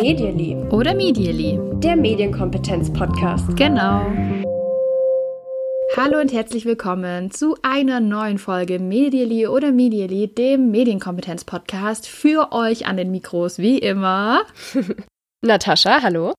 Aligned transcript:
Medially. 0.00 0.56
Oder 0.70 0.94
Medially. 0.94 1.60
Der 1.80 1.96
Medienkompetenz-Podcast. 1.96 3.56
Genau. 3.56 4.06
Hallo 5.96 6.20
und 6.20 6.32
herzlich 6.32 6.64
willkommen 6.64 7.30
zu 7.30 7.56
einer 7.62 8.00
neuen 8.00 8.38
Folge 8.38 8.78
Medially 8.78 9.46
oder 9.46 9.72
Medially, 9.72 10.28
dem 10.28 10.70
Medienkompetenz-Podcast. 10.70 12.06
Für 12.06 12.52
euch 12.52 12.86
an 12.86 12.96
den 12.96 13.10
Mikros 13.10 13.58
wie 13.58 13.78
immer. 13.78 14.42
Natascha, 15.42 16.02
hallo. 16.02 16.32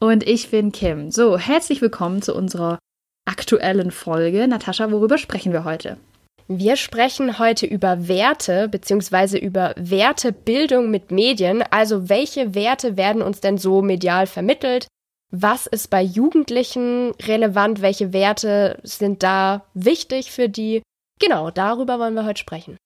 Und 0.00 0.26
ich 0.26 0.50
bin 0.50 0.72
Kim. 0.72 1.10
So, 1.10 1.38
herzlich 1.38 1.80
willkommen 1.82 2.22
zu 2.22 2.34
unserer 2.34 2.78
aktuellen 3.26 3.90
Folge. 3.90 4.46
Natascha, 4.48 4.90
worüber 4.90 5.18
sprechen 5.18 5.52
wir 5.52 5.64
heute? 5.64 5.98
Wir 6.46 6.76
sprechen 6.76 7.38
heute 7.38 7.64
über 7.64 8.06
Werte 8.06 8.68
bzw. 8.68 9.38
über 9.38 9.74
Wertebildung 9.76 10.90
mit 10.90 11.10
Medien. 11.10 11.64
Also 11.70 12.10
welche 12.10 12.54
Werte 12.54 12.98
werden 12.98 13.22
uns 13.22 13.40
denn 13.40 13.56
so 13.56 13.80
medial 13.80 14.26
vermittelt? 14.26 14.86
Was 15.30 15.66
ist 15.66 15.88
bei 15.88 16.02
Jugendlichen 16.02 17.12
relevant? 17.22 17.80
Welche 17.80 18.12
Werte 18.12 18.78
sind 18.82 19.22
da 19.22 19.64
wichtig 19.72 20.32
für 20.32 20.48
die? 20.50 20.82
Genau, 21.18 21.50
darüber 21.50 21.98
wollen 21.98 22.14
wir 22.14 22.26
heute 22.26 22.40
sprechen. 22.40 22.76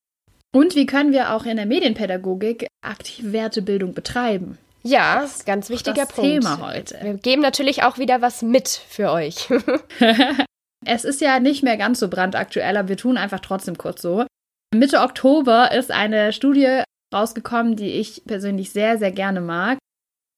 Und 0.54 0.76
wie 0.76 0.86
können 0.86 1.12
wir 1.12 1.34
auch 1.34 1.44
in 1.44 1.56
der 1.56 1.66
Medienpädagogik 1.66 2.68
aktiv 2.80 3.32
Wertebildung 3.32 3.92
betreiben? 3.92 4.56
Ja, 4.84 5.20
das 5.20 5.44
ganz 5.44 5.68
wichtiger 5.68 6.06
das 6.06 6.12
Punkt. 6.12 6.30
Thema 6.30 6.72
heute. 6.72 6.98
Wir 7.02 7.14
geben 7.14 7.42
natürlich 7.42 7.82
auch 7.82 7.98
wieder 7.98 8.22
was 8.22 8.40
mit 8.42 8.68
für 8.68 9.10
euch. 9.10 9.48
Es 10.86 11.04
ist 11.04 11.20
ja 11.20 11.40
nicht 11.40 11.62
mehr 11.62 11.76
ganz 11.76 12.00
so 12.00 12.08
brandaktuell, 12.08 12.76
aber 12.76 12.88
wir 12.88 12.96
tun 12.96 13.16
einfach 13.16 13.40
trotzdem 13.40 13.76
kurz 13.78 14.02
so. 14.02 14.26
Mitte 14.74 15.00
Oktober 15.00 15.72
ist 15.72 15.90
eine 15.90 16.32
Studie 16.32 16.82
rausgekommen, 17.14 17.76
die 17.76 17.90
ich 17.92 18.22
persönlich 18.26 18.70
sehr, 18.70 18.98
sehr 18.98 19.12
gerne 19.12 19.40
mag. 19.40 19.78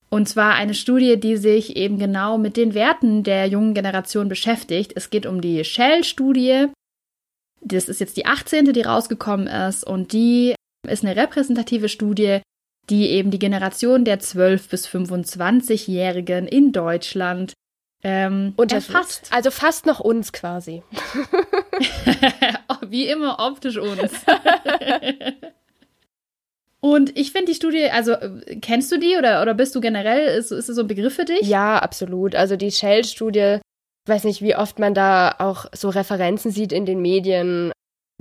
Und 0.08 0.28
zwar 0.28 0.54
eine 0.54 0.74
Studie, 0.74 1.18
die 1.18 1.36
sich 1.36 1.76
eben 1.76 1.98
genau 1.98 2.36
mit 2.36 2.56
den 2.56 2.74
Werten 2.74 3.22
der 3.22 3.46
jungen 3.46 3.74
Generation 3.74 4.28
beschäftigt. 4.28 4.92
Es 4.96 5.10
geht 5.10 5.26
um 5.26 5.40
die 5.40 5.64
Shell-Studie. 5.64 6.66
Das 7.60 7.88
ist 7.88 8.00
jetzt 8.00 8.16
die 8.16 8.26
18., 8.26 8.72
die 8.72 8.82
rausgekommen 8.82 9.46
ist. 9.46 9.84
Und 9.84 10.12
die 10.12 10.54
ist 10.88 11.04
eine 11.04 11.14
repräsentative 11.14 11.88
Studie, 11.88 12.40
die 12.88 13.08
eben 13.10 13.30
die 13.30 13.38
Generation 13.38 14.04
der 14.04 14.20
12- 14.20 14.68
bis 14.68 14.88
25-Jährigen 14.88 16.48
in 16.48 16.72
Deutschland 16.72 17.52
ähm, 18.02 18.54
Unterfasst. 18.56 19.28
Also 19.30 19.50
fast 19.50 19.86
noch 19.86 20.00
uns 20.00 20.32
quasi. 20.32 20.82
Wie 22.86 23.06
immer 23.06 23.38
optisch 23.38 23.76
uns. 23.76 24.12
Und 26.80 27.16
ich 27.18 27.32
finde 27.32 27.52
die 27.52 27.54
Studie, 27.54 27.90
also 27.90 28.14
kennst 28.62 28.90
du 28.90 28.98
die 28.98 29.16
oder, 29.18 29.42
oder 29.42 29.52
bist 29.52 29.74
du 29.74 29.80
generell, 29.80 30.38
ist, 30.38 30.50
ist 30.50 30.70
das 30.70 30.76
so 30.76 30.82
ein 30.82 30.88
Begriff 30.88 31.14
für 31.14 31.26
dich? 31.26 31.42
Ja, 31.42 31.78
absolut. 31.78 32.34
Also 32.34 32.56
die 32.56 32.70
Shell-Studie, 32.70 33.58
ich 34.06 34.10
weiß 34.10 34.24
nicht, 34.24 34.40
wie 34.40 34.56
oft 34.56 34.78
man 34.78 34.94
da 34.94 35.34
auch 35.38 35.66
so 35.72 35.90
Referenzen 35.90 36.50
sieht 36.50 36.72
in 36.72 36.86
den 36.86 37.02
Medien. 37.02 37.70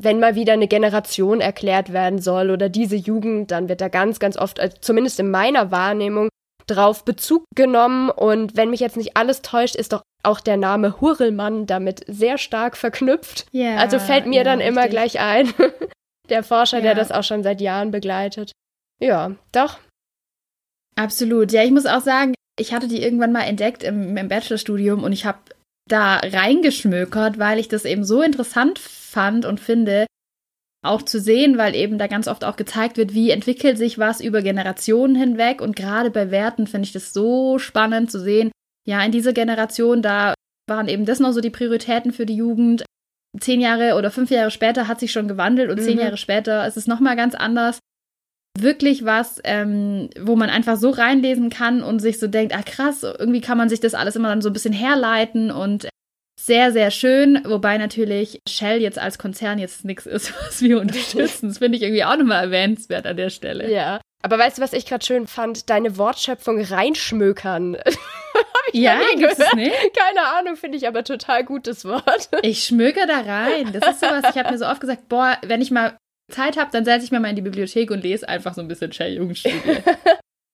Wenn 0.02 0.20
mal 0.20 0.36
wieder 0.36 0.54
eine 0.54 0.68
Generation 0.68 1.40
erklärt 1.40 1.94
werden 1.94 2.20
soll 2.20 2.52
oder 2.52 2.68
diese 2.68 2.98
Jugend, 2.98 3.52
dann 3.52 3.70
wird 3.70 3.80
da 3.80 3.88
ganz, 3.88 4.20
ganz 4.20 4.36
oft, 4.38 4.60
also 4.60 4.76
zumindest 4.82 5.22
in 5.22 5.32
meiner 5.32 5.72
Wahrnehmung, 5.72 6.28
drauf 6.70 7.06
Bezug 7.06 7.44
genommen. 7.56 8.10
Und 8.10 8.56
wenn 8.58 8.70
mich 8.70 8.80
jetzt 8.80 8.98
nicht 8.98 9.18
alles 9.18 9.42
täuscht, 9.42 9.76
ist 9.76 9.94
doch 9.94 10.02
auch 10.24 10.40
der 10.40 10.58
Name 10.58 11.00
Hurrellmann 11.02 11.66
damit 11.66 12.04
sehr 12.08 12.38
stark 12.38 12.76
verknüpft. 12.78 13.46
Ja, 13.52 13.78
also 13.78 14.00
fällt 14.00 14.26
mir 14.26 14.38
ja, 14.40 14.44
dann 14.44 14.60
immer 14.60 14.84
richtig. 14.84 14.92
gleich 14.92 15.20
ein. 15.20 15.54
der 16.30 16.44
Forscher, 16.44 16.78
Ja. 16.78 16.84
der 16.84 16.96
das 16.96 17.12
auch 17.12 17.24
schon 17.24 17.44
seit 17.44 17.62
Jahren 17.62 17.92
begleitet. 17.92 18.52
Ja, 19.00 19.32
doch. 19.52 19.80
Absolut. 20.96 21.52
Ja, 21.52 21.64
ich 21.64 21.72
muss 21.72 21.86
auch 21.86 22.02
sagen, 22.02 22.34
ich 22.60 22.74
hatte 22.74 22.88
die 22.88 23.02
irgendwann 23.02 23.32
mal 23.32 23.44
entdeckt 23.44 23.84
im, 23.84 24.18
im 24.18 24.28
Bachelorstudium 24.28 25.04
und 25.04 25.14
ich 25.14 25.26
habe 25.26 25.40
da 25.88 26.18
reingeschmökert, 26.18 27.40
weil 27.40 27.58
ich 27.58 27.68
das 27.68 27.86
eben 27.86 28.04
so 28.04 28.22
interessant 28.22 28.78
fand 28.78 29.46
und 29.46 29.60
finde, 29.60 30.06
auch 30.82 31.02
zu 31.02 31.20
sehen, 31.20 31.58
weil 31.58 31.76
eben 31.76 31.98
da 31.98 32.08
ganz 32.08 32.28
oft 32.28 32.46
auch 32.46 32.56
gezeigt 32.56 32.98
wird, 32.98 33.14
wie 33.14 33.32
entwickelt 33.32 33.78
sich 33.78 33.98
was 33.98 34.22
über 34.22 34.42
Generationen 34.42 35.16
hinweg. 35.16 35.62
Und 35.62 35.76
gerade 35.76 36.10
bei 36.10 36.32
Werten 36.32 36.68
finde 36.68 36.86
ich 36.86 36.94
das 36.94 37.14
so 37.14 37.60
spannend 37.60 38.10
zu 38.12 38.20
sehen. 38.20 38.52
Ja, 38.88 39.04
in 39.04 39.12
dieser 39.12 39.34
Generation, 39.34 40.02
da 40.02 40.34
waren 40.68 40.88
eben 40.88 41.06
das 41.06 41.20
noch 41.20 41.34
so 41.34 41.42
die 41.42 41.50
Prioritäten 41.50 42.14
für 42.14 42.26
die 42.26 42.36
Jugend. 42.36 42.86
Zehn 43.40 43.62
Jahre 43.62 43.96
oder 43.96 44.10
fünf 44.10 44.32
Jahre 44.32 44.52
später 44.52 44.88
hat 44.88 45.00
sich 45.00 45.12
schon 45.12 45.28
gewandelt 45.28 45.70
und 45.70 45.82
zehn 45.82 45.96
Mhm. 45.98 46.04
Jahre 46.04 46.18
später 46.18 46.66
ist 46.66 46.78
es 46.78 46.88
nochmal 46.88 47.16
ganz 47.16 47.36
anders. 47.36 47.80
Wirklich 48.58 49.06
was, 49.06 49.40
ähm, 49.44 50.10
wo 50.20 50.36
man 50.36 50.50
einfach 50.50 50.78
so 50.78 50.90
reinlesen 50.90 51.50
kann 51.50 51.84
und 51.84 52.00
sich 52.00 52.20
so 52.20 52.28
denkt, 52.28 52.56
ah 52.56 52.64
krass, 52.64 53.04
irgendwie 53.04 53.42
kann 53.42 53.58
man 53.58 53.70
sich 53.70 53.80
das 53.80 53.94
alles 53.94 54.16
immer 54.16 54.30
dann 54.30 54.42
so 54.42 54.50
ein 54.50 54.54
bisschen 54.54 54.74
herleiten 54.74 55.52
und 55.52 55.88
sehr, 56.46 56.72
sehr 56.72 56.90
schön, 56.90 57.42
wobei 57.46 57.78
natürlich 57.78 58.42
Shell 58.48 58.82
jetzt 58.82 58.98
als 58.98 59.18
Konzern 59.18 59.60
jetzt 59.60 59.84
nichts 59.84 60.06
ist, 60.06 60.34
was 60.48 60.62
wir 60.62 60.80
unterstützen. 60.80 61.50
Das 61.50 61.58
finde 61.58 61.78
ich 61.78 61.84
irgendwie 61.84 62.04
auch 62.04 62.18
nochmal 62.18 62.46
erwähnenswert 62.46 63.06
an 63.06 63.18
der 63.18 63.30
Stelle. 63.30 63.70
Ja. 63.72 64.00
Aber 64.22 64.38
weißt 64.38 64.58
du, 64.58 64.62
was 64.62 64.74
ich 64.74 64.86
gerade 64.86 65.06
schön 65.06 65.28
fand? 65.28 65.70
Deine 65.70 65.98
Wortschöpfung 65.98 66.62
reinschmökern. 66.62 67.78
Ja, 68.72 69.02
gibt's 69.18 69.40
es 69.40 69.54
nicht? 69.54 69.74
Keine 69.98 70.28
Ahnung, 70.38 70.56
finde 70.56 70.78
ich 70.78 70.88
aber 70.88 71.04
total 71.04 71.44
gutes 71.44 71.86
Wort. 71.86 72.30
Ich 72.44 72.66
schmöker 72.66 73.08
da 73.08 73.22
rein. 73.22 73.74
Das 73.74 73.96
ist 73.96 74.00
sowas, 74.00 74.24
ich 74.30 74.38
habe 74.38 74.52
mir 74.52 74.60
so 74.60 74.68
oft 74.68 74.80
gesagt, 74.80 75.10
boah, 75.10 75.40
wenn 75.42 75.60
ich 75.60 75.72
mal 75.72 75.98
Zeit 76.32 76.56
habe, 76.56 76.70
dann 76.72 76.86
setze 76.86 77.04
ich 77.04 77.12
mir 77.12 77.20
mal 77.20 77.30
in 77.30 77.36
die 77.36 77.42
Bibliothek 77.42 77.90
und 77.90 78.04
lese 78.04 78.30
einfach 78.30 78.54
so 78.54 78.62
ein 78.62 78.68
bisschen 78.68 78.92
Shell 78.92 79.16
Jugendstudie. 79.16 79.82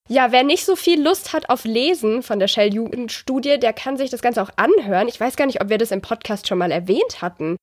Ja, 0.08 0.32
wer 0.32 0.44
nicht 0.44 0.66
so 0.66 0.76
viel 0.76 1.02
Lust 1.02 1.34
hat 1.34 1.50
auf 1.50 1.66
Lesen 1.66 2.22
von 2.22 2.40
der 2.40 2.48
Shell-Jugendstudie, 2.48 3.58
der 3.60 3.74
kann 3.74 3.98
sich 3.98 4.12
das 4.12 4.22
Ganze 4.22 4.42
auch 4.44 4.52
anhören. 4.56 5.08
Ich 5.08 5.20
weiß 5.20 5.36
gar 5.36 5.48
nicht, 5.48 5.62
ob 5.62 5.70
wir 5.70 5.80
das 5.80 5.92
im 5.92 6.02
Podcast 6.02 6.48
schon 6.48 6.60
mal 6.60 6.72
erwähnt 6.72 7.22
hatten. 7.22 7.56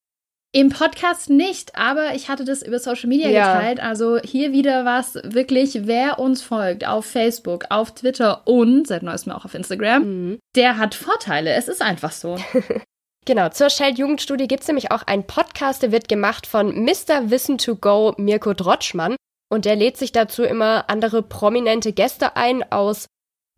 Im 0.55 0.69
Podcast 0.69 1.31
nicht, 1.31 1.77
aber 1.77 2.15
ich 2.15 2.29
hatte 2.29 2.45
das 2.45 2.63
über 2.63 2.79
Social 2.79 3.09
Media 3.09 3.31
Ja. 3.31 3.55
geteilt. 3.55 3.81
Also 3.81 4.19
hier 4.19 4.53
wieder 4.53 4.85
was 4.85 5.15
wirklich, 5.23 5.87
wer 5.87 6.19
uns 6.19 6.43
folgt 6.43 6.87
auf 6.87 7.07
Facebook, 7.07 7.67
auf 7.71 7.95
Twitter 7.95 8.47
und 8.47 8.87
seit 8.87 9.03
neuestem 9.03 9.33
auch 9.33 9.45
auf 9.47 9.55
Instagram, 9.55 10.03
Mhm. 10.03 10.39
der 10.57 10.77
hat 10.79 10.95
Vorteile. 10.95 11.53
Es 11.55 11.69
ist 11.69 11.81
einfach 11.81 12.13
so. 12.13 12.37
Genau, 13.25 13.51
zur 13.51 13.71
Shell-Jugendstudie 13.71 14.49
gibt 14.49 14.63
es 14.63 14.67
nämlich 14.69 14.91
auch 14.91 15.05
einen 15.05 15.25
Podcast, 15.25 15.81
der 15.85 15.93
wird 15.93 16.09
gemacht 16.09 16.45
von 16.45 16.75
Mr. 16.85 17.31
Wissen 17.31 17.57
to 17.57 17.77
Go 17.77 18.15
Mirko 18.17 18.53
Drotschmann. 18.53 19.15
Und 19.53 19.67
der 19.67 19.77
lädt 19.77 19.99
sich 19.99 20.13
dazu 20.13 20.43
immer 20.45 20.89
andere 20.89 21.23
prominente 21.23 21.93
Gäste 21.93 22.37
ein 22.37 22.65
aus 22.73 23.07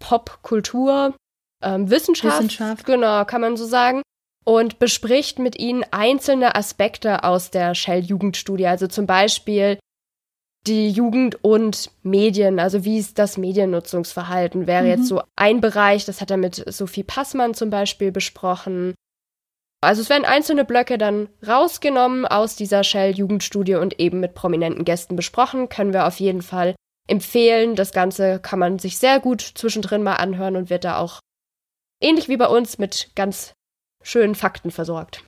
Pop, 0.01 0.41
Kultur, 0.43 1.15
ähm, 1.63 1.89
Wissenschaft, 1.89 2.39
Wissenschaft. 2.39 2.85
genau, 2.85 3.25
kann 3.25 3.41
man 3.41 3.57
so 3.57 3.65
sagen. 3.65 4.03
Und 4.45 4.79
bespricht 4.79 5.39
mit 5.39 5.59
ihnen 5.59 5.85
einzelne 5.93 6.55
Aspekte 6.57 7.25
aus 7.25 7.51
der 7.51 7.75
Shell-Jugendstudie. 7.75 8.67
Also 8.67 8.89
zum 8.89 9.07
Beispiel 9.07 9.79
die 10.67 10.91
Jugend 10.91 11.43
und 11.45 11.91
Medien, 12.03 12.59
also 12.59 12.85
wie 12.85 12.99
ist 12.99 13.19
das 13.19 13.37
Mediennutzungsverhalten, 13.39 14.67
wäre 14.67 14.83
Mhm. 14.85 14.89
jetzt 14.91 15.07
so 15.07 15.23
ein 15.37 15.61
Bereich, 15.61 16.05
das 16.07 16.21
hat 16.21 16.31
er 16.31 16.39
mit 16.39 16.57
Sophie 16.73 17.05
Passmann 17.05 17.55
zum 17.55 17.71
Beispiel 17.71 18.11
besprochen. 18.13 18.95
Also 19.85 20.03
es 20.03 20.11
werden 20.11 20.25
einzelne 20.25 20.65
Blöcke 20.65 20.99
dann 20.99 21.29
rausgenommen 21.47 22.27
aus 22.27 22.57
dieser 22.57 22.85
Shell-Jugendstudie 22.85 23.77
und 23.77 24.01
eben 24.01 24.21
mit 24.21 24.35
prominenten 24.35 24.85
Gästen 24.85 25.17
besprochen. 25.17 25.69
Können 25.69 25.93
wir 25.93 26.07
auf 26.07 26.19
jeden 26.21 26.43
Fall 26.43 26.75
empfehlen. 27.09 27.77
Das 27.77 27.93
Ganze 27.93 28.41
kann 28.41 28.59
man 28.59 28.79
sich 28.79 28.99
sehr 28.99 29.21
gut 29.21 29.41
zwischendrin 29.41 30.03
mal 30.03 30.17
anhören 30.17 30.57
und 30.57 30.71
wird 30.71 30.85
da 30.85 30.99
auch 30.99 31.21
ähnlich 32.01 32.29
wie 32.29 32.37
bei 32.37 32.47
uns 32.47 32.79
mit 32.79 33.11
ganz 33.15 33.53
schönen 34.03 34.35
Fakten 34.35 34.71
versorgt. 34.71 35.25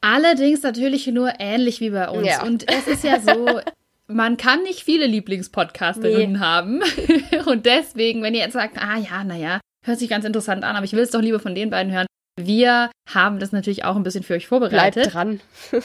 Allerdings 0.00 0.62
natürlich 0.62 1.06
nur 1.08 1.32
ähnlich 1.38 1.80
wie 1.80 1.90
bei 1.90 2.08
uns. 2.08 2.26
Ja. 2.26 2.42
Und 2.44 2.70
es 2.70 2.86
ist 2.86 3.04
ja 3.04 3.20
so, 3.20 3.60
man 4.06 4.36
kann 4.36 4.62
nicht 4.62 4.84
viele 4.84 5.06
Lieblingspodcasterinnen 5.06 6.40
haben. 6.40 6.82
Und 7.46 7.66
deswegen, 7.66 8.22
wenn 8.22 8.34
ihr 8.34 8.40
jetzt 8.40 8.52
sagt, 8.52 8.78
ah 8.78 8.98
ja, 8.98 9.24
naja, 9.24 9.60
hört 9.84 9.98
sich 9.98 10.08
ganz 10.08 10.24
interessant 10.24 10.64
an, 10.64 10.76
aber 10.76 10.84
ich 10.84 10.92
will 10.92 11.02
es 11.02 11.10
doch 11.10 11.20
lieber 11.20 11.40
von 11.40 11.54
den 11.54 11.70
beiden 11.70 11.92
hören. 11.92 12.06
Wir 12.38 12.90
haben 13.08 13.38
das 13.38 13.52
natürlich 13.52 13.84
auch 13.84 13.96
ein 13.96 14.02
bisschen 14.02 14.22
für 14.22 14.34
euch 14.34 14.46
vorbereitet. 14.46 15.10
Bleibt 15.10 15.14
dran. 15.14 15.40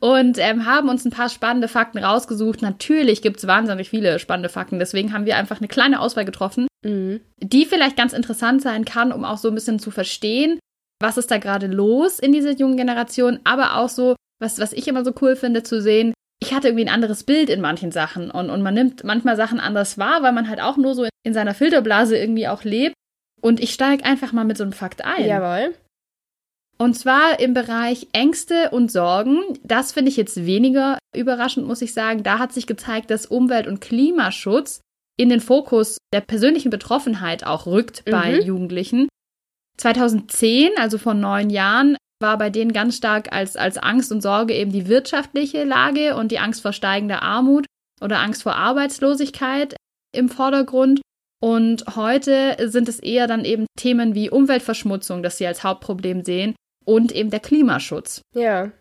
und 0.00 0.38
ähm, 0.38 0.66
haben 0.66 0.88
uns 0.88 1.04
ein 1.04 1.10
paar 1.12 1.28
spannende 1.28 1.68
Fakten 1.68 1.98
rausgesucht. 1.98 2.62
Natürlich 2.62 3.22
gibt 3.22 3.38
es 3.38 3.46
wahnsinnig 3.46 3.90
viele 3.90 4.18
spannende 4.18 4.48
Fakten. 4.48 4.78
Deswegen 4.78 5.12
haben 5.12 5.26
wir 5.26 5.36
einfach 5.36 5.58
eine 5.58 5.68
kleine 5.68 6.00
Auswahl 6.00 6.24
getroffen, 6.24 6.66
Mhm. 6.84 7.20
die 7.42 7.64
vielleicht 7.66 7.96
ganz 7.96 8.12
interessant 8.12 8.62
sein 8.62 8.84
kann, 8.84 9.10
um 9.12 9.24
auch 9.24 9.38
so 9.38 9.48
ein 9.48 9.54
bisschen 9.54 9.78
zu 9.80 9.90
verstehen, 9.90 10.60
was 11.00 11.16
ist 11.16 11.30
da 11.30 11.38
gerade 11.38 11.66
los 11.66 12.18
in 12.20 12.32
dieser 12.32 12.52
jungen 12.52 12.76
Generation, 12.76 13.40
aber 13.44 13.76
auch 13.76 13.88
so, 13.88 14.14
was, 14.40 14.60
was 14.60 14.72
ich 14.72 14.86
immer 14.86 15.04
so 15.04 15.12
cool 15.20 15.34
finde 15.36 15.62
zu 15.64 15.82
sehen, 15.82 16.14
ich 16.40 16.54
hatte 16.54 16.68
irgendwie 16.68 16.84
ein 16.84 16.94
anderes 16.94 17.24
Bild 17.24 17.50
in 17.50 17.60
manchen 17.60 17.90
Sachen 17.90 18.30
und, 18.30 18.48
und 18.50 18.62
man 18.62 18.74
nimmt 18.74 19.02
manchmal 19.02 19.34
Sachen 19.36 19.58
anders 19.58 19.98
wahr, 19.98 20.22
weil 20.22 20.32
man 20.32 20.48
halt 20.48 20.60
auch 20.60 20.76
nur 20.76 20.94
so 20.94 21.06
in 21.24 21.34
seiner 21.34 21.54
Filterblase 21.54 22.16
irgendwie 22.16 22.46
auch 22.46 22.62
lebt. 22.62 22.94
Und 23.40 23.60
ich 23.60 23.72
steige 23.72 24.04
einfach 24.04 24.32
mal 24.32 24.44
mit 24.44 24.56
so 24.56 24.64
einem 24.64 24.72
Fakt 24.72 25.04
ein. 25.04 25.24
Jawohl. 25.26 25.74
Und 26.76 26.94
zwar 26.94 27.40
im 27.40 27.54
Bereich 27.54 28.06
Ängste 28.12 28.70
und 28.70 28.92
Sorgen. 28.92 29.42
Das 29.64 29.92
finde 29.92 30.10
ich 30.10 30.16
jetzt 30.16 30.46
weniger 30.46 30.98
überraschend, 31.14 31.66
muss 31.66 31.82
ich 31.82 31.92
sagen. 31.92 32.22
Da 32.22 32.38
hat 32.38 32.52
sich 32.52 32.66
gezeigt, 32.66 33.10
dass 33.10 33.26
Umwelt- 33.26 33.66
und 33.66 33.80
Klimaschutz 33.80 34.80
in 35.18 35.28
den 35.28 35.40
Fokus 35.40 35.98
der 36.12 36.20
persönlichen 36.20 36.70
Betroffenheit 36.70 37.44
auch 37.44 37.66
rückt 37.66 38.04
bei 38.04 38.36
Mhm. 38.38 38.46
Jugendlichen. 38.46 39.08
2010, 39.76 40.70
also 40.76 40.98
vor 40.98 41.14
neun 41.14 41.50
Jahren, 41.50 41.96
war 42.20 42.36
bei 42.38 42.50
denen 42.50 42.72
ganz 42.72 42.96
stark 42.96 43.32
als, 43.32 43.56
als 43.56 43.78
Angst 43.78 44.10
und 44.10 44.22
Sorge 44.22 44.54
eben 44.54 44.72
die 44.72 44.88
wirtschaftliche 44.88 45.64
Lage 45.64 46.16
und 46.16 46.32
die 46.32 46.40
Angst 46.40 46.62
vor 46.62 46.72
steigender 46.72 47.22
Armut 47.22 47.66
oder 48.00 48.18
Angst 48.20 48.42
vor 48.42 48.56
Arbeitslosigkeit 48.56 49.76
im 50.14 50.28
Vordergrund. 50.28 51.00
Und 51.40 51.84
heute 51.94 52.56
sind 52.68 52.88
es 52.88 52.98
eher 52.98 53.26
dann 53.26 53.44
eben 53.44 53.66
Themen 53.78 54.14
wie 54.14 54.30
Umweltverschmutzung, 54.30 55.22
das 55.22 55.38
sie 55.38 55.46
als 55.46 55.62
Hauptproblem 55.62 56.24
sehen, 56.24 56.54
und 56.84 57.12
eben 57.12 57.30
der 57.30 57.40
Klimaschutz. 57.40 58.22
Ja. 58.34 58.72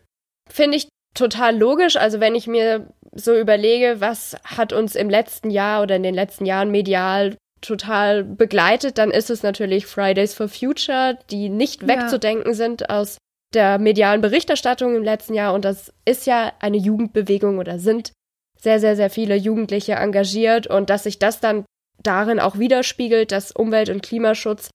Finde 0.50 0.78
ich 0.78 0.88
total 1.14 1.58
logisch. 1.58 1.98
Also 1.98 2.20
wenn 2.20 2.36
ich 2.36 2.48
mir 2.48 2.88
so 3.14 3.38
überlege, 3.38 3.98
was 4.00 4.36
hat 4.44 4.74
uns 4.74 4.96
im 4.96 5.10
letzten 5.10 5.50
Jahr 5.50 5.84
oder 5.84 5.96
in 5.96 6.04
den 6.04 6.16
letzten 6.16 6.46
Jahren 6.46 6.72
medial 6.72 7.36
total 7.62 8.24
begleitet, 8.24 8.98
dann 8.98 9.12
ist 9.12 9.30
es 9.30 9.44
natürlich 9.44 9.86
Fridays 9.88 10.34
for 10.34 10.48
Future, 10.48 11.18
die 11.32 11.50
nicht 11.50 11.82
Ja. 11.82 11.88
wegzudenken 11.88 12.54
sind 12.54 12.90
aus 12.90 13.18
der 13.54 13.80
medialen 13.80 14.22
Berichterstattung 14.22 14.96
im 14.96 15.04
letzten 15.04 15.34
Jahr. 15.34 15.54
Und 15.54 15.66
das 15.66 15.92
ist 16.06 16.28
ja 16.28 16.54
eine 16.60 16.78
Jugendbewegung 16.78 17.58
oder 17.58 17.80
sind 17.80 18.12
sehr, 18.60 18.80
sehr, 18.80 18.96
sehr 18.96 19.10
viele 19.10 19.36
Jugendliche 19.36 19.94
engagiert 19.94 20.68
und 20.68 20.90
dass 20.90 21.04
sich 21.04 21.20
das 21.20 21.40
dann 21.40 21.66
darin 22.04 22.40
auch 22.40 22.58
widerspiegelt, 22.58 23.32
dass 23.32 23.52
Umwelt- 23.52 23.90
und 23.90 24.04
Klimaschutz 24.04 24.70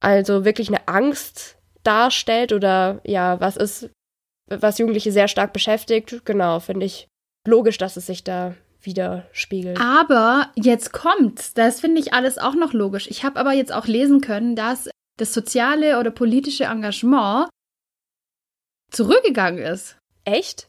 also 0.00 0.44
wirklich 0.44 0.68
eine 0.68 0.86
Angst 0.88 1.56
darstellt 1.84 2.52
oder 2.52 3.00
ja, 3.04 3.40
was 3.40 3.56
ist, 3.56 3.90
was 4.48 4.78
Jugendliche 4.78 5.12
sehr 5.12 5.28
stark 5.28 5.52
beschäftigt. 5.52 6.24
Genau, 6.24 6.60
finde 6.60 6.86
ich 6.86 7.08
logisch, 7.46 7.78
dass 7.78 7.96
es 7.96 8.06
sich 8.06 8.24
da 8.24 8.54
widerspiegelt. 8.82 9.80
Aber 9.80 10.50
jetzt 10.56 10.92
kommt's. 10.92 11.54
Das 11.54 11.80
finde 11.80 12.00
ich 12.00 12.12
alles 12.12 12.38
auch 12.38 12.54
noch 12.54 12.72
logisch. 12.72 13.08
Ich 13.08 13.24
habe 13.24 13.38
aber 13.38 13.52
jetzt 13.52 13.72
auch 13.72 13.86
lesen 13.86 14.20
können, 14.20 14.56
dass 14.56 14.90
das 15.18 15.32
soziale 15.32 16.00
oder 16.00 16.10
politische 16.10 16.64
Engagement 16.64 17.48
zurückgegangen 18.90 19.62
ist. 19.62 19.98
Echt? 20.24 20.68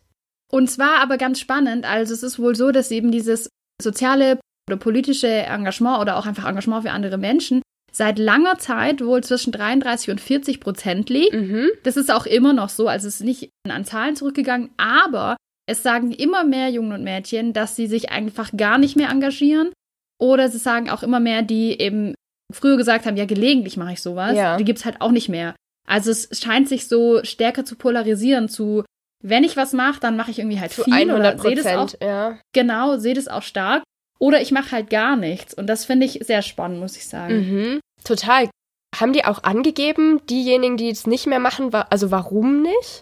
Und 0.52 0.70
zwar 0.70 1.00
aber 1.02 1.18
ganz 1.18 1.40
spannend. 1.40 1.86
Also 1.86 2.14
es 2.14 2.24
ist 2.24 2.40
wohl 2.40 2.56
so, 2.56 2.72
dass 2.72 2.92
eben 2.92 3.12
dieses 3.12 3.50
soziale 3.82 4.40
oder 4.70 4.78
politische 4.78 5.28
Engagement 5.28 6.00
oder 6.00 6.18
auch 6.18 6.26
einfach 6.26 6.48
Engagement 6.48 6.84
für 6.84 6.92
andere 6.92 7.18
Menschen 7.18 7.62
seit 7.92 8.18
langer 8.18 8.58
Zeit 8.58 9.06
wohl 9.06 9.24
zwischen 9.24 9.52
33 9.52 10.10
und 10.10 10.20
40 10.20 10.60
Prozent 10.60 11.10
liegt. 11.10 11.34
Mhm. 11.34 11.70
Das 11.84 11.96
ist 11.96 12.12
auch 12.12 12.26
immer 12.26 12.52
noch 12.52 12.70
so. 12.70 12.88
Also 12.88 13.08
es 13.08 13.16
ist 13.16 13.26
nicht 13.26 13.50
an 13.70 13.86
Zahlen 13.86 14.16
zurückgegangen, 14.16 14.72
aber 14.78 15.38
es 15.70 15.84
sagen 15.84 16.12
immer 16.12 16.44
mehr 16.44 16.70
Jungen 16.70 16.94
und 16.94 17.04
Mädchen, 17.04 17.54
dass 17.54 17.76
sie 17.76 17.88
sich 17.88 18.10
einfach 18.10 18.52
gar 18.58 18.78
nicht 18.78 18.96
mehr 18.96 19.10
engagieren. 19.10 19.72
Oder 20.20 20.50
sie 20.50 20.58
sagen 20.58 20.90
auch 20.90 21.04
immer 21.04 21.20
mehr, 21.20 21.44
die 21.44 21.80
eben 21.80 22.16
früher 22.52 22.78
gesagt 22.78 23.06
haben, 23.06 23.18
ja, 23.18 23.26
gelegentlich 23.26 23.78
mache 23.78 23.94
ich 23.94 24.02
sowas. 24.02 24.36
Ja. 24.36 24.58
Die 24.58 24.66
gibt's 24.66 24.86
halt 24.86 25.00
auch 25.00 25.12
nicht 25.12 25.30
mehr. 25.30 25.56
Also 25.88 26.12
es 26.12 26.30
scheint 26.40 26.70
sich 26.70 26.88
so 26.88 27.24
stärker 27.24 27.66
zu 27.66 27.76
polarisieren, 27.76 28.50
zu 28.50 28.84
wenn 29.24 29.44
ich 29.44 29.56
was 29.56 29.74
mache, 29.74 30.00
dann 30.00 30.18
mache 30.18 30.32
ich 30.32 30.40
irgendwie 30.40 30.60
halt 30.60 30.74
Zu 30.74 30.84
viel 30.84 30.94
100 30.94 31.18
oder 31.18 31.40
sehe 31.42 31.56
das 31.56 31.68
auch 31.68 32.02
ja. 32.02 32.38
genau, 32.54 32.98
sehe 32.98 33.14
das 33.14 33.28
auch 33.28 33.42
stark. 33.42 33.84
Oder 34.24 34.42
ich 34.42 34.54
mache 34.54 34.72
halt 34.72 34.90
gar 34.90 35.18
nichts. 35.18 35.54
Und 35.54 35.68
das 35.68 35.84
finde 35.84 36.06
ich 36.06 36.14
sehr 36.22 36.42
spannend, 36.42 36.80
muss 36.80 36.96
ich 36.96 37.08
sagen. 37.10 37.36
Mhm. 37.36 37.80
Total. 38.06 38.50
Haben 38.96 39.12
die 39.12 39.26
auch 39.26 39.44
angegeben, 39.44 40.26
diejenigen, 40.28 40.78
die 40.78 40.90
es 40.90 41.06
nicht 41.06 41.28
mehr 41.28 41.40
machen, 41.40 41.74
wa 41.74 41.88
also 41.90 42.10
warum 42.10 42.62
nicht? 42.62 43.02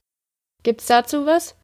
Gibt's 0.63 0.87
dazu 0.87 1.27
was? 1.27 1.55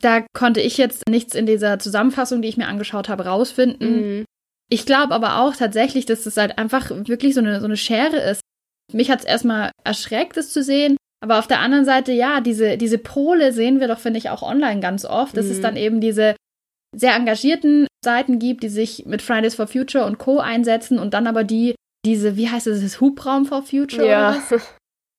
Da 0.00 0.24
konnte 0.34 0.62
ich 0.62 0.78
jetzt 0.78 1.02
nichts 1.10 1.34
in 1.34 1.44
dieser 1.44 1.78
Zusammenfassung, 1.78 2.40
die 2.40 2.48
ich 2.48 2.56
mir 2.56 2.68
angeschaut 2.68 3.10
habe, 3.10 3.26
rausfinden. 3.26 3.90
Mhm. 4.20 4.24
Ich 4.70 4.86
glaube 4.86 5.14
aber 5.14 5.40
auch 5.40 5.54
tatsächlich, 5.54 6.06
dass 6.06 6.24
es 6.24 6.38
halt 6.38 6.56
einfach 6.56 6.88
wirklich 6.90 7.34
so 7.34 7.40
eine, 7.40 7.60
so 7.60 7.66
eine 7.66 7.76
Schere 7.76 8.16
ist. 8.30 8.40
Mich 8.94 9.10
hat 9.10 9.18
es 9.20 9.26
erstmal 9.26 9.72
erschreckt, 9.84 10.38
es 10.38 10.54
zu 10.54 10.62
sehen. 10.62 10.96
Aber 11.22 11.38
auf 11.38 11.46
der 11.48 11.60
anderen 11.60 11.84
Seite, 11.84 12.12
ja, 12.12 12.40
diese, 12.40 12.78
diese 12.78 12.98
Pole 12.98 13.52
sehen 13.52 13.78
wir 13.78 13.88
doch, 13.88 13.98
finde 13.98 14.18
ich, 14.18 14.30
auch 14.30 14.42
online 14.42 14.80
ganz 14.80 15.04
oft, 15.04 15.36
dass 15.36 15.46
es 15.46 15.58
Mhm. 15.58 15.62
dann 15.62 15.76
eben 15.76 16.00
diese 16.00 16.34
sehr 16.96 17.14
engagierten 17.14 17.86
Seiten 18.04 18.38
gibt, 18.38 18.62
die 18.62 18.68
sich 18.68 19.04
mit 19.06 19.20
Fridays 19.22 19.54
for 19.54 19.66
Future 19.66 20.04
und 20.06 20.18
Co. 20.18 20.38
einsetzen 20.38 20.98
und 20.98 21.12
dann 21.14 21.26
aber 21.26 21.44
die, 21.44 21.74
diese, 22.04 22.36
wie 22.36 22.48
heißt 22.48 22.66
es, 22.68 22.80
das 22.82 23.00
Hubraum 23.00 23.44
for 23.46 23.62
Future 23.62 24.06
Ja. 24.08 24.30
oder 24.30 24.38
was? 24.50 24.62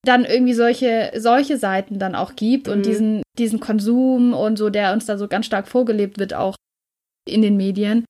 Dann 0.05 0.23
irgendwie 0.25 0.53
solche, 0.53 1.11
solche 1.17 1.57
Seiten 1.57 1.99
dann 1.99 2.15
auch 2.15 2.35
gibt 2.35 2.67
und 2.69 2.79
Mhm. 2.79 2.83
diesen, 2.83 3.23
diesen 3.37 3.59
Konsum 3.59 4.33
und 4.33 4.57
so, 4.57 4.69
der 4.69 4.93
uns 4.93 5.05
da 5.05 5.17
so 5.17 5.27
ganz 5.27 5.45
stark 5.45 5.67
vorgelebt 5.67 6.17
wird, 6.17 6.33
auch 6.33 6.55
in 7.27 7.41
den 7.41 7.57
Medien. 7.57 8.05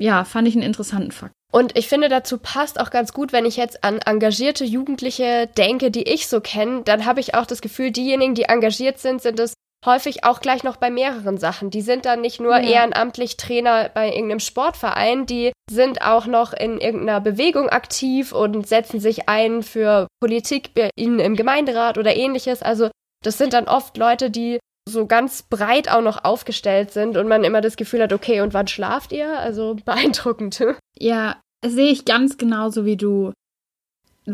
Ja, 0.00 0.24
fand 0.24 0.48
ich 0.48 0.54
einen 0.54 0.62
interessanten 0.62 1.10
Fakt. 1.12 1.34
Und 1.52 1.76
ich 1.76 1.88
finde, 1.88 2.08
dazu 2.08 2.38
passt 2.38 2.80
auch 2.80 2.90
ganz 2.90 3.12
gut, 3.12 3.32
wenn 3.32 3.44
ich 3.44 3.56
jetzt 3.58 3.84
an 3.84 3.98
engagierte 3.98 4.64
Jugendliche 4.64 5.48
denke, 5.58 5.90
die 5.90 6.04
ich 6.08 6.26
so 6.28 6.40
kenne, 6.40 6.82
dann 6.84 7.04
habe 7.04 7.20
ich 7.20 7.34
auch 7.34 7.44
das 7.44 7.60
Gefühl, 7.60 7.90
diejenigen, 7.90 8.34
die 8.34 8.44
engagiert 8.44 8.98
sind, 8.98 9.20
sind 9.20 9.38
es 9.40 9.52
häufig 9.86 10.24
auch 10.24 10.40
gleich 10.40 10.62
noch 10.62 10.76
bei 10.76 10.90
mehreren 10.90 11.38
Sachen. 11.38 11.70
Die 11.70 11.80
sind 11.80 12.04
dann 12.04 12.20
nicht 12.20 12.40
nur 12.40 12.58
Ja. 12.58 12.68
ehrenamtlich 12.70 13.36
Trainer 13.36 13.88
bei 13.92 14.08
irgendeinem 14.10 14.40
Sportverein, 14.40 15.26
die 15.26 15.52
sind 15.70 16.02
auch 16.02 16.26
noch 16.26 16.52
in 16.52 16.78
irgendeiner 16.78 17.20
Bewegung 17.20 17.68
aktiv 17.68 18.32
und 18.32 18.66
setzen 18.66 19.00
sich 19.00 19.28
ein 19.28 19.62
für 19.62 20.06
Politik 20.20 20.74
bei 20.74 20.90
ihnen 20.96 21.18
im 21.20 21.36
Gemeinderat 21.36 21.96
oder 21.98 22.14
ähnliches. 22.16 22.62
Also 22.62 22.90
das 23.24 23.38
sind 23.38 23.52
dann 23.52 23.68
oft 23.68 23.96
Leute, 23.96 24.30
die 24.30 24.58
so 24.88 25.06
ganz 25.06 25.42
breit 25.42 25.90
auch 25.90 26.00
noch 26.02 26.24
aufgestellt 26.24 26.90
sind 26.90 27.16
und 27.16 27.28
man 27.28 27.44
immer 27.44 27.60
das 27.60 27.76
Gefühl 27.76 28.02
hat, 28.02 28.12
okay, 28.12 28.40
und 28.40 28.54
wann 28.54 28.66
schlaft 28.66 29.12
ihr? 29.12 29.38
Also 29.38 29.76
beeindruckend. 29.84 30.62
Ja, 30.98 31.36
sehe 31.64 31.90
ich 31.90 32.04
ganz 32.04 32.38
genauso 32.38 32.84
wie 32.84 32.96
du. 32.96 33.32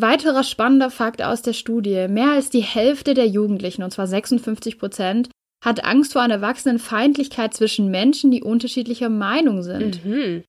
Weiterer 0.01 0.45
spannender 0.45 0.91
Fakt 0.91 1.23
aus 1.23 1.43
der 1.43 1.53
Studie. 1.53 2.07
Mehr 2.09 2.33
als 2.33 2.51
die 2.51 2.61
Hälfte 2.61 3.15
der 3.15 3.27
Jugendlichen, 3.27 3.83
und 3.83 3.91
zwar 3.91 4.07
56 4.07 4.79
Prozent, 4.79 5.31
hat 5.65 5.85
Angst 5.85 6.13
vor 6.13 6.23
einer 6.23 6.41
wachsenden 6.41 6.79
Feindlichkeit 6.79 7.55
zwischen 7.55 7.91
Menschen, 7.91 8.31
die 8.31 8.43
unterschiedlicher 8.43 9.09
Meinung 9.09 9.63
sind. 9.63 10.05
Mhm. 10.05 10.45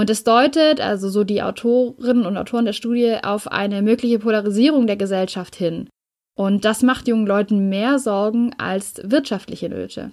Und 0.00 0.10
es 0.10 0.24
deutet, 0.24 0.80
also 0.80 1.08
so 1.08 1.24
die 1.24 1.42
Autorinnen 1.42 2.26
und 2.26 2.36
Autoren 2.36 2.64
der 2.64 2.72
Studie, 2.72 3.18
auf 3.22 3.48
eine 3.48 3.82
mögliche 3.82 4.18
Polarisierung 4.18 4.86
der 4.86 4.96
Gesellschaft 4.96 5.54
hin. 5.56 5.88
Und 6.36 6.64
das 6.64 6.82
macht 6.82 7.06
jungen 7.06 7.26
Leuten 7.26 7.68
mehr 7.68 7.98
Sorgen 7.98 8.54
als 8.58 8.94
wirtschaftliche 9.04 9.68
Nöte. 9.68 10.10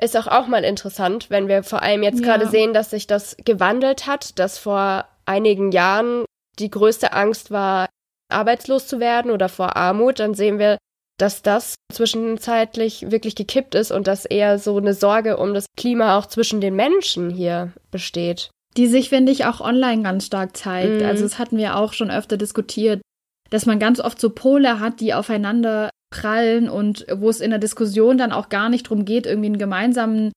Ist 0.00 0.16
auch, 0.16 0.26
auch 0.26 0.48
mal 0.48 0.64
interessant, 0.64 1.30
wenn 1.30 1.46
wir 1.46 1.62
vor 1.62 1.82
allem 1.82 2.02
jetzt 2.02 2.20
Ja. 2.20 2.26
gerade 2.26 2.48
sehen, 2.48 2.74
dass 2.74 2.90
sich 2.90 3.06
das 3.06 3.36
gewandelt 3.44 4.06
hat, 4.06 4.38
dass 4.38 4.58
vor 4.58 5.06
einigen 5.24 5.70
Jahren 5.72 6.24
die 6.60 6.70
größte 6.70 7.12
Angst 7.12 7.50
war, 7.50 7.88
arbeitslos 8.30 8.86
zu 8.86 9.00
werden 9.00 9.30
oder 9.30 9.48
vor 9.48 9.76
Armut, 9.76 10.20
dann 10.20 10.34
sehen 10.34 10.58
wir, 10.58 10.78
dass 11.18 11.42
das 11.42 11.74
zwischenzeitlich 11.92 13.10
wirklich 13.10 13.34
gekippt 13.34 13.74
ist 13.74 13.90
und 13.90 14.06
dass 14.06 14.24
eher 14.24 14.58
so 14.58 14.78
eine 14.78 14.94
Sorge 14.94 15.36
um 15.36 15.52
das 15.52 15.66
Klima 15.76 16.16
auch 16.16 16.26
zwischen 16.26 16.60
den 16.60 16.74
Menschen 16.74 17.30
hier 17.30 17.72
besteht. 17.90 18.50
die 18.76 18.86
sich, 18.86 19.08
finde 19.08 19.32
ich, 19.32 19.46
auch 19.46 19.60
online 19.60 20.02
ganz 20.02 20.26
stark 20.26 20.56
zeigt. 20.56 21.00
Mhm. 21.00 21.06
Also 21.06 21.24
das 21.24 21.38
hatten 21.38 21.56
wir 21.56 21.76
auch 21.76 21.92
schon 21.92 22.10
öfter 22.10 22.36
diskutiert, 22.36 23.02
dass 23.50 23.66
man 23.66 23.78
ganz 23.80 24.00
oft 24.00 24.20
so 24.20 24.30
Pole 24.30 24.78
hat, 24.78 25.00
die 25.00 25.12
aufeinander 25.12 25.90
prallen 26.14 26.68
und 26.68 27.06
wo 27.12 27.28
es 27.28 27.40
in 27.40 27.50
der 27.50 27.58
Diskussion 27.58 28.18
dann 28.18 28.32
auch 28.32 28.48
gar 28.48 28.68
nicht 28.68 28.86
darum 28.86 29.04
geht, 29.04 29.26
irgendwie 29.26 29.46
einen 29.46 29.58
gemeinsamen 29.58 30.32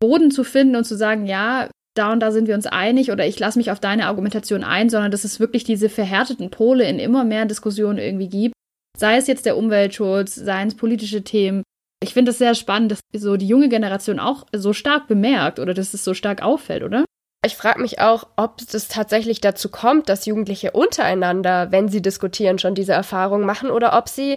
Boden 0.00 0.30
zu 0.30 0.44
finden 0.44 0.76
und 0.76 0.84
zu 0.84 0.96
sagen, 0.96 1.26
ja, 1.26 1.68
da 1.94 2.12
und 2.12 2.20
da 2.20 2.30
sind 2.32 2.48
wir 2.48 2.54
uns 2.54 2.66
einig 2.66 3.10
oder 3.10 3.26
ich 3.26 3.38
lasse 3.38 3.58
mich 3.58 3.70
auf 3.70 3.80
deine 3.80 4.06
Argumentation 4.06 4.64
ein, 4.64 4.88
sondern 4.88 5.10
dass 5.10 5.24
es 5.24 5.40
wirklich 5.40 5.64
diese 5.64 5.88
verhärteten 5.88 6.50
Pole 6.50 6.84
in 6.88 6.98
immer 6.98 7.24
mehr 7.24 7.44
Diskussionen 7.44 7.98
irgendwie 7.98 8.28
gibt. 8.28 8.54
Sei 8.96 9.16
es 9.16 9.26
jetzt 9.26 9.46
der 9.46 9.56
Umweltschutz, 9.56 10.34
seien 10.34 10.68
es 10.68 10.74
politische 10.76 11.22
Themen. 11.22 11.62
Ich 12.02 12.14
finde 12.14 12.30
es 12.30 12.38
sehr 12.38 12.54
spannend, 12.54 12.92
dass 12.92 13.00
so 13.14 13.36
die 13.36 13.46
junge 13.46 13.68
Generation 13.68 14.18
auch 14.18 14.46
so 14.52 14.72
stark 14.72 15.06
bemerkt 15.06 15.58
oder 15.58 15.72
dass 15.74 15.94
es 15.94 16.04
so 16.04 16.14
stark 16.14 16.42
auffällt, 16.42 16.82
oder? 16.82 17.04
Ich 17.44 17.56
frage 17.56 17.80
mich 17.80 18.00
auch, 18.00 18.28
ob 18.36 18.60
es 18.60 18.88
tatsächlich 18.88 19.40
dazu 19.40 19.68
kommt, 19.68 20.08
dass 20.08 20.26
Jugendliche 20.26 20.72
untereinander, 20.72 21.72
wenn 21.72 21.88
sie 21.88 22.00
diskutieren, 22.02 22.58
schon 22.58 22.74
diese 22.74 22.92
Erfahrung 22.92 23.42
machen 23.44 23.70
oder 23.70 23.96
ob 23.98 24.08
sie 24.08 24.36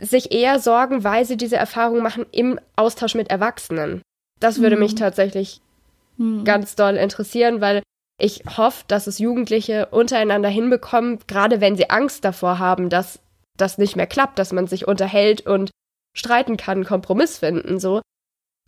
sich 0.00 0.32
eher 0.32 0.58
sorgen, 0.58 1.04
weil 1.04 1.24
sie 1.24 1.36
diese 1.36 1.56
Erfahrung 1.56 2.02
machen 2.02 2.26
im 2.32 2.58
Austausch 2.74 3.14
mit 3.14 3.30
Erwachsenen. 3.30 4.02
Das 4.40 4.60
würde 4.60 4.76
Mhm. 4.76 4.82
mich 4.82 4.94
tatsächlich 4.94 5.60
Hm. 6.20 6.44
ganz 6.44 6.76
doll 6.76 6.96
interessieren, 6.96 7.60
weil 7.60 7.82
ich 8.20 8.42
hoffe, 8.56 8.84
dass 8.88 9.06
es 9.06 9.18
Jugendliche 9.18 9.86
untereinander 9.86 10.50
hinbekommen, 10.50 11.18
gerade 11.26 11.60
wenn 11.62 11.76
sie 11.76 11.88
Angst 11.88 12.24
davor 12.24 12.58
haben, 12.58 12.90
dass 12.90 13.20
das 13.56 13.78
nicht 13.78 13.96
mehr 13.96 14.06
klappt, 14.06 14.38
dass 14.38 14.52
man 14.52 14.66
sich 14.66 14.86
unterhält 14.86 15.46
und 15.46 15.70
streiten 16.14 16.56
kann, 16.58 16.84
Kompromiss 16.84 17.38
finden, 17.38 17.80
so. 17.80 18.02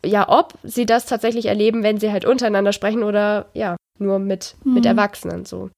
Ja, 0.05 0.29
ob 0.29 0.55
sie 0.65 0.87
das 0.87 1.07
tatsächlich 1.07 1.47
erleben, 1.47 1.83
wenn 1.83 2.01
sie 2.01 2.11
halt 2.11 2.25
untereinander 2.25 2.73
sprechen 2.73 3.03
oder 3.03 3.51
ja, 3.53 3.77
nur 3.99 4.19
mit, 4.19 4.57
mit 4.65 4.85
Mhm. 4.85 4.89
Erwachsenen, 4.89 5.45
so. 5.45 5.71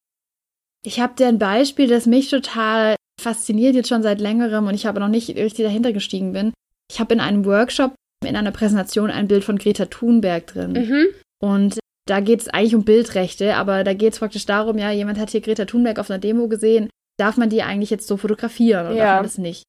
Ich 0.87 1.01
habe 1.01 1.15
dir 1.15 1.27
ein 1.27 1.39
Beispiel, 1.39 1.89
das 1.89 2.07
mich 2.07 2.31
total 2.31 2.97
fasziniert 3.21 3.75
jetzt 3.75 3.89
schon 3.89 4.03
seit 4.03 4.21
längerem 4.21 4.67
und 4.67 4.75
ich 4.75 4.87
habe 4.87 5.01
noch 5.01 5.09
nicht 5.09 5.31
richtig 5.31 5.65
dahinter 5.65 5.93
gestiegen 5.93 6.33
bin. 6.33 6.53
Ich 6.91 7.01
habe 7.01 7.15
in 7.15 7.21
einem 7.21 7.45
Workshop 7.45 7.95
in 8.25 8.37
einer 8.37 8.53
Präsentation 8.53 9.11
ein 9.11 9.29
Bild 9.29 9.45
von 9.45 9.59
Greta 9.59 9.87
Thunberg 9.87 10.47
drin. 10.47 10.73
Mhm. 10.73 11.07
Und 11.45 11.79
da 12.07 12.21
geht 12.21 12.41
es 12.41 12.49
eigentlich 12.49 12.75
um 12.75 12.85
Bildrechte, 12.85 13.57
aber 13.57 13.85
da 13.85 13.93
geht 13.93 14.15
es 14.15 14.19
praktisch 14.19 14.47
darum, 14.47 14.79
ja, 14.79 14.91
jemand 14.91 15.19
hat 15.19 15.29
hier 15.29 15.43
Greta 15.43 15.67
Thunberg 15.67 15.99
auf 15.99 16.09
einer 16.09 16.19
Demo 16.19 16.49
gesehen, 16.49 16.89
darf 17.19 17.37
man 17.37 17.51
die 17.51 17.63
eigentlich 17.63 17.91
jetzt 17.91 18.09
so 18.09 18.17
fotografieren 18.17 18.87
oder 18.87 18.97
ja. 18.97 19.05
darf 19.05 19.17
man 19.17 19.25
das 19.25 19.37
nicht? 19.39 19.63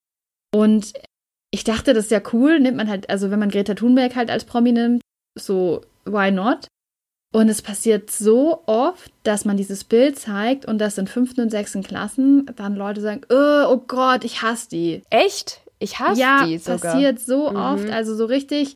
Und 0.53 0.93
ich 1.51 1.65
dachte, 1.65 1.93
das 1.93 2.05
ist 2.05 2.11
ja 2.11 2.21
cool, 2.31 2.61
nimmt 2.61 2.77
man 2.77 2.89
halt, 2.89 3.09
also 3.09 3.29
wenn 3.29 3.39
man 3.39 3.49
Greta 3.49 3.73
Thunberg 3.73 4.15
halt 4.15 4.29
als 4.29 4.45
Promi 4.45 4.71
nimmt, 4.71 5.01
so, 5.37 5.81
why 6.05 6.31
not? 6.31 6.67
Und 7.33 7.49
es 7.49 7.61
passiert 7.61 8.09
so 8.09 8.63
oft, 8.67 9.11
dass 9.23 9.43
man 9.43 9.57
dieses 9.57 9.83
Bild 9.83 10.17
zeigt 10.17 10.65
und 10.65 10.77
dass 10.77 10.97
in 10.97 11.07
fünften 11.07 11.41
und 11.41 11.49
sechsten 11.49 11.83
Klassen 11.83 12.49
dann 12.55 12.77
Leute 12.77 13.01
sagen, 13.01 13.21
oh, 13.29 13.65
oh 13.67 13.83
Gott, 13.85 14.23
ich 14.23 14.41
hasse 14.41 14.69
die. 14.69 15.03
Echt? 15.09 15.59
Ich 15.79 15.99
hasse 15.99 16.21
ja, 16.21 16.45
die 16.45 16.57
sogar. 16.57 16.77
Ja, 16.77 16.91
passiert 16.91 17.19
so 17.19 17.49
mhm. 17.49 17.57
oft, 17.57 17.89
also 17.89 18.15
so 18.15 18.23
richtig, 18.23 18.75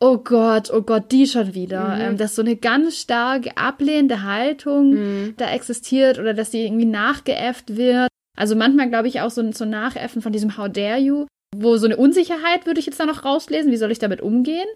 oh 0.00 0.18
Gott, 0.18 0.70
oh 0.72 0.82
Gott, 0.82 1.10
die 1.12 1.26
schon 1.26 1.54
wieder. 1.54 1.96
Mhm. 1.96 2.00
Ähm, 2.00 2.16
dass 2.16 2.34
so 2.34 2.42
eine 2.42 2.56
ganz 2.56 2.96
starke 2.98 3.56
ablehnende 3.56 4.22
Haltung 4.22 4.90
mhm. 4.90 5.34
da 5.36 5.50
existiert 5.50 6.18
oder 6.18 6.34
dass 6.34 6.50
die 6.50 6.64
irgendwie 6.64 6.86
nachgeäfft 6.86 7.76
wird. 7.76 8.08
Also 8.36 8.54
manchmal 8.54 8.88
glaube 8.88 9.08
ich 9.08 9.20
auch 9.20 9.30
so, 9.30 9.50
so 9.52 9.64
Nachäffen 9.64 10.22
von 10.22 10.32
diesem 10.32 10.56
How 10.56 10.68
dare 10.68 10.98
you, 10.98 11.26
wo 11.56 11.76
so 11.76 11.86
eine 11.86 11.96
Unsicherheit 11.96 12.66
würde 12.66 12.80
ich 12.80 12.86
jetzt 12.86 13.00
da 13.00 13.06
noch 13.06 13.24
rauslesen, 13.24 13.72
wie 13.72 13.76
soll 13.76 13.90
ich 13.90 13.98
damit 13.98 14.20
umgehen? 14.20 14.68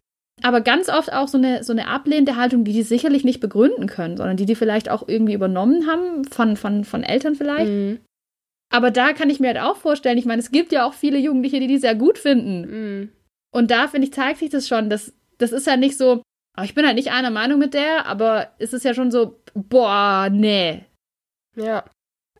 Aber 0.42 0.60
ganz 0.60 0.88
oft 0.88 1.12
auch 1.12 1.28
so 1.28 1.38
eine, 1.38 1.62
so 1.62 1.72
eine 1.72 1.86
ablehnende 1.86 2.36
Haltung, 2.36 2.64
die 2.64 2.72
die 2.72 2.82
sicherlich 2.82 3.22
nicht 3.22 3.40
begründen 3.40 3.86
können, 3.86 4.16
sondern 4.16 4.36
die 4.36 4.46
die 4.46 4.56
vielleicht 4.56 4.90
auch 4.90 5.06
irgendwie 5.06 5.34
übernommen 5.34 5.86
haben, 5.86 6.24
von, 6.24 6.56
von, 6.56 6.84
von 6.84 7.04
Eltern 7.04 7.36
vielleicht. 7.36 7.70
Mhm. 7.70 8.00
Aber 8.72 8.90
da 8.90 9.12
kann 9.12 9.30
ich 9.30 9.38
mir 9.38 9.48
halt 9.48 9.60
auch 9.60 9.76
vorstellen, 9.76 10.18
ich 10.18 10.24
meine, 10.24 10.40
es 10.40 10.50
gibt 10.50 10.72
ja 10.72 10.84
auch 10.84 10.94
viele 10.94 11.18
Jugendliche, 11.18 11.60
die 11.60 11.66
die 11.66 11.78
sehr 11.78 11.94
gut 11.94 12.18
finden. 12.18 13.12
Und 13.52 13.70
da, 13.70 13.88
finde 13.88 14.08
ich, 14.08 14.14
zeigt 14.14 14.38
sich 14.38 14.50
das 14.50 14.66
schon. 14.66 14.90
Das, 14.90 15.12
das 15.38 15.52
ist 15.52 15.66
ja 15.66 15.76
nicht 15.76 15.98
so, 15.98 16.22
oh, 16.58 16.62
ich 16.62 16.74
bin 16.74 16.86
halt 16.86 16.96
nicht 16.96 17.12
einer 17.12 17.30
Meinung 17.30 17.58
mit 17.58 17.74
der, 17.74 18.06
aber 18.06 18.50
es 18.58 18.72
ist 18.72 18.84
ja 18.84 18.94
schon 18.94 19.10
so, 19.10 19.40
boah, 19.54 20.28
nee. 20.30 20.84
Ja. 21.54 21.84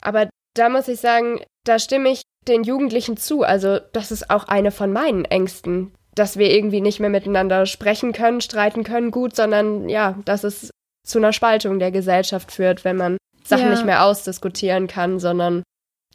Aber 0.00 0.28
da 0.54 0.69
muss 0.69 0.88
ich 0.88 1.00
sagen, 1.00 1.40
da 1.64 1.78
stimme 1.78 2.11
ich 2.11 2.23
den 2.49 2.64
Jugendlichen 2.64 3.16
zu. 3.16 3.42
Also, 3.42 3.78
das 3.92 4.11
ist 4.11 4.31
auch 4.31 4.45
eine 4.49 4.71
von 4.71 4.92
meinen 4.92 5.25
Ängsten, 5.25 5.92
dass 6.14 6.37
wir 6.37 6.50
irgendwie 6.50 6.81
nicht 6.81 7.00
mehr 7.00 7.11
miteinander 7.11 7.66
sprechen 7.66 8.12
können, 8.12 8.40
streiten 8.40 8.85
können, 8.85 9.11
gut, 9.11 9.37
sondern 9.37 9.88
ja, 9.88 10.19
dass 10.25 10.45
es 10.45 10.71
zu 11.07 11.19
einer 11.19 11.33
Spaltung 11.33 11.78
der 11.78 11.90
Gesellschaft 11.90 12.52
führt, 12.52 12.85
wenn 12.85 12.97
man 12.97 13.16
Sachen 13.45 13.64
ja. 13.66 13.71
nicht 13.71 13.85
mehr 13.85 14.04
ausdiskutieren 14.04 14.87
kann, 14.87 15.19
sondern 15.19 15.62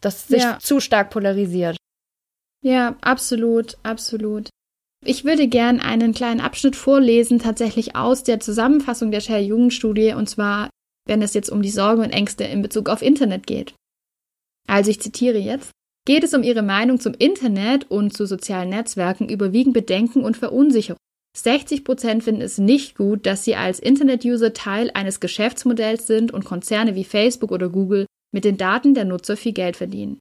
das 0.01 0.27
sich 0.27 0.43
ja. 0.43 0.59
zu 0.59 0.79
stark 0.79 1.09
polarisiert. 1.09 1.77
Ja, 2.61 2.95
absolut, 3.01 3.77
absolut. 3.83 4.49
Ich 5.09 5.23
würde 5.23 5.47
gern 5.47 5.79
einen 5.79 6.13
kleinen 6.13 6.41
Abschnitt 6.41 6.75
vorlesen, 6.75 7.39
tatsächlich 7.39 7.95
aus 7.95 8.23
der 8.23 8.41
Zusammenfassung 8.41 9.09
der 9.09 9.21
Share 9.21 9.39
Jugendstudie, 9.39 10.11
und 10.11 10.27
zwar, 10.27 10.69
wenn 11.07 11.21
es 11.21 11.33
jetzt 11.33 11.49
um 11.49 11.61
die 11.61 11.69
Sorgen 11.69 12.01
und 12.01 12.09
Ängste 12.09 12.43
in 12.43 12.61
Bezug 12.61 12.89
auf 12.89 13.01
Internet 13.01 13.47
geht. 13.47 13.73
Also 14.67 14.91
ich 14.91 14.99
zitiere 14.99 15.37
jetzt. 15.37 15.71
Geht 16.05 16.25
es 16.25 16.33
um 16.33 16.43
Ihre 16.43 16.61
Meinung 16.61 16.99
zum 16.99 17.13
Internet 17.13 17.89
und 17.89 18.17
zu 18.17 18.25
sozialen 18.25 18.67
Netzwerken, 18.67 19.29
überwiegen 19.29 19.71
Bedenken 19.71 20.25
und 20.25 20.35
Verunsicherung. 20.35 20.99
60 21.37 21.85
Prozent 21.85 22.25
finden 22.25 22.41
es 22.41 22.57
nicht 22.57 22.97
gut, 22.97 23.25
dass 23.25 23.45
sie 23.45 23.55
als 23.55 23.79
Internet-User 23.79 24.51
Teil 24.51 24.91
eines 24.93 25.21
Geschäftsmodells 25.21 26.05
sind 26.05 26.33
und 26.33 26.43
Konzerne 26.43 26.95
wie 26.95 27.05
Facebook 27.05 27.53
oder 27.53 27.69
Google 27.69 28.07
mit 28.33 28.43
den 28.43 28.57
Daten 28.57 28.93
der 28.93 29.05
Nutzer 29.05 29.37
viel 29.37 29.53
Geld 29.53 29.77
verdienen. 29.77 30.19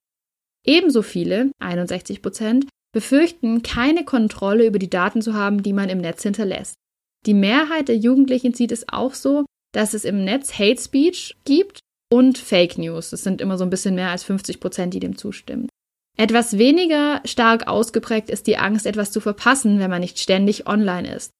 Ebenso 0.64 1.02
viele, 1.02 1.50
61 1.58 2.22
Prozent, 2.22 2.66
befürchten, 2.96 3.60
keine 3.60 4.06
Kontrolle 4.06 4.66
über 4.66 4.78
die 4.78 4.88
Daten 4.88 5.20
zu 5.20 5.34
haben, 5.34 5.62
die 5.62 5.74
man 5.74 5.90
im 5.90 5.98
Netz 5.98 6.22
hinterlässt. 6.22 6.76
Die 7.26 7.34
Mehrheit 7.34 7.88
der 7.88 7.98
Jugendlichen 7.98 8.54
sieht 8.54 8.72
es 8.72 8.88
auch 8.88 9.12
so, 9.12 9.44
dass 9.74 9.92
es 9.92 10.06
im 10.06 10.24
Netz 10.24 10.58
Hate 10.58 10.80
Speech 10.80 11.36
gibt 11.44 11.80
und 12.10 12.38
Fake 12.38 12.78
News. 12.78 13.10
Das 13.10 13.22
sind 13.22 13.42
immer 13.42 13.58
so 13.58 13.64
ein 13.64 13.70
bisschen 13.70 13.96
mehr 13.96 14.08
als 14.08 14.24
50 14.24 14.60
Prozent, 14.60 14.94
die 14.94 15.00
dem 15.00 15.18
zustimmen. 15.18 15.68
Etwas 16.16 16.56
weniger 16.56 17.20
stark 17.26 17.68
ausgeprägt 17.68 18.30
ist 18.30 18.46
die 18.46 18.56
Angst, 18.56 18.86
etwas 18.86 19.12
zu 19.12 19.20
verpassen, 19.20 19.78
wenn 19.78 19.90
man 19.90 20.00
nicht 20.00 20.18
ständig 20.18 20.66
online 20.66 21.14
ist. 21.14 21.32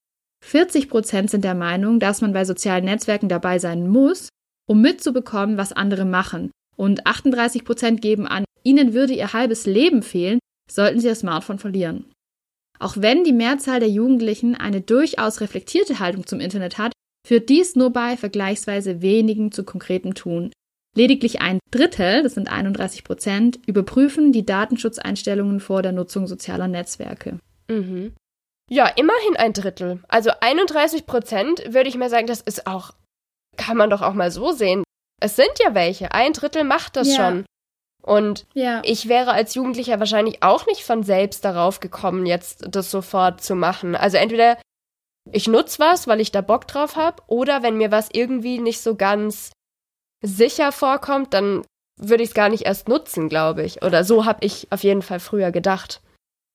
40 0.45 0.91
Prozent 0.91 1.31
sind 1.31 1.43
der 1.43 1.55
Meinung, 1.55 2.01
dass 2.01 2.21
man 2.21 2.35
bei 2.35 2.45
sozialen 2.45 2.85
Netzwerken 2.85 3.31
dabei 3.31 3.59
sein 3.59 3.89
muss, 3.89 4.29
um 4.69 4.83
mitzubekommen, 4.83 5.57
was 5.57 5.73
andere 5.73 6.05
machen. 6.05 6.51
Und 6.77 7.07
38 7.07 7.65
Prozent 7.65 8.03
geben 8.03 8.27
an, 8.27 8.45
ihnen 8.63 8.93
würde 8.93 9.15
ihr 9.15 9.33
halbes 9.33 9.65
Leben 9.65 10.03
fehlen, 10.03 10.39
sollten 10.71 11.01
sie 11.01 11.09
das 11.09 11.21
Smartphone 11.21 11.59
verlieren. 11.59 12.07
Auch 12.79 12.97
wenn 12.99 13.25
die 13.25 13.33
Mehrzahl 13.33 13.81
der 13.81 13.89
Jugendlichen 13.89 14.55
eine 14.55 14.81
durchaus 14.81 15.41
reflektierte 15.41 15.99
Haltung 15.99 16.27
zum 16.27 16.41
Internet 16.41 16.79
hat, 16.79 16.93
führt 17.27 17.49
dies 17.49 17.75
nur 17.75 17.91
bei 17.91 18.17
vergleichsweise 18.17 19.03
wenigen 19.03 19.51
zu 19.51 19.65
konkretem 19.65 20.15
Tun. 20.15 20.53
Lediglich 20.97 21.41
ein 21.41 21.59
Drittel, 21.71 22.23
das 22.23 22.35
sind 22.35 22.51
31 22.51 23.05
Prozent, 23.05 23.59
überprüfen 23.67 24.33
die 24.33 24.47
Datenschutzeinstellungen 24.47 25.61
vor 25.61 25.83
der 25.83 25.93
Nutzung 25.93 26.27
sozialer 26.27 26.69
Netzwerke. 26.69 27.39
Mhm. 27.69 28.15
Ja, 28.71 28.87
immerhin 28.89 29.37
ein 29.37 29.53
Drittel. 29.53 30.01
Also 30.09 30.31
31 30.41 31.07
Prozent 31.07 31.63
würde 31.73 31.89
ich 31.89 31.97
mal 31.97 32.11
sagen, 32.11 32.27
das 32.27 32.41
ist 32.41 32.67
auch, 32.67 32.93
kann 33.57 33.77
man 33.77 33.91
doch 33.91 34.03
auch 34.03 34.15
mal 34.15 34.31
so 34.31 34.53
sehen. 34.53 34.85
Es 35.21 35.37
sind 35.37 35.53
ja 35.63 35.75
welche. 35.75 36.13
Ein 36.13 36.33
Drittel 36.33 36.65
macht 36.65 36.97
das 36.97 37.09
ja. 37.09 37.17
schon. 37.17 37.45
Und 38.07 38.47
ja. 38.55 38.81
ich 38.85 39.09
wäre 39.09 39.33
als 39.33 39.55
Jugendlicher 39.55 39.99
wahrscheinlich 39.99 40.43
auch 40.43 40.67
nicht 40.67 40.85
von 40.85 41.03
selbst 41.03 41.45
darauf 41.45 41.81
gekommen, 41.81 42.25
jetzt 42.25 42.65
das 42.71 42.91
sofort 42.91 43.43
zu 43.43 43.57
machen. 43.57 43.97
Also 43.97 44.17
entweder 44.17 44.59
ich 45.33 45.49
nutze 45.49 45.81
was, 45.81 46.07
weil 46.07 46.21
ich 46.21 46.31
da 46.31 46.41
Bock 46.41 46.69
drauf 46.69 46.95
habe, 46.95 47.21
oder 47.27 47.65
wenn 47.65 47.77
mir 47.77 47.91
was 47.91 48.09
irgendwie 48.13 48.59
nicht 48.61 48.81
so 48.81 48.95
ganz 48.95 49.51
sicher 50.23 50.71
vorkommt, 50.71 51.35
dann 51.35 51.63
würde 52.01 52.23
ich 52.23 52.29
es 52.29 52.35
gar 52.35 52.49
nicht 52.49 52.65
erst 52.65 52.89
nutzen, 52.89 53.29
glaube 53.29 53.65
ich. 53.65 53.83
Oder 53.83 54.05
so 54.05 54.25
habe 54.25 54.47
ich 54.47 54.69
auf 54.71 54.85
jeden 54.85 55.03
Fall 55.03 55.19
früher 55.19 55.51
gedacht. 55.51 56.01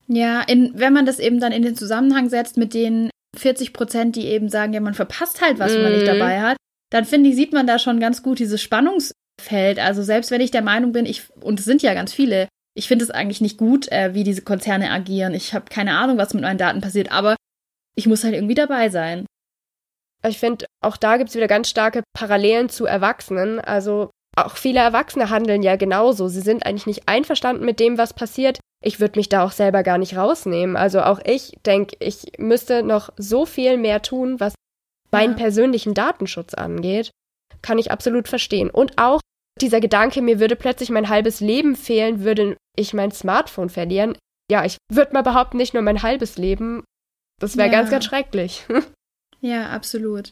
Ja, 0.08 0.42
in, 0.42 0.72
wenn 0.76 0.94
man 0.94 1.06
das 1.06 1.20
eben 1.20 1.42
dann 1.42 1.52
in 1.52 1.64
den 1.64 1.76
Zusammenhang 1.76 2.30
setzt 2.30 2.56
mit 2.56 2.74
den 2.74 3.10
40 3.38 3.74
Prozent, 3.74 4.16
die 4.16 4.28
eben 4.28 4.48
sagen, 4.48 4.72
ja, 4.72 4.80
man 4.80 4.94
verpasst 4.94 5.42
halt 5.42 5.60
was, 5.60 5.74
wenn 5.74 5.84
man 5.84 5.92
nicht 5.94 6.04
mhm. 6.04 6.18
dabei 6.18 6.42
hat, 6.42 6.58
dann 6.92 7.04
finde 7.06 7.30
ich, 7.30 7.36
sieht 7.36 7.54
man 7.54 7.68
da 7.68 7.78
schon 7.78 8.00
ganz 8.00 8.24
gut 8.24 8.40
dieses 8.40 8.62
Spannungs 8.62 9.12
fällt. 9.42 9.80
Also 9.80 10.04
selbst 10.04 10.32
wenn 10.32 10.42
ich 10.42 10.52
der 10.52 10.62
Meinung 10.62 10.92
bin, 10.92 11.06
ich, 11.06 11.24
und 11.42 11.60
es 11.60 11.66
sind 11.66 11.82
ja 11.82 11.94
ganz 11.94 12.14
viele, 12.14 12.48
ich 12.74 12.88
finde 12.88 13.04
es 13.04 13.12
eigentlich 13.12 13.42
nicht 13.42 13.58
gut, 13.58 13.92
äh, 13.92 14.14
wie 14.14 14.24
diese 14.24 14.44
Konzerne 14.44 14.92
agieren. 14.92 15.34
Ich 15.34 15.54
habe 15.54 15.66
keine 15.70 15.98
Ahnung, 15.98 16.18
was 16.18 16.34
mit 16.34 16.44
meinen 16.44 16.58
Daten 16.58 16.82
passiert, 16.82 17.12
aber 17.12 17.36
ich 17.96 18.08
muss 18.08 18.24
halt 18.24 18.34
irgendwie 18.34 18.56
dabei 18.56 18.90
sein. 18.90 19.26
Ich 20.26 20.40
finde, 20.40 20.66
auch 20.82 20.98
da 20.98 21.18
gibt 21.18 21.30
es 21.30 21.36
wieder 21.36 21.48
ganz 21.48 21.70
starke 21.70 22.04
Parallelen 22.14 22.70
zu 22.70 22.86
Erwachsenen. 22.86 23.60
Also 23.60 24.12
auch 24.38 24.56
viele 24.56 24.80
Erwachsene 24.80 25.30
handeln 25.30 25.64
ja 25.64 25.76
genauso. 25.76 26.28
Sie 26.28 26.42
sind 26.42 26.66
eigentlich 26.66 26.88
nicht 26.88 27.08
einverstanden 27.08 27.66
mit 27.66 27.80
dem, 27.80 27.98
was 27.98 28.14
passiert. 28.14 28.60
Ich 28.84 29.00
würde 29.00 29.20
mich 29.20 29.30
da 29.30 29.44
auch 29.44 29.52
selber 29.52 29.84
gar 29.84 29.98
nicht 29.98 30.16
rausnehmen. 30.16 30.76
Also 30.78 31.02
auch 31.02 31.20
ich 31.26 31.58
denke, 31.66 31.98
ich 32.00 32.34
müsste 32.38 32.84
noch 32.84 33.10
so 33.18 33.46
viel 33.46 33.78
mehr 33.78 34.02
tun, 34.02 34.40
was 34.40 34.54
meinen 35.12 35.32
ja. 35.32 35.38
persönlichen 35.38 35.94
Datenschutz 35.94 36.54
angeht. 36.54 37.12
Kann 37.62 37.78
ich 37.78 37.92
absolut 37.92 38.28
verstehen. 38.28 38.70
Und 38.70 38.98
auch 38.98 39.20
dieser 39.60 39.80
Gedanke, 39.80 40.22
mir 40.22 40.40
würde 40.40 40.56
plötzlich 40.56 40.90
mein 40.90 41.10
halbes 41.10 41.40
Leben 41.40 41.76
fehlen, 41.76 42.24
würde 42.24 42.58
ich 42.78 42.94
mein 42.94 43.12
Smartphone 43.12 43.70
verlieren. 43.70 44.18
Ja, 44.50 44.66
ich 44.66 44.78
würde 44.92 45.14
mal 45.14 45.22
behaupten, 45.24 45.58
nicht 45.58 45.74
nur 45.74 45.84
mein 45.84 46.04
halbes 46.04 46.38
Leben. 46.38 46.84
Das 47.40 47.58
wäre 47.58 47.68
ja. 47.68 47.74
ganz, 47.74 47.90
ganz 47.90 48.06
schrecklich. 48.06 48.66
ja, 49.42 49.70
absolut. 49.70 50.32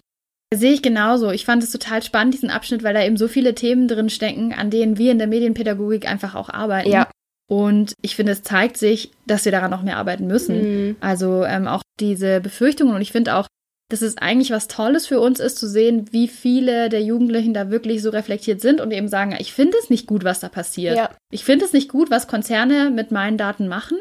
Sehe 0.54 0.74
ich 0.74 0.82
genauso. 0.82 1.30
Ich 1.32 1.46
fand 1.46 1.64
es 1.64 1.72
total 1.72 2.02
spannend, 2.02 2.34
diesen 2.34 2.50
Abschnitt, 2.50 2.82
weil 2.84 2.94
da 2.94 3.04
eben 3.04 3.18
so 3.18 3.28
viele 3.28 3.54
Themen 3.54 3.88
drin 3.88 4.10
stecken, 4.10 4.54
an 4.54 4.72
denen 4.72 4.98
wir 4.98 5.12
in 5.12 5.20
der 5.20 5.28
Medienpädagogik 5.28 6.10
einfach 6.10 6.36
auch 6.36 6.50
arbeiten. 6.50 6.90
Ja. 6.90 7.10
Und 7.50 7.94
ich 8.02 8.16
finde, 8.16 8.32
es 8.32 8.44
zeigt 8.44 8.78
sich, 8.78 9.12
dass 9.26 9.46
wir 9.46 9.52
daran 9.52 9.72
noch 9.72 9.84
mehr 9.84 9.98
arbeiten 9.98 10.28
müssen. 10.28 10.88
Mhm. 10.88 10.96
Also 11.00 11.44
ähm, 11.44 11.68
auch 11.68 11.82
diese 12.00 12.42
Befürchtungen. 12.42 12.96
Und 12.96 13.02
ich 13.02 13.12
finde 13.12 13.36
auch, 13.36 13.48
dass 13.90 14.04
es 14.04 14.18
eigentlich 14.18 14.52
was 14.52 14.68
Tolles 14.68 15.08
für 15.08 15.20
uns 15.20 15.40
ist, 15.40 15.58
zu 15.58 15.68
sehen, 15.68 16.08
wie 16.12 16.28
viele 16.28 16.90
der 16.90 17.02
Jugendlichen 17.02 17.56
da 17.56 17.72
wirklich 17.72 18.04
so 18.04 18.12
reflektiert 18.12 18.62
sind 18.62 18.82
und 18.82 18.92
eben 18.92 19.08
sagen, 19.08 19.36
ich 19.40 19.52
finde 19.52 19.78
es 19.82 19.90
nicht 19.90 20.06
gut, 20.06 20.24
was 20.24 20.40
da 20.40 20.48
passiert. 20.48 20.96
Ja. 20.96 21.10
Ich 21.32 21.44
finde 21.44 21.66
es 21.66 21.74
nicht 21.74 21.90
gut, 21.90 22.12
was 22.12 22.28
Konzerne 22.28 22.92
mit 22.92 23.12
meinen 23.12 23.38
Daten 23.38 23.68
machen. 23.68 23.98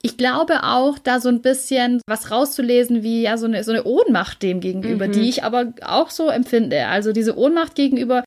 Ich 0.00 0.16
glaube 0.16 0.64
auch, 0.64 0.98
da 0.98 1.20
so 1.20 1.28
ein 1.28 1.42
bisschen 1.42 2.00
was 2.06 2.30
rauszulesen, 2.30 3.02
wie 3.02 3.22
ja 3.22 3.36
so 3.36 3.46
eine, 3.46 3.62
so 3.62 3.70
eine 3.70 3.84
Ohnmacht 3.84 4.42
dem 4.42 4.60
gegenüber, 4.60 5.06
mhm. 5.06 5.12
die 5.12 5.28
ich 5.28 5.44
aber 5.44 5.74
auch 5.84 6.10
so 6.10 6.28
empfinde. 6.28 6.86
Also 6.88 7.12
diese 7.12 7.38
Ohnmacht 7.38 7.74
gegenüber, 7.74 8.24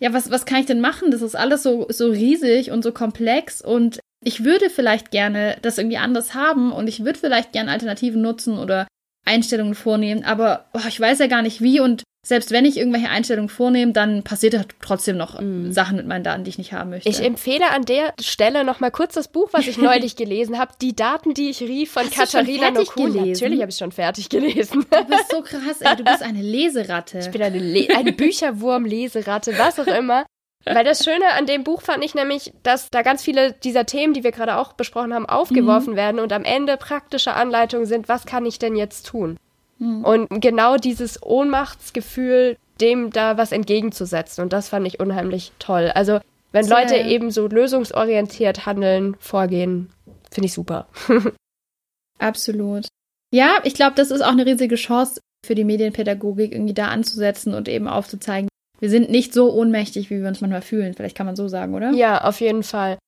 ja, 0.00 0.14
was, 0.14 0.30
was 0.30 0.46
kann 0.46 0.60
ich 0.60 0.66
denn 0.66 0.80
machen? 0.80 1.10
Das 1.10 1.20
ist 1.20 1.34
alles 1.34 1.64
so, 1.64 1.86
so 1.90 2.10
riesig 2.10 2.70
und 2.70 2.82
so 2.82 2.92
komplex 2.92 3.60
und 3.60 3.98
ich 4.24 4.44
würde 4.44 4.70
vielleicht 4.70 5.10
gerne 5.10 5.58
das 5.62 5.78
irgendwie 5.78 5.98
anders 5.98 6.34
haben 6.34 6.72
und 6.72 6.88
ich 6.88 7.04
würde 7.04 7.18
vielleicht 7.18 7.52
gerne 7.52 7.72
Alternativen 7.72 8.22
nutzen 8.22 8.58
oder 8.58 8.86
Einstellungen 9.24 9.74
vornehmen, 9.74 10.24
aber 10.24 10.66
oh, 10.72 10.80
ich 10.88 10.98
weiß 11.00 11.18
ja 11.18 11.26
gar 11.26 11.42
nicht 11.42 11.60
wie 11.60 11.80
und 11.80 12.02
selbst 12.26 12.50
wenn 12.50 12.64
ich 12.66 12.76
irgendwelche 12.76 13.08
Einstellungen 13.08 13.48
vornehme, 13.48 13.92
dann 13.92 14.22
passiert 14.22 14.52
da 14.52 14.62
trotzdem 14.82 15.16
noch 15.16 15.40
Mhm. 15.40 15.72
Sachen 15.72 15.96
mit 15.96 16.06
meinen 16.06 16.24
Daten, 16.24 16.44
die 16.44 16.50
ich 16.50 16.58
nicht 16.58 16.72
haben 16.72 16.90
möchte. 16.90 17.08
Ich 17.08 17.20
empfehle 17.22 17.70
an 17.70 17.84
der 17.84 18.12
Stelle 18.20 18.64
noch 18.64 18.80
mal 18.80 18.90
kurz 18.90 19.14
das 19.14 19.28
Buch, 19.28 19.48
was 19.52 19.66
ich 19.66 19.78
neulich 19.78 20.16
gelesen 20.16 20.58
habe, 20.58 20.72
Die 20.82 20.94
Daten, 20.96 21.32
die 21.32 21.48
ich 21.48 21.60
rief 21.62 21.92
von 21.92 22.04
Hast 22.04 22.14
Katharina 22.16 22.70
Nokun. 22.70 23.14
Natürlich 23.14 23.60
habe 23.60 23.70
ich 23.70 23.76
schon 23.78 23.92
fertig 23.92 24.28
gelesen. 24.28 24.84
du 24.90 25.04
bist 25.04 25.30
so 25.30 25.40
krass, 25.42 25.80
ey, 25.80 25.96
du 25.96 26.04
bist 26.04 26.22
eine 26.22 26.42
Leseratte. 26.42 27.20
Ich 27.20 27.30
bin 27.30 27.40
eine, 27.42 27.58
Le 27.58 27.88
eine 27.96 28.12
Bücherwurm, 28.12 28.84
Leseratte, 28.84 29.56
was 29.56 29.78
auch 29.78 29.86
immer. 29.86 30.26
Weil 30.74 30.84
das 30.84 31.04
Schöne 31.04 31.32
an 31.36 31.46
dem 31.46 31.64
Buch 31.64 31.82
fand 31.82 32.04
ich 32.04 32.14
nämlich, 32.14 32.52
dass 32.62 32.90
da 32.90 33.02
ganz 33.02 33.22
viele 33.22 33.52
dieser 33.52 33.86
Themen, 33.86 34.14
die 34.14 34.24
wir 34.24 34.32
gerade 34.32 34.56
auch 34.56 34.72
besprochen 34.72 35.14
haben, 35.14 35.26
aufgeworfen 35.26 35.96
werden 35.96 36.20
und 36.20 36.32
am 36.32 36.44
Ende 36.44 36.76
praktische 36.76 37.34
Anleitungen 37.34 37.86
sind, 37.86 38.08
was 38.08 38.26
kann 38.26 38.46
ich 38.46 38.58
denn 38.58 38.76
jetzt 38.76 39.06
tun? 39.06 39.38
Und 39.80 40.28
genau 40.40 40.76
dieses 40.76 41.22
Ohnmachtsgefühl, 41.22 42.56
dem 42.80 43.10
da 43.10 43.36
was 43.36 43.52
entgegenzusetzen. 43.52 44.42
Und 44.42 44.52
das 44.52 44.68
fand 44.68 44.86
ich 44.86 44.98
unheimlich 44.98 45.52
toll. 45.58 45.92
Also, 45.94 46.20
wenn 46.50 46.64
Sehr. 46.64 46.80
Leute 46.80 46.96
eben 46.96 47.30
so 47.30 47.46
lösungsorientiert 47.46 48.66
handeln, 48.66 49.16
vorgehen, 49.20 49.90
finde 50.32 50.46
ich 50.46 50.52
super. 50.52 50.88
Absolut. 52.18 52.88
Ja, 53.32 53.60
ich 53.62 53.74
glaube, 53.74 53.94
das 53.94 54.10
ist 54.10 54.22
auch 54.22 54.32
eine 54.32 54.46
riesige 54.46 54.74
Chance 54.74 55.20
für 55.46 55.54
die 55.54 55.64
Medienpädagogik, 55.64 56.52
irgendwie 56.52 56.74
da 56.74 56.88
anzusetzen 56.88 57.54
und 57.54 57.68
eben 57.68 57.86
aufzuzeigen, 57.86 58.48
wir 58.80 58.90
sind 58.90 59.10
nicht 59.10 59.32
so 59.32 59.52
ohnmächtig, 59.52 60.10
wie 60.10 60.20
wir 60.20 60.28
uns 60.28 60.40
manchmal 60.40 60.62
fühlen. 60.62 60.94
Vielleicht 60.94 61.16
kann 61.16 61.26
man 61.26 61.36
so 61.36 61.48
sagen, 61.48 61.74
oder? 61.74 61.90
Ja, 61.92 62.24
auf 62.24 62.40
jeden 62.40 62.62
Fall. 62.62 62.98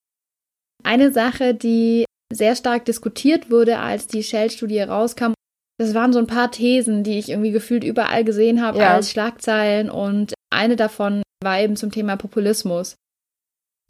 Eine 0.83 1.13
Sache, 1.13 1.55
die 1.55 2.05
sehr 2.33 2.57
stark 2.57 2.85
diskutiert 2.85 3.51
wurde, 3.51 3.79
als 3.79 4.07
die 4.07 4.23
Shell-Studie 4.23 4.81
rauskam, 4.81 5.33
das 5.79 5.95
waren 5.95 6.13
so 6.13 6.19
ein 6.19 6.27
paar 6.27 6.51
Thesen, 6.51 7.05
die 7.05 7.19
ich 7.19 7.29
irgendwie 7.31 7.53
gefühlt 7.53 7.85
überall 7.85 8.25
gesehen 8.25 8.63
habe 8.63 8.79
Ja. 8.79 8.95
als 8.95 9.11
Schlagzeilen 9.11 9.91
und 9.91 10.35
eine 10.53 10.77
davon 10.77 11.23
war 11.43 11.61
eben 11.61 11.77
zum 11.77 11.91
Thema 11.91 12.17
Populismus. 12.17 12.97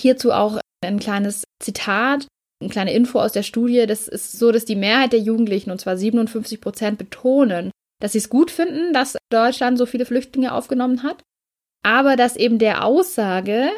Hierzu 0.00 0.32
auch 0.32 0.60
ein 0.84 0.99
kleines 0.99 1.44
Zitat, 1.62 2.26
eine 2.62 2.70
kleine 2.70 2.92
Info 2.92 3.20
aus 3.20 3.32
der 3.32 3.42
Studie. 3.42 3.87
Das 3.87 4.08
ist 4.08 4.32
so, 4.32 4.52
dass 4.52 4.64
die 4.64 4.76
Mehrheit 4.76 5.12
der 5.12 5.20
Jugendlichen, 5.20 5.70
und 5.70 5.80
zwar 5.80 5.96
57 5.96 6.60
Prozent, 6.60 6.99
betonen, 6.99 7.70
dass 8.00 8.12
sie 8.12 8.18
es 8.18 8.30
gut 8.30 8.50
finden, 8.50 8.92
dass 8.92 9.16
Deutschland 9.30 9.76
so 9.78 9.84
viele 9.87 10.06
Flüchtlinge 10.06 10.52
aufgenommen 10.54 11.02
hat, 11.02 11.22
aber 11.82 12.16
dass 12.16 12.37
eben 12.37 12.58
der 12.58 12.84
Aussage, 12.84 13.70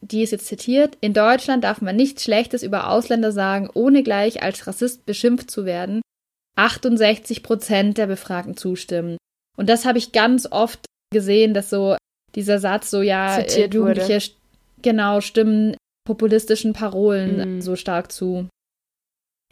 die 0.00 0.22
ist 0.22 0.32
jetzt 0.32 0.46
zitiert, 0.46 0.96
in 1.00 1.14
Deutschland 1.14 1.64
darf 1.64 1.80
man 1.80 1.96
nichts 1.96 2.24
Schlechtes 2.24 2.62
über 2.62 2.90
Ausländer 2.90 3.32
sagen, 3.32 3.70
ohne 3.74 4.02
gleich 4.02 4.42
als 4.42 4.66
Rassist 4.66 5.06
beschimpft 5.06 5.50
zu 5.50 5.64
werden, 5.64 6.02
68 6.56 7.42
Prozent 7.42 7.98
der 7.98 8.06
Befragten 8.06 8.56
zustimmen. 8.56 9.16
Und 9.56 9.68
das 9.68 9.84
habe 9.84 9.98
ich 9.98 10.12
ganz 10.12 10.46
oft 10.50 10.84
gesehen, 11.12 11.54
dass 11.54 11.70
so 11.70 11.96
dieser 12.34 12.58
Satz 12.58 12.90
so, 12.90 13.02
ja, 13.02 13.38
äh, 13.38 13.46
Zitiert 13.46 13.74
Jugendliche 13.74 14.14
wurde. 14.14 14.34
genau 14.82 15.20
stimmen 15.20 15.76
populistischen 16.06 16.72
Parolen 16.72 17.56
Mhm. 17.56 17.60
so 17.62 17.76
stark 17.76 18.12
zu. 18.12 18.48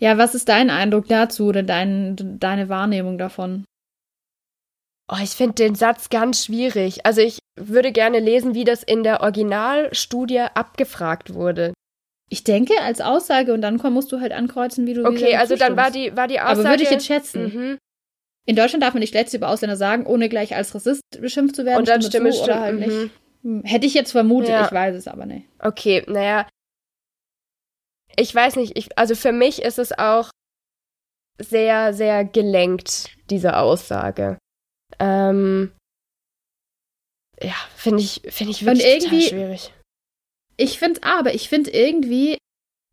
Ja, 0.00 0.18
was 0.18 0.35
ist 0.35 0.49
dein 0.49 0.68
Eindruck 0.68 1.06
dazu 1.09 1.47
oder 1.47 1.62
dein, 1.62 2.16
deine 2.40 2.68
Wahrnehmung 2.68 3.18
davon? 3.18 3.64
Oh, 5.12 5.19
ich 5.23 5.31
finde 5.31 5.54
den 5.54 5.75
Satz 5.75 6.09
ganz 6.09 6.47
schwierig. 6.47 7.04
Also 7.04 7.21
ich 7.21 7.38
würde 7.61 7.92
gerne 7.92 8.19
lesen, 8.19 8.54
wie 8.54 8.64
das 8.64 8.83
in 8.83 9.02
der 9.02 9.21
Originalstudie 9.21 10.40
abgefragt 10.40 11.35
wurde. 11.35 11.75
Ich 12.31 12.45
denke, 12.45 12.73
als 12.81 13.02
Aussage 13.02 13.52
und 13.52 13.61
dann 13.61 13.76
musst 13.92 14.11
du 14.11 14.21
halt 14.21 14.33
ankreuzen, 14.33 14.87
wie 14.87 14.95
du 14.95 15.04
Okay, 15.04 15.37
also 15.37 15.54
dann 15.57 15.76
war 15.76 15.90
die, 15.90 16.16
war 16.16 16.28
die 16.28 16.40
Aussage. 16.40 16.61
Aber 16.61 16.71
würde 16.71 16.83
ich 16.85 16.90
jetzt 16.90 17.07
schätzen. 17.07 17.42
Mhm. 17.45 17.78
In 18.47 18.57
Deutschland 18.57 18.83
darf 18.83 18.95
man 18.95 19.00
nicht 19.00 19.11
Schlechtes 19.11 19.35
über 19.35 19.50
Ausländer 19.50 19.76
sagen, 19.76 20.07
ohne 20.07 20.31
gleich 20.31 20.57
als 20.57 20.75
Rassist 20.75 21.02
beschimpft 21.21 21.57
zu 21.57 21.66
werden. 21.66 21.81
Und 21.81 21.88
dann 21.88 22.00
Stimme, 22.00 22.31
oder 22.31 22.42
Stimme. 22.42 22.61
halt 22.61 22.78
nicht. 22.78 22.88
mhm. 22.88 23.11
Hm, 23.42 23.64
Hätte 23.64 23.87
ich 23.87 23.92
jetzt 23.95 24.12
vermutet, 24.12 24.49
Ja. 24.50 24.64
ich 24.64 24.73
weiß 24.73 24.97
es 24.97 25.09
aber 25.09 25.26
nicht. 25.26 25.47
Okay, 25.59 26.04
naja. 26.09 26.49
Ich 28.16 28.35
weiß 28.35 28.57
nicht, 28.57 28.78
ich, 28.78 28.97
also 28.99 29.14
für 29.14 29.33
mich 29.33 29.61
ist 29.61 29.78
es 29.78 29.92
auch 29.97 30.31
sehr, 31.38 31.92
sehr 31.92 32.25
gelenkt, 32.25 33.11
diese 33.31 33.57
Aussage. 33.59 34.38
Ähm, 35.02 35.73
ja, 37.43 37.54
finde 37.76 38.02
ich, 38.02 38.23
finde 38.28 38.52
ich 38.52 38.65
wirklich 38.65 38.86
irgendwie- 38.86 39.25
total 39.25 39.38
schwierig. 39.38 39.73
Ich 40.56 40.78
finde 40.78 41.00
es 41.00 41.06
aber, 41.06 41.34
ich 41.34 41.49
finde 41.49 41.71
irgendwie 41.71 42.38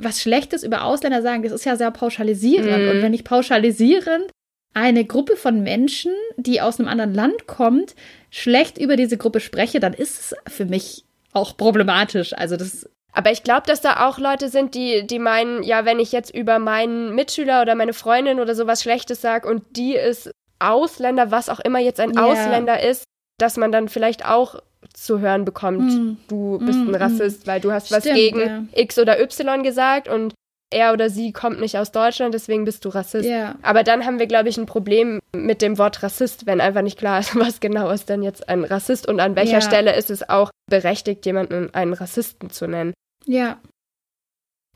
was 0.01 0.21
Schlechtes 0.21 0.63
über 0.63 0.85
Ausländer 0.85 1.21
sagen, 1.21 1.43
das 1.43 1.51
ist 1.51 1.65
ja 1.65 1.75
sehr 1.75 1.91
pauschalisierend. 1.91 2.83
Mhm. 2.83 2.89
Und 2.89 3.01
wenn 3.01 3.13
ich 3.13 3.25
pauschalisierend 3.25 4.31
eine 4.73 5.03
Gruppe 5.03 5.35
von 5.35 5.61
Menschen, 5.61 6.13
die 6.37 6.61
aus 6.61 6.79
einem 6.79 6.87
anderen 6.87 7.13
Land 7.13 7.47
kommt, 7.47 7.95
schlecht 8.31 8.77
über 8.77 8.95
diese 8.95 9.17
Gruppe 9.17 9.41
spreche, 9.41 9.79
dann 9.79 9.93
ist 9.93 10.19
es 10.19 10.53
für 10.53 10.65
mich 10.65 11.03
auch 11.33 11.57
problematisch. 11.57 12.33
Also 12.33 12.55
das 12.55 12.89
Aber 13.11 13.31
ich 13.31 13.43
glaube, 13.43 13.67
dass 13.67 13.81
da 13.81 14.07
auch 14.07 14.19
Leute 14.19 14.47
sind, 14.49 14.73
die, 14.73 15.05
die 15.05 15.19
meinen, 15.19 15.63
ja, 15.63 15.83
wenn 15.83 15.99
ich 15.99 16.11
jetzt 16.13 16.33
über 16.33 16.59
meinen 16.59 17.13
Mitschüler 17.13 17.61
oder 17.61 17.75
meine 17.75 17.93
Freundin 17.93 18.39
oder 18.39 18.55
sowas 18.55 18.81
Schlechtes 18.81 19.21
sage 19.21 19.47
und 19.49 19.63
die 19.75 19.95
ist 19.95 20.31
Ausländer, 20.59 21.31
was 21.31 21.49
auch 21.49 21.59
immer 21.59 21.79
jetzt 21.79 21.99
ein 21.99 22.13
Ja. 22.13 22.25
Ausländer 22.25 22.81
ist, 22.83 23.03
dass 23.39 23.57
man 23.57 23.71
dann 23.71 23.89
vielleicht 23.89 24.25
auch 24.25 24.55
zu 24.93 25.19
hören 25.19 25.45
bekommt, 25.45 25.91
Hm. 25.91 26.17
du 26.27 26.57
bist 26.59 26.79
Hm, 26.79 26.89
ein 26.89 26.95
Rassist, 26.95 27.47
weil 27.47 27.59
du 27.61 27.71
hast 27.71 27.91
was 27.91 28.03
Stimmt, 28.03 28.15
gegen 28.15 28.39
ja. 28.39 28.63
X 28.73 28.97
oder 28.97 29.19
Y 29.21 29.63
gesagt 29.63 30.07
und 30.07 30.33
er 30.71 30.93
oder 30.93 31.09
sie 31.09 31.31
kommt 31.33 31.59
nicht 31.59 31.77
aus 31.77 31.91
Deutschland, 31.91 32.33
deswegen 32.33 32.63
bist 32.63 32.85
du 32.85 32.89
Rassist. 32.89 33.27
ja. 33.27 33.55
Aber 33.63 33.83
dann 33.83 34.05
haben 34.05 34.19
wir, 34.19 34.27
glaube 34.27 34.49
ich, 34.49 34.57
ein 34.57 34.67
Problem 34.67 35.19
mit 35.35 35.61
dem 35.63 35.77
Wort 35.79 36.03
Rassist, 36.03 36.45
wenn 36.45 36.61
einfach 36.61 36.81
nicht 36.83 36.97
klar 36.99 37.19
ist, 37.19 37.35
was 37.39 37.59
genau 37.59 37.89
ist 37.89 38.07
denn 38.09 38.21
jetzt 38.23 38.47
ein 38.49 38.63
Rassist 38.63 39.07
und 39.07 39.19
an 39.19 39.35
welcher 39.35 39.53
Ja. 39.53 39.61
Stelle 39.61 39.95
ist 39.95 40.09
es 40.11 40.27
auch 40.29 40.51
berechtigt, 40.69 41.25
jemanden 41.25 41.73
einen 41.73 41.93
Rassisten 41.93 42.49
zu 42.51 42.67
nennen. 42.67 42.93
Ja. 43.25 43.57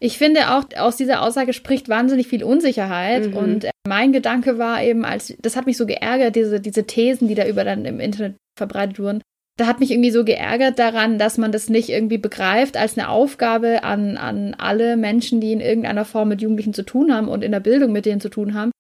Ich 0.03 0.17
finde 0.17 0.51
auch, 0.51 0.65
aus 0.75 0.97
dieser 0.97 1.21
Aussage 1.21 1.53
spricht 1.53 1.87
wahnsinnig 1.87 2.27
viel 2.27 2.43
Unsicherheit. 2.43 3.27
Mhm. 3.27 3.37
Und 3.37 3.63
äh, 3.63 3.69
mein 3.87 4.11
Gedanke 4.11 4.57
war 4.57 4.83
eben, 4.83 5.05
als 5.05 5.33
das 5.41 5.55
hat 5.55 5.65
mich 5.65 5.77
so 5.77 5.85
geärgert, 5.85 6.35
diese, 6.35 6.59
diese 6.59 6.83
Thesen, 6.83 7.29
die 7.29 7.35
da 7.35 7.47
über 7.47 7.63
dann 7.63 7.85
im 7.85 8.01
Internet 8.01 8.35
verbreitet 8.57 8.99
wurden. 8.99 9.21
Da 9.57 9.65
hat 9.65 9.79
mich 9.79 9.91
irgendwie 9.91 10.11
so 10.11 10.25
geärgert 10.25 10.77
daran, 10.77 11.19
dass 11.19 11.37
man 11.37 11.53
das 11.53 11.69
nicht 11.69 11.87
irgendwie 11.87 12.17
begreift 12.17 12.75
als 12.75 12.97
eine 12.97 13.07
Aufgabe 13.07 13.85
an, 13.85 14.17
an 14.17 14.55
alle 14.55 14.97
Menschen, 14.97 15.39
die 15.39 15.53
in 15.53 15.61
irgendeiner 15.61 16.03
Form 16.03 16.27
mit 16.27 16.41
Jugendlichen 16.41 16.73
zu 16.73 16.83
tun 16.83 17.13
haben 17.13 17.29
und 17.29 17.41
in 17.41 17.53
der 17.53 17.61
Bildung 17.61 17.93
mit 17.93 18.05
denen 18.05 18.19
zu 18.19 18.29
tun 18.29 18.55
haben, 18.55 18.71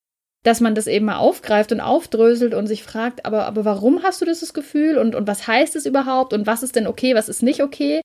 dass 0.43 0.59
man 0.59 0.75
das 0.75 0.87
eben 0.87 1.05
mal 1.05 1.17
aufgreift 1.17 1.71
und 1.71 1.79
aufdröselt 1.79 2.53
und 2.53 2.67
sich 2.67 2.83
fragt, 2.83 3.25
aber, 3.25 3.45
aber 3.45 3.63
warum 3.63 4.03
hast 4.03 4.19
du 4.19 4.25
dieses 4.25 4.53
Gefühl 4.53 4.97
und, 4.97 5.15
und 5.15 5.25
was 5.25 5.47
heißt 5.47 5.77
es 5.77 5.85
überhaupt 5.85 6.33
und 6.33 6.47
was 6.47 6.63
ist 6.63 6.75
denn 6.75 6.87
okay, 6.87 7.15
was 7.15 7.29
ist 7.29 7.43
nicht 7.43 7.63
okay? 7.63 8.01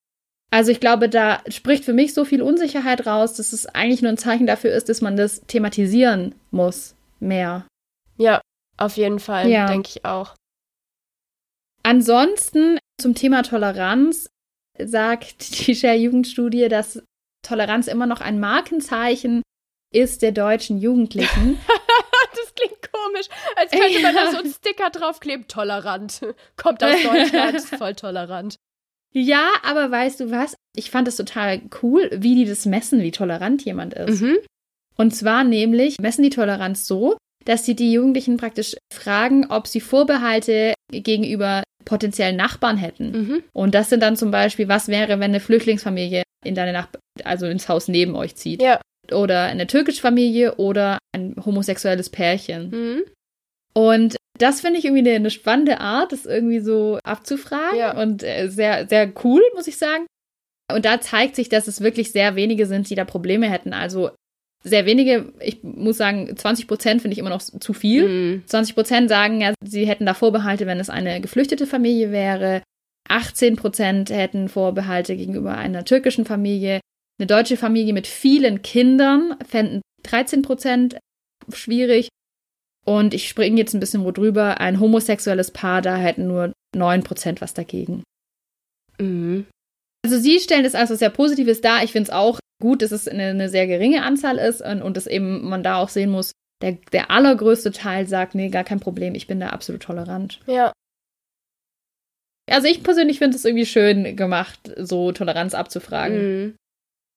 Also 0.50 0.70
ich 0.72 0.80
glaube, 0.80 1.08
da 1.08 1.42
spricht 1.48 1.84
für 1.84 1.92
mich 1.92 2.14
so 2.14 2.24
viel 2.24 2.40
Unsicherheit 2.42 3.06
raus, 3.06 3.34
dass 3.34 3.52
es 3.52 3.66
eigentlich 3.66 4.00
nur 4.02 4.10
ein 4.10 4.16
Zeichen 4.18 4.46
dafür 4.46 4.72
ist, 4.72 4.88
dass 4.88 5.00
man 5.02 5.16
das 5.16 5.42
thematisieren 5.42 6.34
muss. 6.50 6.94
Mehr. 7.20 7.66
Ja, 8.16 8.40
auf 8.78 8.96
jeden 8.96 9.18
Fall, 9.20 9.48
Ja. 9.50 9.66
denke 9.66 9.88
ich 9.94 10.04
auch. 10.04 10.34
Ansonsten 11.82 12.78
zum 13.00 13.14
Thema 13.14 13.42
Toleranz 13.42 14.28
sagt 14.78 15.66
die 15.66 15.74
Share 15.74 15.96
Jugendstudie, 15.96 16.68
dass 16.68 17.02
Toleranz 17.42 17.86
immer 17.86 18.06
noch 18.06 18.20
ein 18.20 18.40
Markenzeichen 18.40 19.42
ist 19.92 20.22
der 20.22 20.32
deutschen 20.32 20.78
Jugendlichen. 20.78 21.58
Das 22.30 22.54
klingt 22.54 22.92
komisch, 22.92 23.26
als 23.56 23.70
könnte 23.72 24.00
man 24.00 24.14
Ja. 24.14 24.24
da 24.26 24.30
so 24.32 24.38
einen 24.38 24.52
Sticker 24.52 24.90
draufkleben, 24.90 25.48
tolerant. 25.48 26.20
Kommt 26.56 26.84
aus 26.84 26.94
Deutschland, 27.02 27.54
ist 27.54 27.68
voll 27.76 27.94
tolerant. 27.94 28.56
Ja, 29.12 29.48
aber 29.62 29.90
weißt 29.90 30.20
du 30.20 30.30
was? 30.30 30.54
Ich 30.76 30.90
fand 30.90 31.08
es 31.08 31.16
total 31.16 31.60
cool, 31.82 32.10
wie 32.14 32.34
die 32.34 32.44
das 32.44 32.66
messen, 32.66 33.00
wie 33.00 33.10
tolerant 33.10 33.64
jemand 33.64 33.94
ist. 33.94 34.20
Mhm. 34.20 34.36
Und 34.96 35.14
zwar 35.14 35.44
nämlich 35.44 35.96
messen 36.00 36.22
die 36.22 36.30
Toleranz 36.30 36.86
so, 36.86 37.16
dass 37.44 37.64
sie 37.64 37.74
die 37.74 37.92
Jugendlichen 37.92 38.36
praktisch 38.36 38.76
fragen, 38.92 39.46
ob 39.48 39.66
sie 39.66 39.80
Vorbehalte 39.80 40.74
gegenüber 40.90 41.62
potenziellen 41.84 42.36
Nachbarn 42.36 42.76
hätten. 42.76 43.12
Mhm. 43.12 43.42
Und 43.52 43.74
das 43.74 43.88
sind 43.88 44.02
dann 44.02 44.16
zum 44.16 44.30
Beispiel, 44.30 44.68
was 44.68 44.88
wäre, 44.88 45.20
wenn 45.20 45.30
eine 45.30 45.40
Flüchtlingsfamilie 45.40 46.22
in 46.44 46.54
deine 46.54 46.72
Nachbar 46.72 47.00
also 47.24 47.46
ins 47.46 47.68
Haus 47.68 47.88
neben 47.88 48.14
euch 48.14 48.36
zieht? 48.36 48.62
Ja. 48.62 48.80
Oder 49.10 49.44
eine 49.44 49.66
türkische 49.66 50.02
Familie 50.02 50.56
oder 50.56 50.98
ein 51.14 51.34
homosexuelles 51.44 52.10
Pärchen. 52.10 52.70
Mhm. 52.70 53.02
Und 53.74 54.16
das 54.38 54.60
finde 54.60 54.78
ich 54.78 54.84
irgendwie 54.84 55.08
eine, 55.10 55.30
spannende 55.30 55.80
Art, 55.80 56.12
das 56.12 56.26
irgendwie 56.26 56.60
so 56.60 56.98
abzufragen. 57.04 57.78
Ja. 57.78 58.00
Und 58.00 58.22
äh, 58.22 58.48
sehr, 58.48 58.86
sehr 58.88 59.12
cool, 59.24 59.42
muss 59.54 59.66
ich 59.66 59.76
sagen. 59.76 60.06
Und 60.72 60.84
da 60.84 61.00
zeigt 61.00 61.34
sich, 61.36 61.48
dass 61.48 61.66
es 61.66 61.80
wirklich 61.80 62.12
sehr 62.12 62.36
wenige 62.36 62.66
sind, 62.66 62.88
die 62.90 62.94
da 62.94 63.04
Probleme 63.04 63.50
hätten. 63.50 63.72
Also 63.72 64.10
sehr 64.64 64.86
wenige, 64.86 65.32
ich 65.40 65.62
muss 65.62 65.96
sagen, 65.96 66.36
20 66.36 66.66
Prozent 66.66 67.02
finde 67.02 67.12
ich 67.12 67.18
immer 67.18 67.30
noch 67.30 67.40
zu 67.40 67.72
viel. 67.72 68.08
Mhm. 68.08 68.42
20 68.46 68.74
Prozent 68.74 69.08
sagen, 69.08 69.40
ja, 69.40 69.54
sie 69.64 69.86
hätten 69.86 70.06
da 70.06 70.14
Vorbehalte, 70.14 70.66
wenn 70.66 70.80
es 70.80 70.90
eine 70.90 71.20
geflüchtete 71.20 71.66
Familie 71.66 72.10
wäre. 72.10 72.62
18 73.08 73.56
Prozent 73.56 74.10
hätten 74.10 74.48
Vorbehalte 74.48 75.16
gegenüber 75.16 75.56
einer 75.56 75.84
türkischen 75.84 76.24
Familie. 76.24 76.80
Eine 77.18 77.26
deutsche 77.26 77.56
Familie 77.56 77.94
mit 77.94 78.06
vielen 78.06 78.62
Kindern 78.62 79.36
fänden 79.48 79.80
13 80.04 80.42
Prozent 80.42 80.98
schwierig. 81.52 82.08
Und 82.88 83.12
ich 83.12 83.28
springe 83.28 83.58
jetzt 83.58 83.74
ein 83.74 83.80
bisschen 83.80 84.02
wo 84.06 84.12
drüber. 84.12 84.62
Ein 84.62 84.80
homosexuelles 84.80 85.50
Paar, 85.50 85.82
da 85.82 85.96
hätten 85.96 86.26
nur 86.26 86.54
9% 86.74 87.42
was 87.42 87.52
dagegen. 87.52 88.02
Mhm. 88.98 89.44
Also 90.02 90.18
sie 90.18 90.40
stellen 90.40 90.64
das 90.64 90.74
als 90.74 90.88
was 90.88 90.98
sehr 90.98 91.10
Positives 91.10 91.60
dar. 91.60 91.84
Ich 91.84 91.92
finde 91.92 92.08
es 92.08 92.16
auch 92.16 92.38
gut, 92.62 92.80
dass 92.80 92.90
es 92.90 93.06
eine, 93.06 93.24
eine, 93.24 93.50
sehr 93.50 93.66
geringe 93.66 94.04
Anzahl 94.04 94.38
ist 94.38 94.62
und, 94.62 94.80
und 94.80 94.96
dass 94.96 95.06
eben 95.06 95.46
man 95.46 95.62
da 95.62 95.76
auch 95.76 95.90
sehen 95.90 96.08
muss, 96.08 96.32
der, 96.62 96.78
der 96.90 97.10
allergrößte 97.10 97.72
Teil 97.72 98.08
sagt, 98.08 98.34
nee, 98.34 98.48
gar 98.48 98.64
kein 98.64 98.80
Problem, 98.80 99.14
ich 99.14 99.26
bin 99.26 99.38
da 99.38 99.50
absolut 99.50 99.82
tolerant. 99.82 100.40
Ja. 100.46 100.72
Also 102.50 102.68
ich 102.68 102.82
persönlich 102.82 103.18
finde 103.18 103.36
es 103.36 103.44
irgendwie 103.44 103.66
schön 103.66 104.16
gemacht, 104.16 104.72
so 104.76 105.12
Toleranz 105.12 105.52
abzufragen. 105.52 106.16
Mhm. 106.16 106.54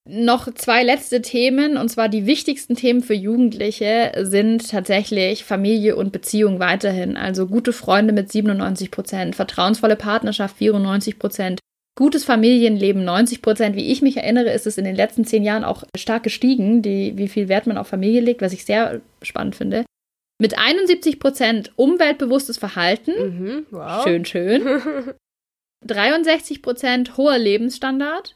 Noch 0.09 0.51
zwei 0.55 0.83
letzte 0.83 1.21
Themen, 1.21 1.77
und 1.77 1.89
zwar 1.89 2.09
die 2.09 2.25
wichtigsten 2.25 2.75
Themen 2.75 3.01
für 3.01 3.13
Jugendliche 3.13 4.11
sind 4.21 4.69
tatsächlich 4.69 5.43
Familie 5.43 5.95
und 5.95 6.11
Beziehung 6.11 6.59
weiterhin. 6.59 7.17
Also 7.17 7.45
gute 7.45 7.71
Freunde 7.71 8.11
mit 8.11 8.31
97 8.31 8.89
Prozent, 8.89 9.35
vertrauensvolle 9.35 9.95
Partnerschaft 9.95 10.57
94 10.57 11.19
Prozent, 11.19 11.59
gutes 11.95 12.25
Familienleben 12.25 13.05
90 13.05 13.43
Prozent. 13.43 13.75
Wie 13.75 13.91
ich 13.91 14.01
mich 14.01 14.17
erinnere, 14.17 14.51
ist 14.51 14.65
es 14.65 14.79
in 14.79 14.85
den 14.85 14.95
letzten 14.95 15.23
zehn 15.23 15.43
Jahren 15.43 15.63
auch 15.63 15.83
stark 15.95 16.23
gestiegen, 16.23 16.81
die, 16.81 17.15
wie 17.17 17.27
viel 17.27 17.47
Wert 17.47 17.67
man 17.67 17.77
auf 17.77 17.87
Familie 17.87 18.21
legt, 18.21 18.41
was 18.41 18.53
ich 18.53 18.65
sehr 18.65 19.01
spannend 19.21 19.55
finde. 19.55 19.85
Mit 20.39 20.57
71 20.57 21.19
Prozent 21.19 21.73
umweltbewusstes 21.75 22.57
Verhalten. 22.57 23.11
Mhm. 23.11 23.65
Wow. 23.69 24.03
Schön, 24.03 24.25
schön. 24.25 24.63
63 25.85 26.63
Prozent 26.63 27.17
hoher 27.17 27.37
Lebensstandard 27.37 28.35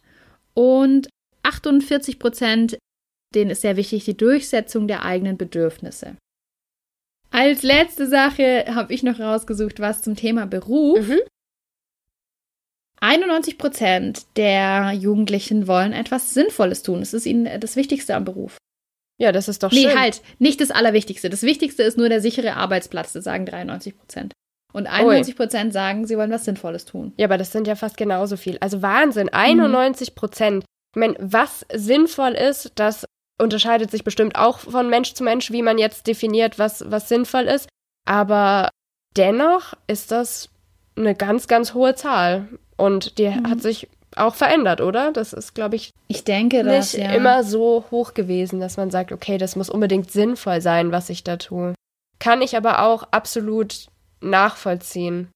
und 0.53 1.09
48 1.45 2.19
Prozent, 2.19 2.77
denen 3.33 3.51
ist 3.51 3.61
sehr 3.61 3.77
wichtig 3.77 4.05
die 4.05 4.17
Durchsetzung 4.17 4.87
der 4.87 5.03
eigenen 5.03 5.37
Bedürfnisse. 5.37 6.17
Als 7.31 7.63
letzte 7.63 8.07
Sache 8.07 8.65
habe 8.73 8.93
ich 8.93 9.03
noch 9.03 9.19
rausgesucht, 9.19 9.79
was 9.79 10.01
zum 10.01 10.15
Thema 10.15 10.45
Beruf. 10.45 11.07
Mhm. 11.07 11.19
91 13.01 13.57
Prozent 13.57 14.25
der 14.37 14.93
Jugendlichen 14.93 15.67
wollen 15.67 15.93
etwas 15.93 16.33
Sinnvolles 16.33 16.81
tun. 16.81 17.01
Es 17.01 17.13
ist 17.13 17.25
ihnen 17.25 17.59
das 17.59 17.75
Wichtigste 17.75 18.15
am 18.15 18.25
Beruf. 18.25 18.57
Ja, 19.17 19.31
das 19.31 19.47
ist 19.47 19.63
doch 19.63 19.71
nee, 19.71 19.83
schön. 19.83 19.93
Nee, 19.93 19.99
halt, 19.99 20.21
nicht 20.39 20.59
das 20.61 20.71
Allerwichtigste. 20.71 21.29
Das 21.29 21.43
Wichtigste 21.43 21.83
ist 21.83 21.97
nur 21.97 22.09
der 22.09 22.21
sichere 22.21 22.55
Arbeitsplatz, 22.55 23.13
das 23.13 23.23
sagen 23.23 23.45
93 23.45 23.97
Prozent. 23.97 24.33
Und 24.73 24.87
91 24.87 25.37
Prozent 25.37 25.71
sagen, 25.71 26.05
sie 26.05 26.17
wollen 26.17 26.31
was 26.31 26.43
Sinnvolles 26.43 26.83
tun. 26.83 27.13
Ja, 27.17 27.27
aber 27.27 27.37
das 27.37 27.51
sind 27.53 27.65
ja 27.65 27.75
fast 27.75 27.95
genauso 27.95 28.35
viel. 28.35 28.57
Also 28.59 28.81
Wahnsinn, 28.81 29.29
91 29.29 30.15
Prozent. 30.15 30.65
Ich 30.95 30.99
meine, 30.99 31.15
was 31.19 31.65
sinnvoll 31.73 32.31
ist, 32.31 32.71
das 32.75 33.05
unterscheidet 33.37 33.91
sich 33.91 34.05
bestimmt 34.05 34.37
auch 34.37 34.59
von 34.59 34.89
Mensch 34.89 35.13
zu 35.13 35.25
Mensch, 35.25 35.51
wie 35.51 35.61
man 35.61 35.77
jetzt 35.77 36.07
definiert, 36.07 36.57
was, 36.57 36.89
was 36.89 37.09
sinnvoll 37.09 37.43
ist. 37.43 37.67
Aber 38.07 38.69
dennoch 39.17 39.73
ist 39.87 40.11
das 40.11 40.49
eine 40.95 41.13
ganz, 41.13 41.47
ganz 41.47 41.73
hohe 41.73 41.95
Zahl. 41.95 42.47
Und 42.77 43.17
die 43.17 43.27
mhm. 43.27 43.49
hat 43.49 43.61
sich 43.61 43.89
auch 44.15 44.35
verändert, 44.35 44.79
oder? 44.79 45.11
Das 45.11 45.33
ist, 45.33 45.53
glaube 45.53 45.75
ich, 45.75 45.91
ich 46.07 46.23
denke, 46.23 46.63
nicht 46.63 46.77
das, 46.77 46.93
ja. 46.93 47.11
immer 47.11 47.43
so 47.43 47.83
hoch 47.91 48.13
gewesen, 48.13 48.61
dass 48.61 48.77
man 48.77 48.89
sagt, 48.89 49.11
okay, 49.11 49.37
das 49.37 49.57
muss 49.57 49.69
unbedingt 49.69 50.11
sinnvoll 50.11 50.61
sein, 50.61 50.93
was 50.93 51.09
ich 51.09 51.25
da 51.25 51.35
tue. 51.35 51.73
Kann 52.19 52.41
ich 52.41 52.55
aber 52.55 52.83
auch 52.83 53.03
absolut 53.11 53.87
nachvollziehen. 54.21 55.27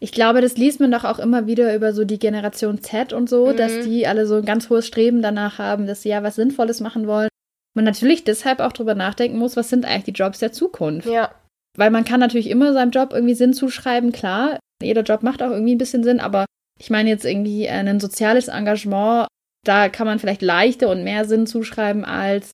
Ich 0.00 0.12
glaube, 0.12 0.40
das 0.40 0.56
liest 0.56 0.80
man 0.80 0.92
doch 0.92 1.04
auch 1.04 1.18
immer 1.18 1.46
wieder 1.46 1.74
über 1.74 1.92
so 1.92 2.04
die 2.04 2.18
Generation 2.18 2.80
Z 2.82 3.12
und 3.12 3.28
so, 3.28 3.46
mhm. 3.46 3.56
dass 3.56 3.80
die 3.80 4.06
alle 4.06 4.26
so 4.26 4.36
ein 4.36 4.44
ganz 4.44 4.70
hohes 4.70 4.86
Streben 4.86 5.22
danach 5.22 5.58
haben, 5.58 5.86
dass 5.86 6.02
sie 6.02 6.10
ja 6.10 6.22
was 6.22 6.36
Sinnvolles 6.36 6.80
machen 6.80 7.06
wollen. 7.06 7.28
Man 7.74 7.84
natürlich 7.84 8.24
deshalb 8.24 8.60
auch 8.60 8.72
drüber 8.72 8.94
nachdenken 8.94 9.38
muss, 9.38 9.56
was 9.56 9.68
sind 9.68 9.84
eigentlich 9.84 10.04
die 10.04 10.22
Jobs 10.22 10.38
der 10.38 10.52
Zukunft. 10.52 11.08
Ja. 11.08 11.32
Weil 11.76 11.90
man 11.90 12.04
kann 12.04 12.20
natürlich 12.20 12.50
immer 12.50 12.72
seinem 12.72 12.90
Job 12.90 13.12
irgendwie 13.12 13.34
Sinn 13.34 13.52
zuschreiben, 13.52 14.12
klar. 14.12 14.58
Jeder 14.82 15.02
Job 15.02 15.22
macht 15.22 15.42
auch 15.42 15.50
irgendwie 15.50 15.74
ein 15.74 15.78
bisschen 15.78 16.04
Sinn, 16.04 16.20
aber 16.20 16.46
ich 16.78 16.90
meine 16.90 17.08
jetzt 17.08 17.24
irgendwie 17.24 17.68
ein 17.68 18.00
soziales 18.00 18.48
Engagement, 18.48 19.26
da 19.64 19.88
kann 19.88 20.06
man 20.06 20.18
vielleicht 20.18 20.42
leichter 20.42 20.88
und 20.90 21.04
mehr 21.04 21.24
Sinn 21.24 21.46
zuschreiben 21.46 22.04
als, 22.04 22.52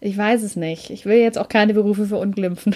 ich 0.00 0.16
weiß 0.16 0.42
es 0.42 0.56
nicht. 0.56 0.90
Ich 0.90 1.06
will 1.06 1.18
jetzt 1.18 1.38
auch 1.38 1.48
keine 1.48 1.74
Berufe 1.74 2.06
verunglimpfen. 2.06 2.74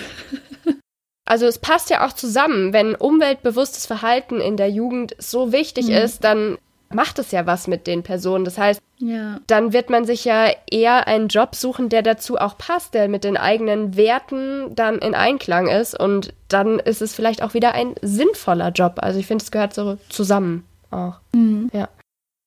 Also 1.28 1.46
es 1.46 1.58
passt 1.58 1.90
ja 1.90 2.06
auch 2.06 2.14
zusammen, 2.14 2.72
wenn 2.72 2.94
umweltbewusstes 2.94 3.84
Verhalten 3.84 4.40
in 4.40 4.56
der 4.56 4.70
Jugend 4.70 5.14
so 5.18 5.52
wichtig 5.52 5.88
mhm. 5.88 5.94
ist, 5.94 6.24
dann 6.24 6.56
macht 6.90 7.18
es 7.18 7.32
ja 7.32 7.46
was 7.46 7.66
mit 7.66 7.86
den 7.86 8.02
Personen. 8.02 8.46
Das 8.46 8.56
heißt, 8.56 8.80
ja. 8.96 9.38
dann 9.46 9.74
wird 9.74 9.90
man 9.90 10.06
sich 10.06 10.24
ja 10.24 10.50
eher 10.70 11.06
einen 11.06 11.28
Job 11.28 11.54
suchen, 11.54 11.90
der 11.90 12.00
dazu 12.00 12.38
auch 12.38 12.56
passt, 12.56 12.94
der 12.94 13.08
mit 13.08 13.24
den 13.24 13.36
eigenen 13.36 13.94
Werten 13.94 14.74
dann 14.74 14.98
in 14.98 15.14
Einklang 15.14 15.68
ist. 15.68 15.98
Und 15.98 16.32
dann 16.48 16.78
ist 16.78 17.02
es 17.02 17.14
vielleicht 17.14 17.42
auch 17.42 17.52
wieder 17.52 17.72
ein 17.72 17.94
sinnvoller 18.00 18.70
Job. 18.70 18.94
Also 18.96 19.20
ich 19.20 19.26
finde, 19.26 19.44
es 19.44 19.50
gehört 19.50 19.74
so 19.74 19.98
zusammen 20.08 20.64
auch. 20.90 21.20
Mhm. 21.34 21.68
Ja. 21.74 21.90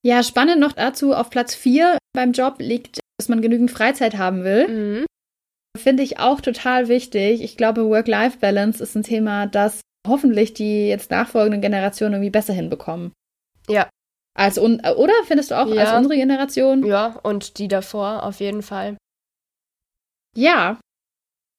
Ja, 0.04 0.24
spannend 0.24 0.60
noch 0.60 0.72
dazu, 0.72 1.14
auf 1.14 1.30
Platz 1.30 1.54
4 1.54 2.00
beim 2.14 2.32
Job 2.32 2.56
liegt, 2.58 3.00
dass 3.20 3.30
man 3.30 3.44
genügend 3.44 3.70
Freizeit 3.70 4.18
haben 4.18 4.44
will. 4.44 4.68
Mhm. 4.68 5.06
Finde 5.78 6.04
ich 6.04 6.20
auch 6.20 6.42
total 6.42 6.88
wichtig. 6.88 7.42
Ich 7.42 7.58
glaube, 7.58 7.88
Work-Life-Balance 7.88 8.84
ist 8.84 8.96
ein 8.96 9.04
Thema, 9.04 9.48
das 9.48 9.82
hoffentlich 10.08 10.54
die 10.54 10.88
jetzt 10.88 11.12
nachfolgenden 11.12 11.62
Generationen 11.62 12.16
irgendwie 12.16 12.32
besser 12.32 12.54
hinbekommen. 12.54 13.14
Ja. 13.68 13.90
Als 14.38 14.58
un 14.58 14.80
oder 14.80 15.14
findest 15.26 15.52
du 15.52 15.56
auch 15.56 15.68
ja. 15.68 15.84
als 15.84 15.94
unsere 15.94 16.16
Generation? 16.16 16.86
Ja, 16.86 17.20
und 17.24 17.58
die 17.58 17.68
davor 17.68 18.24
auf 18.24 18.40
jeden 18.40 18.64
Fall. 18.64 18.98
Ja. 20.36 20.80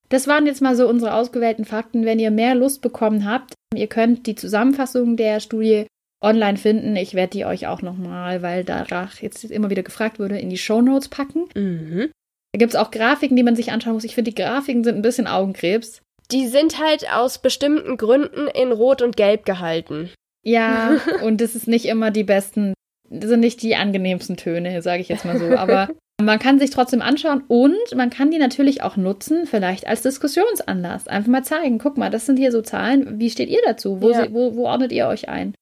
Das 0.09 0.27
waren 0.27 0.47
jetzt 0.47 0.61
mal 0.61 0.77
so 0.77 0.89
unsere 0.89 1.15
ausgewählten 1.15 1.65
Fakten. 1.65 2.05
Wenn 2.05 2.19
ihr 2.19 2.31
mehr 2.31 2.55
Lust 2.55 2.83
bekommen 2.83 3.25
habt, 3.25 3.55
ihr 3.75 3.87
könnt 3.87 4.27
die 4.27 4.35
Zusammenfassung 4.35 5.17
der 5.17 5.41
Studie 5.41 5.87
online 6.23 6.59
finden. 6.59 6.97
Ich 6.97 7.15
werde 7.15 7.33
die 7.33 7.47
euch 7.47 7.67
auch 7.67 7.83
nochmal, 7.83 8.43
weil 8.43 8.65
danach 8.65 9.21
jetzt 9.21 9.45
immer 9.45 9.71
wieder 9.71 9.83
gefragt 9.83 10.19
wurde, 10.19 10.39
in 10.39 10.51
die 10.51 10.59
Show 10.59 10.83
Notes 10.83 11.09
packen. 11.09 11.49
Mhm. 11.55 12.11
Da 12.53 12.59
gibt 12.59 12.75
es 12.75 12.77
auch 12.79 12.91
Grafiken, 12.91 13.37
die 13.37 13.43
man 13.43 13.57
sich 13.57 13.73
anschauen 13.73 13.95
muss. 13.95 14.05
Ich 14.05 14.15
finde, 14.15 14.31
die 14.31 14.43
Grafiken 14.43 14.85
sind 14.85 14.97
ein 14.97 15.03
bisschen 15.03 15.27
Augenkrebs. 15.27 16.03
Die 16.31 16.47
sind 16.49 16.79
halt 16.79 17.11
aus 17.11 17.39
bestimmten 17.39 17.97
Gründen 17.97 18.47
in 18.49 18.73
Rot 18.73 19.03
und 19.03 19.17
Gelb 19.17 19.45
gehalten. 19.45 20.11
Ja, 20.45 20.99
und 21.23 21.41
das 21.41 21.55
ist 21.55 21.67
nicht 21.69 21.87
immer 21.87 22.11
die 22.11 22.25
besten, 22.25 22.75
das 23.09 23.29
sind 23.31 23.41
nicht 23.41 23.63
die 23.63 23.75
angenehmsten 23.77 24.37
Töne, 24.37 24.83
sage 24.83 25.01
ich 25.03 25.09
jetzt 25.09 25.25
mal 25.25 25.39
so. 25.39 25.57
Aber 25.57 25.89
man 26.21 26.39
kann 26.39 26.59
sich 26.59 26.71
trotzdem 26.71 27.01
anschauen 27.03 27.43
und 27.49 27.95
man 27.97 28.11
kann 28.11 28.31
die 28.31 28.39
natürlich 28.39 28.83
auch 28.83 28.97
nutzen, 28.97 29.47
vielleicht 29.47 29.87
als 29.87 30.03
Diskussionsanlass. 30.03 31.09
Einfach 31.09 31.31
mal 31.31 31.45
zeigen, 31.45 31.79
guck 31.79 31.97
mal, 31.97 32.11
das 32.11 32.27
sind 32.27 32.37
hier 32.39 32.53
so 32.53 32.61
Zahlen. 32.61 33.19
Wie 33.19 33.31
steht 33.31 33.49
ihr 33.49 33.63
dazu? 33.65 34.01
Wo, 34.03 34.11
Ja. 34.11 34.31
wo, 34.33 34.55
wo 34.57 34.67
ordnet 34.67 34.93
ihr 34.93 35.07
euch 35.09 35.29
ein? 35.29 35.55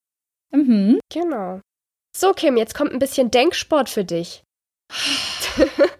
Mhm. 0.53 0.99
Genau. 1.13 1.61
So, 2.17 2.33
Kim, 2.33 2.57
jetzt 2.57 2.75
kommt 2.75 2.93
ein 2.93 2.99
bisschen 2.99 3.31
Denksport 3.31 3.89
für 3.89 4.05
dich. 4.05 4.43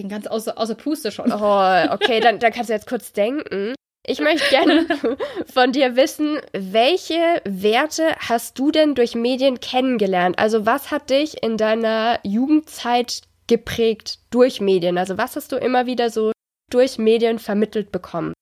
Bin 0.00 0.08
ganz 0.08 0.26
außer, 0.26 0.56
außer 0.56 0.76
Puste 0.76 1.12
schon. 1.12 1.30
Oh, 1.30 1.92
okay, 1.92 2.20
dann, 2.20 2.38
dann 2.38 2.52
kannst 2.52 2.70
du 2.70 2.72
jetzt 2.72 2.88
kurz 2.88 3.12
denken. 3.12 3.74
Ich 4.06 4.18
möchte 4.18 4.48
gerne 4.48 4.86
von 5.52 5.72
dir 5.72 5.94
wissen, 5.94 6.38
welche 6.52 7.42
Werte 7.44 8.16
hast 8.18 8.58
du 8.58 8.70
denn 8.70 8.94
durch 8.94 9.14
Medien 9.14 9.60
kennengelernt? 9.60 10.38
Also 10.38 10.64
was 10.64 10.90
hat 10.90 11.10
dich 11.10 11.42
in 11.42 11.58
deiner 11.58 12.18
Jugendzeit 12.22 13.20
geprägt 13.46 14.20
durch 14.30 14.62
Medien? 14.62 14.96
Also 14.96 15.18
was 15.18 15.36
hast 15.36 15.52
du 15.52 15.56
immer 15.56 15.84
wieder 15.84 16.08
so 16.08 16.32
durch 16.70 16.96
Medien 16.96 17.38
vermittelt 17.38 17.92
bekommen? 17.92 18.32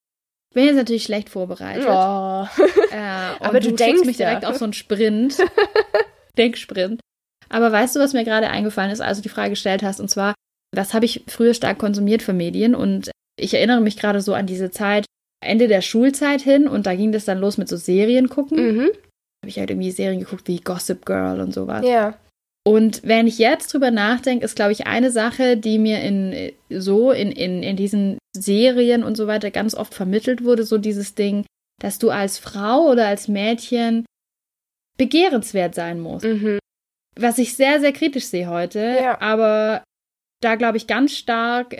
Ich 0.51 0.55
bin 0.55 0.65
jetzt 0.65 0.77
natürlich 0.77 1.03
schlecht 1.03 1.29
vorbereitet. 1.29 1.89
Oh. 1.89 2.47
Äh, 2.93 2.97
Aber 3.41 3.59
du 3.59 3.67
schickst 3.67 3.81
denkst 3.81 4.05
mich 4.05 4.19
ja. 4.19 4.29
direkt 4.29 4.47
auf 4.47 4.57
so 4.57 4.65
einen 4.65 4.75
Sprint. 4.75 5.39
Denksprint. 6.39 7.01
Aber 7.49 7.73
weißt 7.73 7.97
du, 7.97 8.01
was 8.01 8.13
mir 8.13 8.25
gerade 8.25 8.49
eingefallen 8.49 8.93
ist, 8.93 9.01
als 9.01 9.19
du 9.19 9.23
die 9.23 9.29
Frage 9.29 9.51
gestellt 9.51 9.83
hast? 9.83 10.01
Und 10.01 10.09
zwar, 10.09 10.35
was 10.75 10.95
habe 10.95 11.05
ich 11.05 11.25
früher 11.27 11.55
stark 11.55 11.79
konsumiert 11.79 12.23
für 12.23 12.33
Medien? 12.33 12.75
Und 12.75 13.11
ich 13.39 13.55
erinnere 13.55 13.81
mich 13.81 13.97
gerade 13.97 14.21
so 14.21 14.35
an 14.35 14.47
diese 14.47 14.71
Zeit, 14.71 15.07
Ende 15.45 15.69
der 15.69 15.83
Schulzeit 15.83 16.41
hin. 16.41 16.69
Und 16.69 16.87
da 16.87 16.95
ging 16.95 17.13
das 17.13 17.25
dann 17.25 17.39
los 17.39 17.59
mit 17.59 17.69
so 17.69 17.77
Serien 17.77 18.29
gucken. 18.29 18.77
Mhm. 18.77 18.91
Habe 19.43 19.49
ich 19.49 19.59
halt 19.59 19.71
irgendwie 19.71 19.91
Serien 19.91 20.21
geguckt 20.21 20.49
wie 20.49 20.61
Gossip 20.61 21.07
Girl 21.07 21.41
und 21.41 21.55
sowas. 21.55 21.87
Ja. 21.87 22.19
Und 22.67 23.03
wenn 23.03 23.27
ich 23.27 23.39
jetzt 23.39 23.73
drüber 23.73 23.91
nachdenke, 23.91 24.45
ist, 24.45 24.57
glaube 24.57 24.73
ich, 24.73 24.87
eine 24.87 25.11
Sache, 25.11 25.57
die 25.57 25.79
mir 25.79 26.03
in 26.03 26.53
so 26.69 27.13
in, 27.13 27.33
in, 27.33 27.63
in 27.63 27.77
diesen 27.77 28.19
Serien 28.37 29.05
und 29.05 29.17
so 29.17 29.27
weiter 29.27 29.51
ganz 29.51 29.75
oft 29.75 29.95
vermittelt 29.95 30.45
wurde, 30.45 30.65
so 30.65 30.77
dieses 30.77 31.15
Ding, 31.15 31.47
dass 31.81 31.99
du 31.99 32.11
als 32.11 32.39
Frau 32.39 32.91
oder 32.91 33.07
als 33.07 33.29
Mädchen 33.29 34.05
begehrenswert 34.99 35.75
sein 35.75 36.01
musst. 36.01 36.27
Mhm. 36.27 36.59
Was 37.17 37.39
ich 37.39 37.55
sehr, 37.55 37.81
sehr 37.81 37.93
kritisch 37.93 38.27
sehe 38.27 38.49
heute. 38.49 38.81
Ja. 38.81 39.21
Aber 39.21 39.83
da 40.41 40.55
glaube 40.57 40.77
ich 40.77 40.87
ganz 40.87 41.13
stark, 41.13 41.77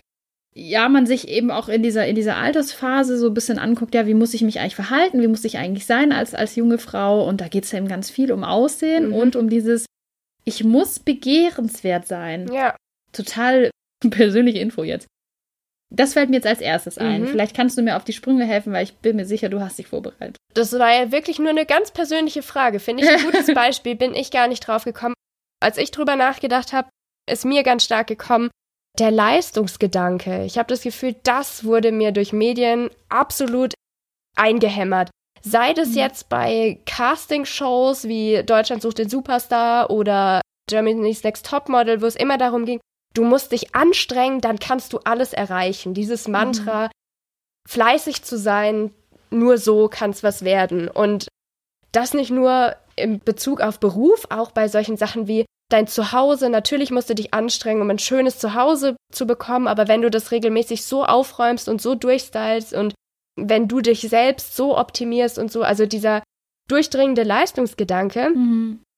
ja, 0.55 0.89
man 0.89 1.05
sich 1.05 1.27
eben 1.27 1.51
auch 1.51 1.69
in 1.69 1.83
dieser, 1.83 2.07
in 2.07 2.15
dieser 2.15 2.35
Altersphase 2.37 3.17
so 3.17 3.27
ein 3.27 3.33
bisschen 3.33 3.59
anguckt, 3.59 3.93
ja, 3.95 4.07
wie 4.07 4.13
muss 4.15 4.33
ich 4.33 4.41
mich 4.41 4.59
eigentlich 4.59 4.75
verhalten, 4.75 5.21
wie 5.21 5.27
muss 5.27 5.45
ich 5.45 5.57
eigentlich 5.57 5.85
sein 5.85 6.11
als, 6.11 6.33
als 6.33 6.55
junge 6.55 6.77
Frau? 6.79 7.25
Und 7.27 7.39
da 7.39 7.47
geht 7.47 7.63
es 7.65 7.71
ja 7.71 7.77
eben 7.77 7.87
ganz 7.87 8.09
viel 8.09 8.31
um 8.31 8.43
Aussehen 8.43 9.07
Mhm. 9.09 9.13
und 9.13 9.35
um 9.35 9.49
dieses, 9.49 9.85
ich 10.45 10.63
muss 10.63 10.99
begehrenswert 10.99 12.07
sein. 12.07 12.51
Ja. 12.51 12.75
Total 13.13 13.69
persönliche 14.09 14.59
Info 14.59 14.83
jetzt. 14.83 15.07
Das 15.91 16.13
fällt 16.13 16.29
mir 16.29 16.35
jetzt 16.35 16.47
als 16.47 16.61
erstes 16.61 16.97
ein. 16.99 17.21
Mhm. 17.21 17.27
Vielleicht 17.27 17.55
kannst 17.55 17.77
du 17.77 17.81
mir 17.81 17.95
auf 17.95 18.03
die 18.03 18.13
Sprünge 18.13 18.45
helfen, 18.45 18.73
weil 18.73 18.83
ich 18.83 18.93
bin 18.97 19.15
mir 19.15 19.25
sicher, 19.25 19.49
du 19.49 19.59
hast 19.59 19.79
dich 19.79 19.87
vorbereitet. 19.87 20.37
Das 20.53 20.73
war 20.77 20.91
ja 20.93 21.11
wirklich 21.11 21.39
nur 21.39 21.49
eine 21.49 21.65
ganz 21.65 21.91
persönliche 21.91 22.43
Frage. 22.43 22.79
Finde 22.79 23.03
ich 23.03 23.09
ein 23.09 23.23
gutes 23.23 23.47
Beispiel, 23.53 23.95
bin 23.95 24.13
ich 24.13 24.29
gar 24.29 24.47
nicht 24.47 24.67
drauf 24.67 24.83
gekommen. 24.83 25.15
Als 25.61 25.77
ich 25.77 25.89
drüber 25.91 26.15
nachgedacht 26.15 26.73
habe, 26.73 26.89
ist 27.29 27.45
mir 27.45 27.63
ganz 27.63 27.83
stark 27.83 28.07
gekommen, 28.07 28.49
der 28.97 29.11
Leistungsgedanke. 29.11 30.43
Ich 30.45 30.57
habe 30.57 30.67
das 30.67 30.81
Gefühl, 30.81 31.15
das 31.23 31.63
wurde 31.63 31.91
mir 31.91 32.11
durch 32.11 32.33
Medien 32.33 32.89
absolut 33.07 33.73
eingehämmert. 34.35 35.09
Sei 35.41 35.73
das 35.73 35.89
Mhm. 35.89 35.95
jetzt 35.95 36.29
bei 36.29 36.79
Castingshows 36.85 38.07
wie 38.07 38.43
Deutschland 38.43 38.81
sucht 38.81 38.97
den 38.97 39.09
Superstar 39.09 39.89
oder 39.89 40.41
Germany's 40.69 41.23
Next 41.23 41.45
Topmodel, 41.45 42.01
wo 42.01 42.05
es 42.05 42.15
immer 42.15 42.37
darum 42.37 42.65
ging, 42.65 42.79
du 43.13 43.23
musst 43.23 43.51
dich 43.51 43.73
anstrengen, 43.73 44.41
dann 44.41 44.59
kannst 44.59 44.93
du 44.93 44.99
alles 44.99 45.33
erreichen. 45.33 45.93
Dieses 45.93 46.27
Mantra, 46.27 46.89
fleißig 47.67 48.23
zu 48.23 48.37
sein, 48.37 48.93
nur 49.29 49.57
so 49.57 49.87
kann 49.87 50.11
es 50.11 50.23
was 50.23 50.43
werden. 50.43 50.87
Und 50.89 51.27
das 51.91 52.13
nicht 52.13 52.31
nur 52.31 52.75
im 52.95 53.19
Bezug 53.19 53.61
auf 53.61 53.79
Beruf, 53.79 54.25
auch 54.29 54.51
bei 54.51 54.67
solchen 54.67 54.97
Sachen 54.97 55.27
wie 55.27 55.45
dein 55.69 55.87
Zuhause. 55.87 56.49
Natürlich 56.49 56.91
musst 56.91 57.09
du 57.09 57.15
dich 57.15 57.33
anstrengen, 57.33 57.81
um 57.81 57.89
ein 57.89 57.99
schönes 57.99 58.39
Zuhause 58.39 58.95
zu 59.11 59.25
bekommen, 59.25 59.67
aber 59.67 59.87
wenn 59.87 60.01
du 60.01 60.09
das 60.09 60.31
regelmäßig 60.31 60.83
so 60.83 61.05
aufräumst 61.05 61.69
und 61.69 61.81
so 61.81 61.95
durchstylst 61.95 62.73
und 62.73 62.93
wenn 63.35 63.67
du 63.67 63.79
dich 63.79 64.01
selbst 64.01 64.55
so 64.55 64.77
optimierst 64.77 65.39
und 65.39 65.51
so, 65.51 65.63
also 65.63 65.85
dieser 65.85 66.23
durchdringende 66.67 67.23
Leistungsgedanke, 67.23 68.31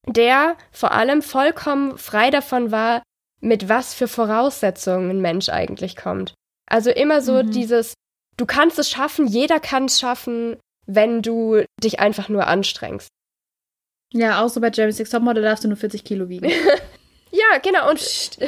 der 0.08 0.56
vor 0.72 0.92
allem 0.94 1.22
vollkommen 1.22 1.98
frei 1.98 2.30
davon 2.32 2.72
war, 2.72 3.04
mit 3.40 3.70
was 3.70 3.94
für 3.94 4.08
Voraussetzungen 4.08 5.10
ein 5.12 5.22
Mensch 5.22 5.50
eigentlich 5.50 5.96
kommt. 5.96 6.34
Also 6.70 6.90
immer 6.90 7.22
so 7.22 7.44
Mhm. 7.44 7.52
dieses, 7.52 7.94
du 8.38 8.46
kannst 8.46 8.80
es 8.80 8.90
schaffen, 8.90 9.28
jeder 9.28 9.60
kann 9.60 9.86
es 9.86 10.00
schaffen, 10.00 10.58
wenn 10.88 11.22
du 11.22 11.64
dich 11.84 12.00
einfach 12.00 12.30
nur 12.30 12.48
anstrengst. 12.48 13.10
Ja, 14.14 14.44
auch 14.44 14.50
so 14.50 14.60
bei 14.62 14.70
Jeremy 14.74 14.92
Six 14.94 15.10
Topmodel 15.10 15.44
darfst 15.44 15.64
du 15.64 15.68
nur 15.68 15.78
40 15.78 16.04
Kilo 16.04 16.30
wiegen. 16.30 16.52
Ja, 17.34 17.60
genau. 17.64 17.90
Und 17.90 17.96
Psst, 17.98 18.42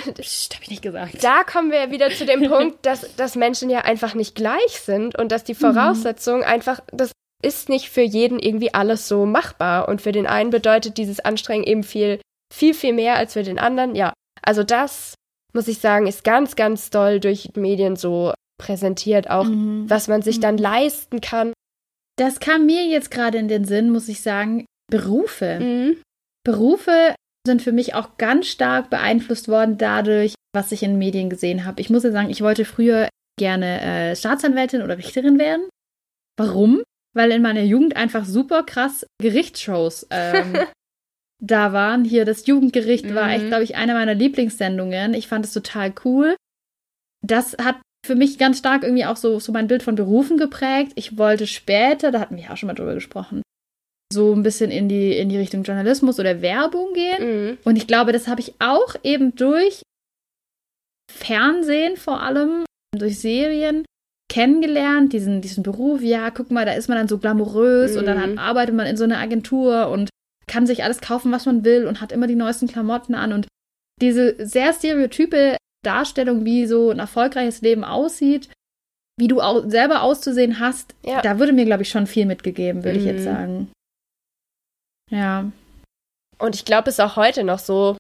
hab 0.55 0.61
ich 0.61 0.69
nicht 0.69 0.81
gesagt. 0.81 1.23
da 1.23 1.45
kommen 1.45 1.71
wir 1.71 1.89
wieder 1.89 2.09
zu 2.09 2.25
dem 2.25 2.43
Punkt, 2.49 2.85
dass, 2.85 3.15
dass 3.15 3.35
Menschen 3.37 3.69
ja 3.69 3.79
einfach 3.79 4.13
nicht 4.13 4.35
gleich 4.35 4.81
sind 4.81 5.17
und 5.17 5.31
dass 5.31 5.45
die 5.45 5.55
Voraussetzungen 5.55 6.43
einfach, 6.43 6.81
das 6.91 7.13
ist 7.41 7.69
nicht 7.69 7.89
für 7.89 8.01
jeden 8.01 8.39
irgendwie 8.39 8.73
alles 8.73 9.07
so 9.07 9.25
machbar. 9.25 9.87
Und 9.87 10.01
für 10.01 10.11
den 10.11 10.27
einen 10.27 10.49
bedeutet 10.49 10.97
dieses 10.97 11.21
Anstrengen 11.21 11.63
eben 11.63 11.83
viel, 11.83 12.19
viel, 12.53 12.73
viel 12.73 12.91
mehr 12.91 13.15
als 13.15 13.31
für 13.33 13.43
den 13.43 13.57
anderen. 13.57 13.95
Ja, 13.95 14.11
also 14.41 14.63
das, 14.63 15.15
muss 15.53 15.69
ich 15.69 15.77
sagen, 15.79 16.05
ist 16.05 16.25
ganz, 16.25 16.57
ganz 16.57 16.89
doll 16.89 17.21
durch 17.21 17.51
Medien 17.55 17.95
so 17.95 18.33
präsentiert, 18.61 19.29
auch 19.29 19.45
Mhm. 19.45 19.89
was 19.89 20.09
man 20.09 20.21
sich 20.23 20.41
dann 20.41 20.57
leisten 20.57 21.21
kann. 21.21 21.53
Das 22.17 22.41
kam 22.41 22.65
mir 22.65 22.83
jetzt 22.85 23.11
gerade 23.11 23.37
in 23.37 23.47
den 23.47 23.63
Sinn, 23.63 23.91
muss 23.91 24.09
ich 24.09 24.21
sagen. 24.21 24.65
Berufe. 24.93 25.59
Mhm. 25.59 26.01
Berufe 26.45 27.15
sind 27.47 27.61
für 27.61 27.71
mich 27.71 27.93
auch 27.95 28.17
ganz 28.17 28.47
stark 28.47 28.89
beeinflusst 28.89 29.47
worden 29.47 29.77
dadurch, 29.77 30.35
was 30.55 30.71
ich 30.71 30.83
in 30.83 30.97
Medien 30.97 31.29
gesehen 31.29 31.65
habe. 31.65 31.81
Ich 31.81 31.89
muss 31.89 32.03
ja 32.03 32.11
sagen, 32.11 32.29
ich 32.29 32.41
wollte 32.41 32.63
früher 32.65 33.09
gerne 33.39 33.81
äh, 33.81 34.15
Staatsanwältin 34.15 34.81
oder 34.83 34.97
Richterin 34.97 35.39
werden. 35.39 35.67
Warum? 36.37 36.83
Weil 37.15 37.31
in 37.31 37.41
meiner 37.41 37.63
Jugend 37.63 37.95
einfach 37.95 38.25
super 38.25 38.63
krass 38.63 39.05
Gerichtsshows 39.21 40.07
ähm, 40.11 40.57
da 41.41 41.73
waren. 41.73 42.05
Hier 42.05 42.25
das 42.25 42.45
Jugendgericht 42.45 43.13
war 43.13 43.25
Mhm. 43.25 43.29
echt, 43.33 43.47
glaube 43.47 43.63
ich, 43.63 43.75
eine 43.75 43.93
meiner 43.93 44.13
Lieblingssendungen. 44.13 45.13
Ich 45.13 45.27
fand 45.27 45.45
es 45.45 45.53
total 45.53 45.93
cool. 46.05 46.35
Das 47.25 47.55
hat 47.61 47.77
für 48.05 48.15
mich 48.15 48.37
ganz 48.37 48.59
stark 48.59 48.83
irgendwie 48.83 49.05
auch 49.05 49.17
so, 49.17 49.39
so 49.39 49.51
mein 49.51 49.67
Bild 49.67 49.81
von 49.81 49.95
Berufen 49.95 50.37
geprägt. 50.37 50.91
Ich 50.95 51.17
wollte 51.17 51.47
später, 51.47 52.11
da 52.11 52.19
hatten 52.19 52.35
wir 52.35 52.43
ja 52.43 52.51
auch 52.53 52.57
schon 52.57 52.67
mal 52.67 52.73
drüber 52.73 52.93
gesprochen, 52.95 53.41
so 54.11 54.33
ein 54.33 54.43
bisschen 54.43 54.69
in 54.71 54.89
die, 54.89 55.17
in 55.17 55.29
die 55.29 55.37
Richtung 55.37 55.63
Journalismus 55.63 56.19
oder 56.19 56.41
Werbung 56.41 56.93
gehen. 56.93 57.49
Mhm. 57.51 57.57
Und 57.63 57.75
ich 57.77 57.87
glaube, 57.87 58.11
das 58.11 58.27
habe 58.27 58.41
ich 58.41 58.53
auch 58.59 58.95
eben 59.03 59.35
durch 59.35 59.81
Fernsehen 61.11 61.97
vor 61.97 62.21
allem, 62.21 62.63
durch 62.95 63.19
Serien 63.19 63.85
kennengelernt, 64.31 65.13
diesen, 65.13 65.41
diesen 65.41 65.63
Beruf. 65.63 66.01
Ja, 66.01 66.31
guck 66.31 66.49
mal, 66.51 66.65
da 66.65 66.73
ist 66.73 66.87
man 66.89 66.97
dann 66.97 67.07
so 67.07 67.17
glamourös 67.17 67.95
und 67.97 68.05
dann 68.05 68.17
Mhm. 68.17 68.39
hat, 68.39 68.45
arbeitet 68.49 68.75
man 68.75 68.87
in 68.87 68.97
so 68.97 69.03
einer 69.03 69.19
Agentur 69.19 69.89
und 69.89 70.09
kann 70.47 70.65
sich 70.67 70.83
alles 70.83 71.01
kaufen, 71.01 71.31
was 71.31 71.45
man 71.45 71.63
will 71.63 71.87
und 71.87 72.01
hat 72.01 72.11
immer 72.11 72.27
die 72.27 72.35
neuesten 72.35 72.67
Klamotten 72.67 73.15
an. 73.15 73.31
Und 73.33 73.47
diese 74.01 74.35
sehr 74.45 74.73
stereotype 74.73 75.57
Darstellung, 75.85 76.45
wie 76.45 76.65
so 76.65 76.89
ein 76.89 76.99
erfolgreiches 76.99 77.61
Leben 77.61 77.83
aussieht, 77.83 78.49
wie 79.19 79.27
du 79.27 79.41
au 79.41 79.69
selber 79.69 80.01
auszusehen 80.01 80.59
hast, 80.59 80.95
Ja. 81.05 81.21
da 81.21 81.37
würde 81.39 81.53
mir, 81.53 81.65
glaube 81.65 81.83
ich, 81.83 81.89
schon 81.89 82.07
viel 82.07 82.25
mitgegeben, 82.25 82.83
würde 82.83 82.97
ich 82.97 83.05
jetzt 83.05 83.19
Mhm. 83.21 83.23
sagen. 83.25 83.71
Ja. 85.13 85.51
Und 86.39 86.55
ich 86.55 86.65
glaube, 86.65 86.89
es 86.89 86.95
ist 86.97 86.99
auch 87.05 87.15
heute 87.15 87.43
noch 87.43 87.59
so, 87.59 87.97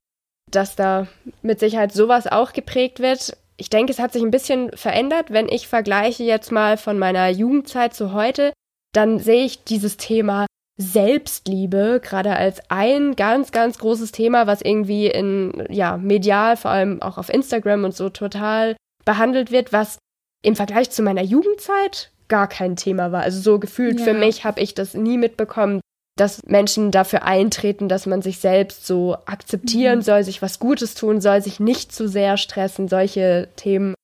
dass 0.51 0.75
da 0.75 1.07
mit 1.41 1.59
Sicherheit 1.59 1.93
sowas 1.93 2.27
auch 2.27 2.53
geprägt 2.53 2.99
wird. 2.99 3.37
Ich 3.57 3.69
denke, 3.69 3.91
es 3.91 3.99
hat 3.99 4.13
sich 4.13 4.23
ein 4.23 4.31
bisschen 4.31 4.71
verändert. 4.75 5.31
Wenn 5.31 5.47
ich 5.47 5.67
vergleiche 5.67 6.23
jetzt 6.23 6.51
mal 6.51 6.77
von 6.77 6.97
meiner 6.97 7.29
Jugendzeit 7.29 7.93
zu 7.93 8.13
heute, 8.13 8.51
dann 8.93 9.19
sehe 9.19 9.45
ich 9.45 9.63
dieses 9.63 9.97
Thema 9.97 10.45
Selbstliebe 10.79 12.01
gerade 12.03 12.35
als 12.35 12.59
ein 12.69 13.15
ganz, 13.15 13.51
ganz 13.51 13.77
großes 13.77 14.11
Thema, 14.11 14.47
was 14.47 14.61
irgendwie 14.61 15.07
in, 15.07 15.65
ja, 15.69 15.97
medial, 15.97 16.57
vor 16.57 16.71
allem 16.71 17.01
auch 17.01 17.17
auf 17.19 17.29
Instagram 17.29 17.83
und 17.83 17.95
so 17.95 18.09
total 18.09 18.75
behandelt 19.05 19.51
wird, 19.51 19.71
was 19.71 19.99
im 20.43 20.55
Vergleich 20.55 20.89
zu 20.89 21.03
meiner 21.03 21.21
Jugendzeit 21.21 22.11
gar 22.27 22.47
kein 22.47 22.75
Thema 22.75 23.11
war. 23.11 23.21
Also 23.21 23.39
so 23.39 23.59
gefühlt 23.59 23.99
Ja. 23.99 24.05
für 24.05 24.13
mich 24.13 24.45
habe 24.45 24.61
ich 24.61 24.73
das 24.73 24.95
nie 24.95 25.17
mitbekommen, 25.17 25.79
dass 26.15 26.43
Menschen 26.45 26.91
dafür 26.91 27.23
eintreten, 27.23 27.89
dass 27.89 28.05
man 28.05 28.21
sich 28.21 28.37
selbst 28.39 28.85
so 28.85 29.15
akzeptieren 29.25 29.99
Mhm. 29.99 30.03
soll, 30.03 30.23
sich 30.23 30.41
was 30.41 30.59
Gutes 30.59 30.93
tun 30.95 31.21
soll, 31.21 31.41
sich 31.41 31.59
nicht 31.59 31.91
zu 31.91 32.07
sehr 32.07 32.37
stressen. 32.37 32.87
Solche 32.87 33.49
Themen 33.55 33.95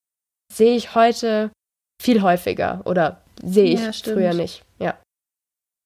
sehe 0.51 0.75
ich 0.75 0.95
heute 0.95 1.51
viel 2.01 2.21
häufiger 2.23 2.81
oder 2.85 3.21
sehe 3.43 3.73
ich 3.73 3.81
Ja, 3.81 3.91
früher 4.13 4.33
nicht. 4.33 4.63
Ja. 4.79 4.97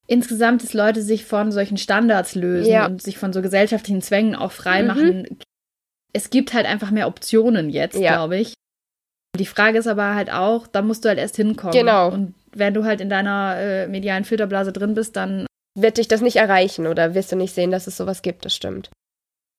insgesamt, 0.07 0.63
dass 0.63 0.73
Leute 0.73 1.01
sich 1.01 1.25
von 1.25 1.51
solchen 1.51 1.77
Standards 1.77 2.35
lösen 2.35 2.71
Ja. 2.71 2.85
und 2.85 3.01
sich 3.01 3.17
von 3.17 3.33
so 3.33 3.41
gesellschaftlichen 3.41 4.01
Zwängen 4.01 4.35
auch 4.35 4.51
freimachen. 4.51 5.39
Es 6.13 6.29
gibt 6.29 6.53
halt 6.53 6.65
einfach 6.65 6.91
mehr 6.91 7.07
Optionen 7.07 7.69
jetzt, 7.69 7.97
Ja. 7.97 8.13
glaube 8.13 8.37
ich. 8.37 8.53
Die 9.39 9.45
Frage 9.45 9.79
ist 9.79 9.87
aber 9.87 10.13
halt 10.13 10.31
auch, 10.31 10.67
da 10.67 10.81
musst 10.81 11.03
du 11.03 11.09
halt 11.09 11.17
erst 11.19 11.35
hinkommen. 11.37 11.73
Genau. 11.73 12.09
Und 12.11 12.35
wenn 12.53 12.73
du 12.73 12.83
halt 12.83 13.01
in 13.01 13.09
deiner 13.09 13.55
äh, 13.57 13.87
medialen 13.87 14.25
Filterblase 14.25 14.71
drin 14.71 14.93
bist, 14.93 15.15
dann 15.15 15.47
Wird 15.75 15.97
dich 15.97 16.07
das 16.07 16.21
nicht 16.21 16.35
erreichen 16.35 16.87
oder 16.87 17.15
wirst 17.15 17.31
du 17.31 17.35
nicht 17.35 17.53
sehen, 17.53 17.71
dass 17.71 17.87
es 17.87 17.97
sowas 17.97 18.21
gibt, 18.21 18.45
das 18.45 18.55
stimmt. 18.55 18.91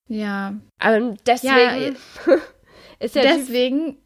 ja. 0.09 0.55
Aber 0.79 1.15
deswegen 1.27 1.49
Ja, 1.49 1.77
ist, 3.01 3.15
ja 3.15 3.23
die, 3.23 3.29
Deswegen, 3.29 3.97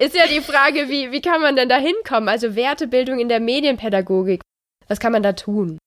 ist 0.00 0.14
ja 0.14 0.26
die 0.26 0.40
Frage, 0.40 0.88
wie, 0.88 1.12
wie 1.12 1.20
kann 1.20 1.40
man 1.42 1.56
denn 1.56 1.68
da 1.68 1.78
hinkommen? 1.78 2.28
Also 2.28 2.54
Wertebildung 2.54 3.18
in 3.18 3.28
der 3.28 3.40
Medienpädagogik. 3.40 4.40
Was 4.88 5.00
kann 5.00 5.12
man 5.12 5.22
da 5.22 5.32
tun? 5.32 5.78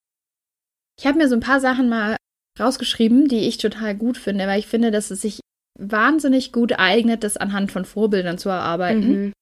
ich 0.99 1.07
habe 1.07 1.17
mir 1.17 1.29
so 1.29 1.35
ein 1.35 1.39
paar 1.39 1.61
Sachen 1.61 1.87
mal 1.87 2.17
rausgeschrieben, 2.59 3.29
die 3.29 3.47
ich 3.47 3.57
total 3.57 3.95
gut 3.95 4.17
finde, 4.17 4.47
weil 4.47 4.59
ich 4.59 4.67
finde, 4.67 4.91
dass 4.91 5.11
es 5.11 5.21
sich 5.21 5.39
wahnsinnig 5.79 6.51
gut 6.51 6.73
eignet, 6.77 7.23
das 7.23 7.37
anhand 7.37 7.71
von 7.71 7.85
Vorbildern 7.85 8.37
zu 8.37 8.49
erarbeiten. 8.49 9.23
Mhm. 9.27 9.33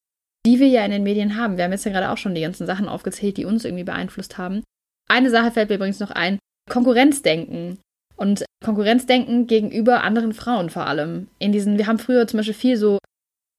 die 0.45 0.59
wir 0.59 0.67
ja 0.67 0.85
in 0.85 0.91
den 0.91 1.03
Medien 1.03 1.35
haben. 1.35 1.57
Wir 1.57 1.65
haben 1.65 1.71
jetzt 1.71 1.83
ja 1.83 1.91
gerade 1.91 2.11
auch 2.11 2.17
schon 2.17 2.35
die 2.35 2.41
ganzen 2.41 2.65
Sachen 2.67 2.87
aufgezählt, 2.87 3.35
die 3.37 3.45
uns 3.45 3.65
irgendwie 3.65 3.83
beeinflusst 3.83 4.37
haben. 4.37 4.63
Eine 5.07 5.29
Sache 5.29 5.51
fällt 5.51 5.69
mir 5.69 5.75
übrigens 5.75 5.99
noch 5.99 6.11
ein: 6.11 6.39
Konkurrenzdenken. 6.69 7.79
Und 8.15 8.45
Konkurrenzdenken 8.65 9.45
gegenüber 9.45 10.03
anderen 10.03 10.33
Frauen 10.33 10.69
vor 10.71 10.87
allem. 10.87 11.27
In 11.37 11.51
diesen, 11.51 11.77
wir 11.77 11.85
haben 11.85 11.99
früher 11.99 12.25
zum 12.27 12.37
Beispiel 12.37 12.55
viel 12.55 12.77
so, 12.77 12.97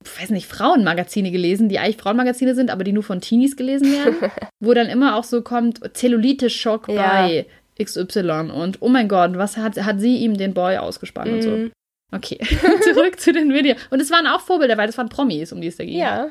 ich 0.05 0.21
weiß 0.21 0.31
nicht, 0.31 0.49
Frauenmagazine 0.49 1.31
gelesen, 1.31 1.69
die 1.69 1.79
eigentlich 1.79 1.97
Frauenmagazine 1.97 2.57
sind, 2.57 2.71
aber 2.71 2.83
die 2.83 2.93
nur 2.93 3.05
von 3.05 3.21
Teenies 3.21 3.57
gelesen 3.57 3.93
werden, 3.93 4.17
wo 4.61 4.75
dann 4.75 4.89
immer 4.89 5.15
auch 5.17 5.23
so 5.23 5.43
kommt, 5.43 5.81
Zellulite-Schock 5.97 6.89
Ja. 6.89 7.23
bei 7.23 7.47
XY 7.81 8.51
und 8.53 8.79
oh 8.83 8.89
mein 8.89 9.07
Gott, 9.07 9.37
was 9.37 9.57
hat, 9.57 9.77
hat 9.85 10.01
sie 10.01 10.17
ihm 10.17 10.37
den 10.37 10.55
Boy 10.55 10.77
ausgespannt 10.79 11.31
und 11.31 11.43
so. 11.43 11.51
Mhm. 11.51 11.73
Okay, 12.13 12.39
zurück 12.83 13.21
zu 13.21 13.33
den 13.33 13.53
Videos. 13.55 13.79
Und 13.91 14.01
es 14.01 14.11
waren 14.11 14.27
auch 14.27 14.41
Vorbilder, 14.41 14.77
weil 14.77 14.89
das 14.89 14.99
waren 14.99 15.09
Promis, 15.09 15.53
um 15.53 15.61
die 15.61 15.69
es 15.69 15.77
da 15.77 15.85
ging. 15.85 15.99
Ja. 15.99 16.31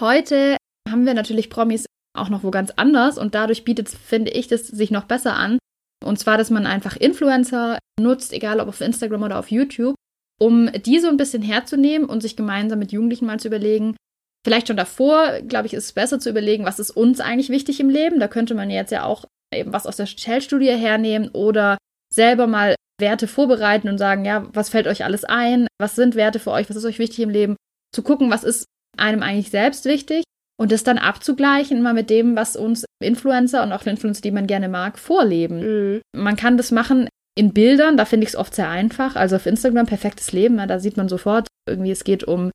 Heute 0.00 0.56
haben 0.88 1.04
wir 1.04 1.12
natürlich 1.12 1.50
Promis 1.50 1.84
auch 2.14 2.28
noch 2.28 2.42
wo 2.42 2.50
ganz 2.50 2.70
anders 2.76 3.18
und 3.18 3.34
dadurch 3.34 3.64
bietet, 3.64 3.88
finde 3.88 4.30
ich, 4.30 4.48
das 4.48 4.66
sich 4.66 4.90
noch 4.90 5.04
besser 5.04 5.34
an. 5.34 5.58
Und 6.04 6.18
zwar, 6.18 6.36
dass 6.36 6.50
man 6.50 6.66
einfach 6.66 6.96
Influencer 6.96 7.78
nutzt, 8.00 8.32
egal 8.32 8.60
ob 8.60 8.68
auf 8.68 8.80
Instagram 8.80 9.22
oder 9.22 9.38
auf 9.38 9.50
YouTube, 9.50 9.94
um 10.40 10.70
die 10.72 10.98
so 10.98 11.08
ein 11.08 11.16
bisschen 11.16 11.42
herzunehmen 11.42 12.08
und 12.08 12.20
sich 12.20 12.36
gemeinsam 12.36 12.78
mit 12.78 12.92
Jugendlichen 12.92 13.26
mal 13.26 13.38
zu 13.38 13.48
überlegen. 13.48 13.96
Vielleicht 14.44 14.66
schon 14.66 14.76
davor, 14.76 15.40
glaube 15.42 15.66
ich, 15.66 15.74
ist 15.74 15.84
es 15.84 15.92
besser 15.92 16.18
zu 16.18 16.28
überlegen, 16.28 16.64
was 16.64 16.80
ist 16.80 16.90
uns 16.90 17.20
eigentlich 17.20 17.48
wichtig 17.48 17.78
im 17.78 17.88
Leben. 17.88 18.18
Da 18.18 18.26
könnte 18.26 18.54
man 18.54 18.70
jetzt 18.70 18.90
ja 18.90 19.04
auch 19.04 19.24
eben 19.54 19.72
was 19.72 19.86
aus 19.86 19.96
der 19.96 20.06
Shell-Studie 20.06 20.72
hernehmen 20.72 21.28
oder 21.28 21.78
selber 22.12 22.48
mal 22.48 22.74
Werte 23.00 23.28
vorbereiten 23.28 23.88
und 23.88 23.98
sagen, 23.98 24.24
ja, 24.24 24.48
was 24.52 24.68
fällt 24.68 24.86
euch 24.86 25.04
alles 25.04 25.24
ein? 25.24 25.68
Was 25.78 25.94
sind 25.94 26.14
Werte 26.16 26.40
für 26.40 26.50
euch? 26.50 26.68
Was 26.68 26.76
ist 26.76 26.84
euch 26.84 26.98
wichtig 26.98 27.20
im 27.20 27.30
Leben? 27.30 27.56
Zu 27.94 28.02
gucken, 28.02 28.30
was 28.30 28.42
ist 28.42 28.64
einem 28.96 29.22
eigentlich 29.22 29.50
selbst 29.50 29.84
wichtig? 29.84 30.24
Und 30.62 30.70
das 30.70 30.84
dann 30.84 30.98
abzugleichen 30.98 31.78
immer 31.78 31.92
mit 31.92 32.08
dem, 32.08 32.36
was 32.36 32.54
uns 32.54 32.84
Influencer 33.02 33.64
und 33.64 33.72
auch 33.72 33.84
Influencer, 33.84 34.22
die 34.22 34.30
man 34.30 34.46
gerne 34.46 34.68
mag, 34.68 34.96
vorleben. 34.96 35.94
Mhm. 35.94 36.02
Man 36.14 36.36
kann 36.36 36.56
das 36.56 36.70
machen 36.70 37.08
in 37.36 37.52
Bildern, 37.52 37.96
da 37.96 38.04
finde 38.04 38.26
ich 38.26 38.34
es 38.34 38.36
oft 38.36 38.54
sehr 38.54 38.68
einfach. 38.68 39.16
Also 39.16 39.34
auf 39.34 39.46
Instagram 39.46 39.86
perfektes 39.86 40.30
Leben, 40.30 40.56
da 40.68 40.78
sieht 40.78 40.96
man 40.96 41.08
sofort 41.08 41.48
irgendwie, 41.68 41.90
es 41.90 42.04
geht 42.04 42.22
um 42.22 42.52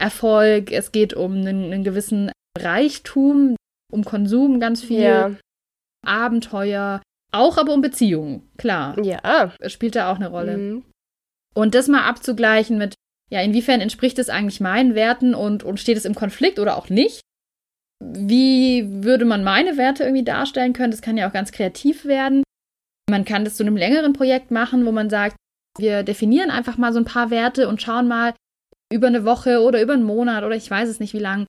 Erfolg, 0.00 0.72
es 0.72 0.90
geht 0.90 1.12
um 1.12 1.32
einen, 1.32 1.70
einen 1.70 1.84
gewissen 1.84 2.32
Reichtum, 2.58 3.56
um 3.92 4.06
Konsum 4.06 4.58
ganz 4.58 4.82
viel, 4.82 5.02
ja. 5.02 5.36
Abenteuer, 6.06 7.02
auch 7.30 7.58
aber 7.58 7.74
um 7.74 7.82
Beziehungen, 7.82 8.48
klar. 8.56 8.98
Ja. 9.04 9.52
Es 9.60 9.74
spielt 9.74 9.96
da 9.96 10.10
auch 10.10 10.16
eine 10.16 10.30
Rolle. 10.30 10.56
Mhm. 10.56 10.84
Und 11.54 11.74
das 11.74 11.88
mal 11.88 12.08
abzugleichen 12.08 12.78
mit, 12.78 12.94
ja, 13.30 13.42
inwiefern 13.42 13.82
entspricht 13.82 14.18
es 14.18 14.30
eigentlich 14.30 14.62
meinen 14.62 14.94
Werten 14.94 15.34
und, 15.34 15.62
und 15.62 15.78
steht 15.78 15.98
es 15.98 16.06
im 16.06 16.14
Konflikt 16.14 16.58
oder 16.58 16.78
auch 16.78 16.88
nicht? 16.88 17.20
Wie 18.02 19.04
würde 19.04 19.24
man 19.24 19.44
meine 19.44 19.76
Werte 19.76 20.04
irgendwie 20.04 20.24
darstellen 20.24 20.72
können? 20.72 20.90
Das 20.90 21.02
kann 21.02 21.16
ja 21.16 21.28
auch 21.28 21.32
ganz 21.32 21.52
kreativ 21.52 22.04
werden. 22.04 22.42
Man 23.10 23.24
kann 23.24 23.44
das 23.44 23.56
zu 23.56 23.62
einem 23.62 23.76
längeren 23.76 24.12
Projekt 24.12 24.50
machen, 24.50 24.86
wo 24.86 24.92
man 24.92 25.10
sagt, 25.10 25.36
wir 25.78 26.02
definieren 26.02 26.50
einfach 26.50 26.78
mal 26.78 26.92
so 26.92 26.98
ein 26.98 27.04
paar 27.04 27.30
Werte 27.30 27.68
und 27.68 27.82
schauen 27.82 28.08
mal 28.08 28.34
über 28.92 29.08
eine 29.08 29.24
Woche 29.24 29.60
oder 29.60 29.82
über 29.82 29.94
einen 29.94 30.04
Monat 30.04 30.44
oder 30.44 30.54
ich 30.54 30.70
weiß 30.70 30.88
es 30.88 31.00
nicht 31.00 31.14
wie 31.14 31.18
lang, 31.18 31.46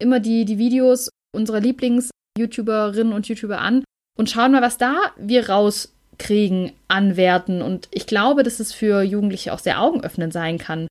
immer 0.00 0.20
die, 0.20 0.44
die 0.44 0.58
Videos 0.58 1.08
unserer 1.34 1.60
Lieblings-YouTuberinnen 1.60 3.12
und 3.12 3.28
YouTuber 3.28 3.60
an 3.60 3.84
und 4.18 4.30
schauen 4.30 4.52
mal, 4.52 4.62
was 4.62 4.76
da 4.76 5.12
wir 5.16 5.48
rauskriegen 5.48 6.72
an 6.88 7.16
Werten. 7.16 7.62
Und 7.62 7.88
ich 7.90 8.06
glaube, 8.06 8.42
dass 8.42 8.60
es 8.60 8.72
für 8.72 9.02
Jugendliche 9.02 9.52
auch 9.52 9.58
sehr 9.58 9.80
augenöffnend 9.80 10.32
sein 10.32 10.58
kann. 10.58 10.86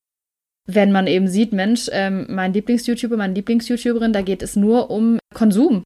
Wenn 0.67 0.91
man 0.91 1.08
eben 1.08 1.28
sieht, 1.28 1.54
Mensch, 1.54 1.89
ähm, 1.91 2.26
mein 2.30 2.54
Lieblings-YouTuber, 2.54 3.17
meine 3.17 3.34
Lieblings-YouTuberin, 3.34 4.13
da 4.13 4.21
geht 4.21 4.43
es 4.43 4.56
nur 4.56 4.89
um 4.89 5.19
Konsum, 5.34 5.84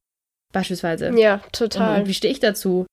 beispielsweise. 0.52 1.12
Ja, 1.18 1.38
total. 1.52 1.94
Und, 1.94 2.00
und 2.02 2.08
wie 2.08 2.14
stehe 2.14 2.32
ich 2.32 2.40
dazu? 2.40 2.86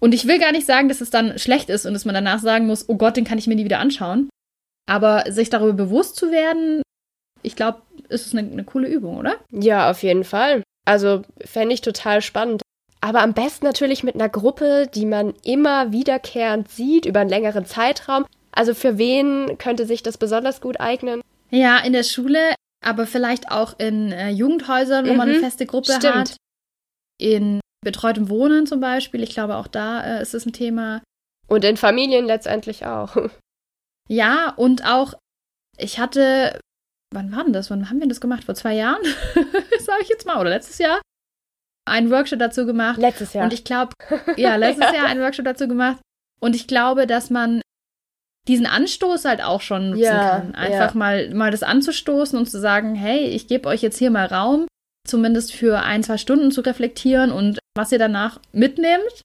Und 0.00 0.12
ich 0.12 0.26
will 0.26 0.38
gar 0.38 0.52
nicht 0.52 0.66
sagen, 0.66 0.88
dass 0.88 1.00
es 1.00 1.10
dann 1.10 1.38
schlecht 1.38 1.70
ist 1.70 1.86
und 1.86 1.94
dass 1.94 2.04
man 2.04 2.14
danach 2.14 2.40
sagen 2.40 2.66
muss, 2.66 2.88
oh 2.88 2.96
Gott, 2.96 3.16
den 3.16 3.24
kann 3.24 3.38
ich 3.38 3.46
mir 3.46 3.54
nie 3.54 3.64
wieder 3.64 3.78
anschauen. 3.78 4.28
Aber 4.86 5.24
sich 5.32 5.50
darüber 5.50 5.72
bewusst 5.72 6.16
zu 6.16 6.30
werden, 6.30 6.82
ich 7.42 7.56
glaube, 7.56 7.82
ist 8.08 8.34
eine, 8.34 8.50
eine 8.50 8.64
coole 8.64 8.88
Übung, 8.88 9.16
oder? 9.16 9.36
Ja, 9.50 9.90
auf 9.90 10.02
jeden 10.02 10.24
Fall. 10.24 10.62
Also 10.84 11.22
fände 11.44 11.74
ich 11.74 11.80
total 11.80 12.20
spannend. 12.20 12.62
Aber 13.00 13.20
am 13.20 13.34
besten 13.34 13.66
natürlich 13.66 14.02
mit 14.02 14.14
einer 14.14 14.28
Gruppe, 14.28 14.88
die 14.94 15.06
man 15.06 15.34
immer 15.42 15.92
wiederkehrend 15.92 16.70
sieht 16.70 17.06
über 17.06 17.20
einen 17.20 17.30
längeren 17.30 17.66
Zeitraum. 17.66 18.24
Also 18.54 18.74
für 18.74 18.98
wen 18.98 19.58
könnte 19.58 19.86
sich 19.86 20.02
das 20.02 20.18
besonders 20.18 20.60
gut 20.60 20.80
eignen? 20.80 21.20
Ja, 21.50 21.78
in 21.78 21.92
der 21.92 22.04
Schule, 22.04 22.54
aber 22.84 23.06
vielleicht 23.06 23.50
auch 23.50 23.78
in 23.78 24.12
äh, 24.12 24.30
Jugendhäusern, 24.30 25.06
wo 25.06 25.12
mhm, 25.12 25.16
man 25.16 25.28
eine 25.28 25.38
mhm, 25.38 25.42
feste 25.42 25.66
Gruppe 25.66 25.92
stimmt. 25.92 26.14
hat. 26.14 26.36
In 27.18 27.60
betreutem 27.84 28.28
Wohnen 28.28 28.66
zum 28.66 28.80
Beispiel. 28.80 29.22
Ich 29.22 29.30
glaube, 29.30 29.56
auch 29.56 29.66
da 29.66 30.18
äh, 30.18 30.22
ist 30.22 30.34
es 30.34 30.46
ein 30.46 30.52
Thema. 30.52 31.02
Und 31.46 31.64
in 31.64 31.76
Familien 31.76 32.26
letztendlich 32.26 32.86
auch. 32.86 33.16
Ja, 34.06 34.52
und 34.56 34.84
auch, 34.84 35.14
ich 35.78 35.98
hatte, 35.98 36.60
wann 37.10 37.32
war 37.32 37.42
denn 37.42 37.54
das? 37.54 37.70
Wann 37.70 37.88
haben 37.88 38.00
wir 38.00 38.06
das 38.06 38.20
gemacht? 38.20 38.44
Vor 38.44 38.54
zwei 38.54 38.74
Jahren? 38.74 39.02
Sag 39.78 40.02
ich 40.02 40.10
jetzt 40.10 40.26
mal, 40.26 40.38
oder 40.38 40.50
letztes 40.50 40.76
Jahr? 40.76 41.00
Einen 41.86 42.10
Workshop 42.10 42.38
dazu 42.38 42.66
gemacht. 42.66 42.98
Letztes 42.98 43.32
Jahr. 43.32 43.44
Und 43.44 43.54
ich 43.54 43.64
glaube, 43.64 43.92
ja, 44.36 44.56
letztes 44.56 44.92
ja. 44.92 44.94
Jahr 44.94 45.06
einen 45.06 45.22
Workshop 45.22 45.46
dazu 45.46 45.68
gemacht. 45.68 46.02
Und 46.38 46.54
ich 46.54 46.66
glaube, 46.66 47.06
dass 47.06 47.30
man 47.30 47.62
diesen 48.48 48.66
Anstoß 48.66 49.24
halt 49.24 49.42
auch 49.42 49.60
schon 49.60 49.90
nutzen 49.90 50.02
ja, 50.02 50.40
kann. 50.40 50.54
Einfach 50.54 50.94
ja. 50.94 50.98
mal, 50.98 51.34
mal 51.34 51.50
das 51.50 51.62
anzustoßen 51.62 52.38
und 52.38 52.46
zu 52.46 52.60
sagen, 52.60 52.94
hey, 52.94 53.26
ich 53.26 53.46
gebe 53.48 53.68
euch 53.68 53.82
jetzt 53.82 53.98
hier 53.98 54.10
mal 54.10 54.26
Raum, 54.26 54.66
zumindest 55.06 55.52
für 55.52 55.80
ein, 55.80 56.02
zwei 56.02 56.18
Stunden 56.18 56.50
zu 56.50 56.60
reflektieren 56.60 57.32
und 57.32 57.58
was 57.74 57.92
ihr 57.92 57.98
danach 57.98 58.40
mitnehmt, 58.52 59.22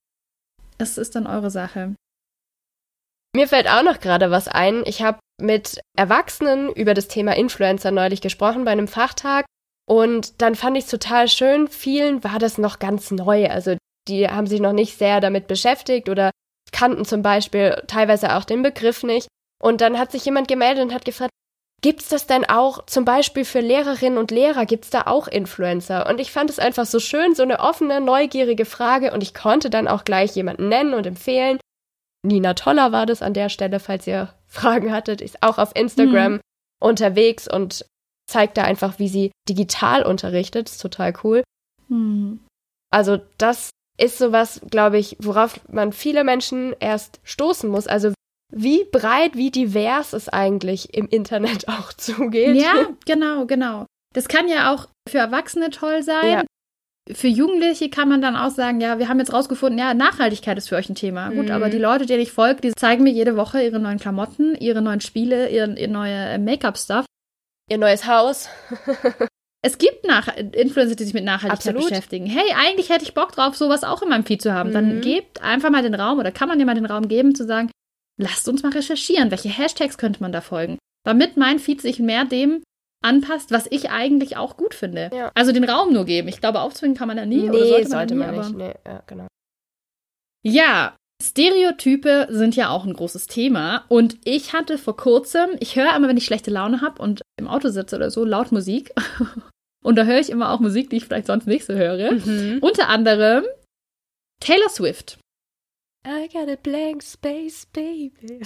das 0.77 0.97
ist 0.97 1.15
dann 1.15 1.27
eure 1.27 1.51
Sache. 1.51 1.95
Mir 3.35 3.47
fällt 3.47 3.69
auch 3.69 3.83
noch 3.83 3.99
gerade 3.99 4.31
was 4.31 4.47
ein. 4.47 4.83
Ich 4.85 5.01
habe 5.01 5.19
mit 5.39 5.79
Erwachsenen 5.95 6.73
über 6.73 6.93
das 6.93 7.07
Thema 7.07 7.35
Influencer 7.35 7.91
neulich 7.91 8.21
gesprochen 8.21 8.65
bei 8.65 8.71
einem 8.71 8.87
Fachtag. 8.87 9.45
Und 9.87 10.41
dann 10.41 10.55
fand 10.55 10.77
ich 10.77 10.85
es 10.85 10.89
total 10.89 11.27
schön. 11.27 11.67
Vielen 11.67 12.23
war 12.23 12.39
das 12.39 12.57
noch 12.57 12.79
ganz 12.79 13.11
neu. 13.11 13.49
Also 13.49 13.75
die 14.07 14.27
haben 14.27 14.47
sich 14.47 14.59
noch 14.59 14.73
nicht 14.73 14.97
sehr 14.97 15.21
damit 15.21 15.47
beschäftigt 15.47 16.09
oder 16.09 16.31
kannten 16.71 17.05
zum 17.05 17.21
Beispiel 17.21 17.81
teilweise 17.87 18.35
auch 18.35 18.45
den 18.45 18.61
Begriff 18.61 19.03
nicht. 19.03 19.27
Und 19.61 19.81
dann 19.81 19.99
hat 19.99 20.11
sich 20.11 20.25
jemand 20.25 20.47
gemeldet 20.47 20.83
und 20.83 20.93
hat 20.93 21.05
gefragt, 21.05 21.31
Gibt's 21.81 22.09
das 22.09 22.27
denn 22.27 22.43
auch 22.45 22.85
zum 22.87 23.05
Beispiel 23.05 23.45
für 23.45 23.61
Lehrerinnen 23.61 24.17
und 24.17 24.31
Lehrer? 24.31 24.65
Gibt's 24.65 24.89
da 24.89 25.03
auch 25.05 25.27
Influencer? 25.27 26.07
Und 26.07 26.19
ich 26.19 26.31
fand 26.31 26.49
es 26.49 26.59
einfach 26.59 26.85
so 26.85 26.99
schön, 26.99 27.35
so 27.35 27.43
eine 27.43 27.59
offene, 27.59 28.01
neugierige 28.01 28.65
Frage. 28.65 29.13
Und 29.13 29.23
ich 29.23 29.33
konnte 29.33 29.69
dann 29.69 29.87
auch 29.87 30.03
gleich 30.03 30.35
jemanden 30.35 30.67
nennen 30.67 30.93
und 30.93 31.07
empfehlen. 31.07 31.57
Nina 32.21 32.53
Toller 32.53 32.91
war 32.91 33.05
das 33.05 33.21
an 33.21 33.33
der 33.33 33.47
Stelle, 33.47 33.79
falls 33.79 34.05
ihr 34.07 34.33
Fragen 34.47 34.91
hattet, 34.91 35.21
ist 35.21 35.41
auch 35.41 35.57
auf 35.57 35.73
Instagram 35.75 36.33
mhm. 36.33 36.41
unterwegs 36.81 37.47
und 37.47 37.85
zeigt 38.27 38.57
da 38.57 38.63
einfach, 38.63 38.99
wie 38.99 39.07
sie 39.07 39.31
digital 39.47 40.03
unterrichtet. 40.03 40.69
Ist 40.69 40.81
total 40.81 41.13
cool. 41.23 41.43
Mhm. 41.87 42.41
Also 42.91 43.19
das 43.37 43.69
ist 43.99 44.17
sowas, 44.17 44.61
glaube 44.69 44.97
ich, 44.97 45.17
worauf 45.19 45.59
man 45.69 45.91
viele 45.91 46.23
Menschen 46.23 46.75
erst 46.79 47.19
stoßen 47.23 47.69
muss. 47.69 47.87
Also 47.87 48.13
wie 48.51 48.85
breit, 48.91 49.35
wie 49.35 49.51
divers 49.51 50.13
es 50.13 50.29
eigentlich 50.29 50.93
im 50.93 51.07
Internet 51.07 51.67
auch 51.67 51.93
zugeht. 51.93 52.55
Ja, 52.55 52.87
genau, 53.05 53.45
genau. 53.45 53.85
Das 54.13 54.27
kann 54.27 54.47
ja 54.47 54.73
auch 54.73 54.87
für 55.07 55.19
Erwachsene 55.19 55.69
toll 55.69 56.01
sein. 56.01 56.29
Ja 56.29 56.43
für 57.11 57.27
Jugendliche 57.27 57.89
kann 57.89 58.09
man 58.09 58.21
dann 58.21 58.35
auch 58.35 58.51
sagen, 58.51 58.81
ja, 58.81 58.99
wir 58.99 59.09
haben 59.09 59.19
jetzt 59.19 59.33
rausgefunden, 59.33 59.79
ja, 59.79 59.93
Nachhaltigkeit 59.93 60.57
ist 60.57 60.69
für 60.69 60.75
euch 60.75 60.89
ein 60.89 60.95
Thema. 60.95 61.29
Mhm. 61.29 61.35
Gut, 61.35 61.51
aber 61.51 61.69
die 61.69 61.77
Leute, 61.77 62.05
denen 62.05 62.21
ich 62.21 62.31
folge, 62.31 62.61
die 62.61 62.73
zeigen 62.73 63.03
mir 63.03 63.11
jede 63.11 63.35
Woche 63.35 63.63
ihre 63.63 63.79
neuen 63.79 63.99
Klamotten, 63.99 64.55
ihre 64.55 64.81
neuen 64.81 65.01
Spiele, 65.01 65.49
ihr, 65.49 65.75
ihr 65.77 65.87
neue 65.87 66.37
Make-up-Stuff. 66.37 67.05
Ihr 67.69 67.77
neues 67.77 68.05
Haus. 68.05 68.49
es 69.61 69.77
gibt 69.77 70.05
Nach 70.05 70.29
Influencer, 70.37 70.95
die 70.95 71.03
sich 71.03 71.13
mit 71.13 71.25
Nachhaltigkeit 71.25 71.75
Absolut. 71.75 71.89
beschäftigen. 71.89 72.25
Hey, 72.25 72.53
eigentlich 72.55 72.89
hätte 72.89 73.03
ich 73.03 73.13
Bock 73.13 73.33
drauf, 73.33 73.55
sowas 73.55 73.83
auch 73.83 74.01
in 74.01 74.09
meinem 74.09 74.25
Feed 74.25 74.41
zu 74.41 74.53
haben. 74.53 74.69
Mhm. 74.69 74.73
Dann 74.73 75.01
gebt 75.01 75.41
einfach 75.41 75.69
mal 75.69 75.83
den 75.83 75.95
Raum 75.95 76.19
oder 76.19 76.31
kann 76.31 76.47
man 76.47 76.59
dir 76.59 76.65
mal 76.65 76.75
den 76.75 76.85
Raum 76.85 77.07
geben, 77.07 77.35
zu 77.35 77.45
sagen, 77.45 77.69
lasst 78.17 78.47
uns 78.47 78.63
mal 78.63 78.71
recherchieren, 78.71 79.31
welche 79.31 79.49
Hashtags 79.49 79.97
könnte 79.97 80.21
man 80.21 80.31
da 80.31 80.41
folgen. 80.41 80.77
Damit 81.05 81.37
mein 81.37 81.59
Feed 81.59 81.81
sich 81.81 81.99
mehr 81.99 82.25
dem 82.25 82.63
anpasst, 83.01 83.51
was 83.51 83.67
ich 83.69 83.89
eigentlich 83.89 84.37
auch 84.37 84.57
gut 84.57 84.73
finde. 84.73 85.09
Ja. 85.13 85.31
Also 85.35 85.51
den 85.51 85.63
Raum 85.63 85.93
nur 85.93 86.05
geben. 86.05 86.27
Ich 86.27 86.39
glaube, 86.39 86.61
aufzwingen 86.61 86.97
kann 86.97 87.07
man 87.07 87.17
da 87.17 87.25
nie. 87.25 87.37
Nee, 87.37 87.49
oder 87.49 87.65
sollte 87.65 87.81
man, 87.81 87.89
sollte 87.89 88.15
man 88.15 88.31
nie, 88.31 88.39
nicht. 88.39 88.57
Nee, 88.57 88.73
ja, 88.85 89.03
genau. 89.07 89.27
Ja, 90.43 90.95
Stereotype 91.21 92.27
sind 92.29 92.55
ja 92.55 92.69
auch 92.69 92.85
ein 92.85 92.93
großes 92.93 93.27
Thema. 93.27 93.85
Und 93.89 94.17
ich 94.23 94.53
hatte 94.53 94.77
vor 94.77 94.95
kurzem, 94.95 95.49
ich 95.59 95.75
höre 95.75 95.95
immer, 95.95 96.07
wenn 96.07 96.17
ich 96.17 96.25
schlechte 96.25 96.51
Laune 96.51 96.81
habe 96.81 97.01
und 97.01 97.21
im 97.37 97.47
Auto 97.47 97.69
sitze 97.69 97.95
oder 97.95 98.09
so, 98.09 98.23
laut 98.23 98.51
Musik. 98.51 98.93
und 99.83 99.95
da 99.95 100.05
höre 100.05 100.19
ich 100.19 100.29
immer 100.29 100.51
auch 100.51 100.59
Musik, 100.59 100.89
die 100.89 100.97
ich 100.97 101.05
vielleicht 101.05 101.27
sonst 101.27 101.47
nicht 101.47 101.65
so 101.65 101.73
höre. 101.73 102.13
Mhm. 102.13 102.59
Unter 102.61 102.87
anderem 102.87 103.45
Taylor 104.39 104.69
Swift. 104.69 105.19
I 106.07 106.29
got 106.31 106.47
a 106.47 106.55
blank 106.55 107.03
space, 107.03 107.65
baby. 107.65 108.39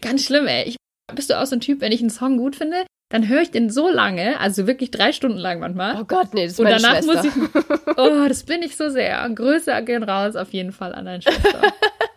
Ganz 0.00 0.24
schlimm, 0.24 0.46
ey. 0.46 0.68
Ich 0.68 0.76
bist 1.12 1.30
du 1.30 1.40
auch 1.40 1.46
so 1.46 1.56
ein 1.56 1.60
Typ, 1.60 1.80
wenn 1.80 1.90
ich 1.90 2.00
einen 2.00 2.10
Song 2.10 2.36
gut 2.36 2.54
finde, 2.54 2.86
dann 3.10 3.28
höre 3.28 3.40
ich 3.40 3.50
den 3.50 3.70
so 3.70 3.88
lange, 3.88 4.38
also 4.38 4.66
wirklich 4.66 4.90
drei 4.90 5.12
Stunden 5.12 5.38
lang 5.38 5.60
manchmal. 5.60 6.00
Oh 6.00 6.04
Gott, 6.04 6.34
nee, 6.34 6.44
das 6.44 6.52
ist 6.52 6.60
meine 6.60 6.76
Und 6.76 6.82
danach 6.82 7.02
Schwester. 7.02 7.38
muss 7.38 7.54
ich, 7.54 7.96
oh, 7.96 8.28
das 8.28 8.42
bin 8.42 8.62
ich 8.62 8.76
so 8.76 8.90
sehr. 8.90 9.28
Grüße 9.30 9.82
gehen 9.84 10.02
raus 10.02 10.36
auf 10.36 10.52
jeden 10.52 10.72
Fall 10.72 10.94
an 10.94 11.06
deine 11.06 11.22
Schwester. 11.22 11.62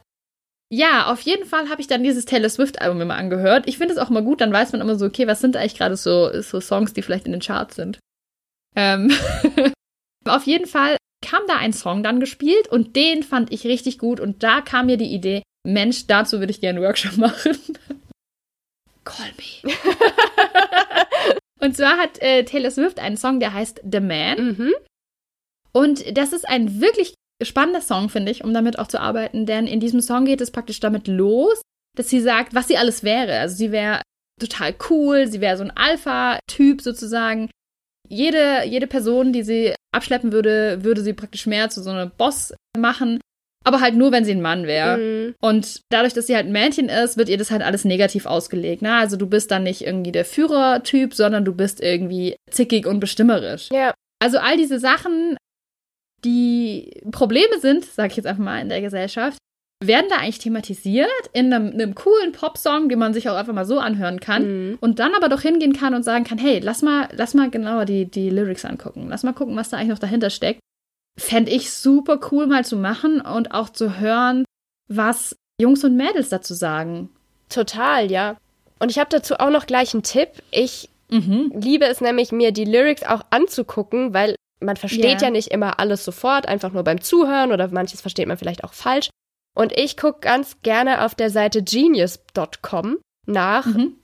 ja, 0.69 1.05
auf 1.05 1.21
jeden 1.21 1.45
Fall 1.45 1.69
habe 1.69 1.79
ich 1.79 1.87
dann 1.87 2.03
dieses 2.03 2.25
Taylor 2.25 2.49
Swift-Album 2.49 2.99
immer 2.99 3.15
angehört. 3.15 3.67
Ich 3.67 3.77
finde 3.77 3.93
es 3.93 3.99
auch 3.99 4.09
immer 4.09 4.21
gut, 4.21 4.41
dann 4.41 4.51
weiß 4.51 4.73
man 4.73 4.81
immer 4.81 4.95
so, 4.95 5.05
okay, 5.05 5.27
was 5.27 5.39
sind 5.39 5.55
eigentlich 5.55 5.77
gerade 5.77 5.95
so, 5.95 6.41
so 6.41 6.59
Songs, 6.59 6.91
die 6.91 7.01
vielleicht 7.01 7.25
in 7.25 7.31
den 7.31 7.41
Charts 7.41 7.75
sind. 7.77 7.99
Ähm 8.75 9.13
auf 10.27 10.43
jeden 10.45 10.67
Fall 10.67 10.97
kam 11.25 11.43
da 11.47 11.55
ein 11.55 11.71
Song 11.71 12.03
dann 12.03 12.19
gespielt 12.19 12.67
und 12.67 12.97
den 12.97 13.23
fand 13.23 13.51
ich 13.53 13.65
richtig 13.65 13.97
gut 13.97 14.19
und 14.19 14.43
da 14.43 14.59
kam 14.59 14.87
mir 14.87 14.97
die 14.97 15.13
Idee, 15.13 15.43
Mensch, 15.63 16.07
dazu 16.07 16.39
würde 16.39 16.51
ich 16.51 16.59
gerne 16.59 16.79
einen 16.79 16.85
Workshop 16.85 17.17
machen. 17.17 17.57
Call 19.03 19.31
me. 19.37 19.73
und 21.59 21.75
zwar 21.75 21.97
hat 21.97 22.21
äh, 22.21 22.43
Taylor 22.43 22.71
Swift 22.71 22.99
einen 22.99 23.17
Song, 23.17 23.39
der 23.39 23.53
heißt 23.53 23.81
The 23.89 23.99
Man. 23.99 24.57
Mhm. 24.57 24.73
Und 25.73 26.17
das 26.17 26.33
ist 26.33 26.47
ein 26.47 26.81
wirklich 26.81 27.13
spannender 27.41 27.81
Song, 27.81 28.09
finde 28.09 28.31
ich, 28.31 28.43
um 28.43 28.53
damit 28.53 28.77
auch 28.77 28.87
zu 28.87 28.99
arbeiten, 28.99 29.45
denn 29.45 29.67
in 29.67 29.79
diesem 29.79 30.01
Song 30.01 30.25
geht 30.25 30.41
es 30.41 30.51
praktisch 30.51 30.79
damit 30.79 31.07
los, 31.07 31.61
dass 31.97 32.09
sie 32.09 32.21
sagt, 32.21 32.53
was 32.53 32.67
sie 32.67 32.77
alles 32.77 33.03
wäre. 33.03 33.39
Also 33.39 33.55
sie 33.55 33.71
wäre 33.71 34.01
total 34.39 34.75
cool, 34.89 35.27
sie 35.27 35.41
wäre 35.41 35.57
so 35.57 35.63
ein 35.63 35.75
Alpha-Typ 35.75 36.81
sozusagen. 36.81 37.49
Jede, 38.07 38.63
jede 38.65 38.87
Person, 38.87 39.33
die 39.33 39.43
sie 39.43 39.73
abschleppen 39.93 40.31
würde, 40.31 40.83
würde 40.83 41.01
sie 41.01 41.13
praktisch 41.13 41.47
mehr 41.47 41.69
zu 41.69 41.81
so 41.81 41.89
einem 41.89 42.11
Boss 42.11 42.53
machen. 42.77 43.19
Aber 43.63 43.81
halt 43.81 43.95
nur, 43.95 44.11
wenn 44.11 44.25
sie 44.25 44.31
ein 44.31 44.41
Mann 44.41 44.65
wäre. 44.65 44.97
Mhm. 44.97 45.35
Und 45.39 45.81
dadurch, 45.89 46.13
dass 46.13 46.27
sie 46.27 46.35
halt 46.35 46.47
ein 46.47 46.51
Mädchen 46.51 46.89
ist, 46.89 47.17
wird 47.17 47.29
ihr 47.29 47.37
das 47.37 47.51
halt 47.51 47.61
alles 47.61 47.85
negativ 47.85 48.25
ausgelegt. 48.25 48.81
Ne? 48.81 48.93
Also 48.93 49.17
du 49.17 49.27
bist 49.27 49.51
dann 49.51 49.63
nicht 49.63 49.85
irgendwie 49.85 50.11
der 50.11 50.25
Führertyp, 50.25 51.13
sondern 51.13 51.45
du 51.45 51.53
bist 51.53 51.81
irgendwie 51.81 52.35
zickig 52.49 52.87
und 52.87 52.99
bestimmerisch. 52.99 53.69
Ja. 53.71 53.93
Also 54.19 54.39
all 54.39 54.57
diese 54.57 54.79
Sachen, 54.79 55.37
die 56.23 57.01
Probleme 57.11 57.59
sind, 57.59 57.85
sag 57.85 58.11
ich 58.11 58.17
jetzt 58.17 58.25
einfach 58.25 58.43
mal 58.43 58.61
in 58.61 58.69
der 58.69 58.81
Gesellschaft, 58.81 59.37
werden 59.83 60.07
da 60.09 60.17
eigentlich 60.17 60.39
thematisiert 60.39 61.09
in 61.33 61.51
einem, 61.51 61.71
einem 61.71 61.95
coolen 61.95 62.31
Popsong, 62.33 62.87
den 62.87 62.99
man 62.99 63.13
sich 63.13 63.29
auch 63.29 63.35
einfach 63.35 63.53
mal 63.53 63.65
so 63.65 63.79
anhören 63.79 64.19
kann. 64.19 64.69
Mhm. 64.69 64.77
Und 64.79 64.99
dann 64.99 65.15
aber 65.15 65.27
doch 65.27 65.41
hingehen 65.41 65.73
kann 65.73 65.95
und 65.95 66.03
sagen 66.03 66.23
kann, 66.23 66.37
hey, 66.37 66.59
lass 66.59 66.83
mal, 66.83 67.09
lass 67.13 67.33
mal 67.33 67.49
genauer 67.49 67.85
die, 67.85 68.05
die 68.05 68.29
Lyrics 68.29 68.63
angucken. 68.63 69.07
Lass 69.09 69.23
mal 69.23 69.33
gucken, 69.33 69.55
was 69.55 69.69
da 69.69 69.77
eigentlich 69.77 69.89
noch 69.89 69.99
dahinter 69.99 70.29
steckt. 70.29 70.59
Fände 71.19 71.51
ich 71.51 71.71
super 71.73 72.19
cool 72.31 72.47
mal 72.47 72.65
zu 72.65 72.75
machen 72.77 73.21
und 73.21 73.51
auch 73.53 73.69
zu 73.69 73.99
hören, 73.99 74.45
was 74.87 75.35
Jungs 75.59 75.83
und 75.83 75.95
Mädels 75.95 76.29
dazu 76.29 76.53
sagen. 76.53 77.09
Total, 77.49 78.09
ja. 78.11 78.37
Und 78.79 78.89
ich 78.89 78.97
habe 78.97 79.09
dazu 79.09 79.35
auch 79.35 79.49
noch 79.51 79.65
gleich 79.67 79.93
einen 79.93 80.03
Tipp. 80.03 80.29
Ich 80.51 80.89
Mhm. 81.09 81.51
liebe 81.53 81.85
es 81.85 81.99
nämlich, 82.01 82.31
mir 82.31 82.51
die 82.53 82.63
Lyrics 82.65 83.03
auch 83.03 83.21
anzugucken, 83.31 84.13
weil 84.13 84.35
man 84.61 84.77
versteht 84.77 85.21
Ja. 85.21 85.27
ja 85.27 85.29
nicht 85.29 85.49
immer 85.49 85.79
alles 85.79 86.05
sofort, 86.05 86.47
einfach 86.47 86.71
nur 86.71 86.83
beim 86.83 87.01
Zuhören 87.01 87.51
oder 87.51 87.67
manches 87.67 87.99
versteht 87.99 88.27
man 88.27 88.37
vielleicht 88.37 88.63
auch 88.63 88.73
falsch. 88.73 89.09
Und 89.53 89.77
ich 89.77 89.97
gucke 89.97 90.19
ganz 90.21 90.61
gerne 90.61 91.03
auf 91.03 91.13
der 91.13 91.29
Seite 91.29 91.61
genius.com 91.63 92.97
nach, 93.27 93.65
Mhm. 93.65 93.95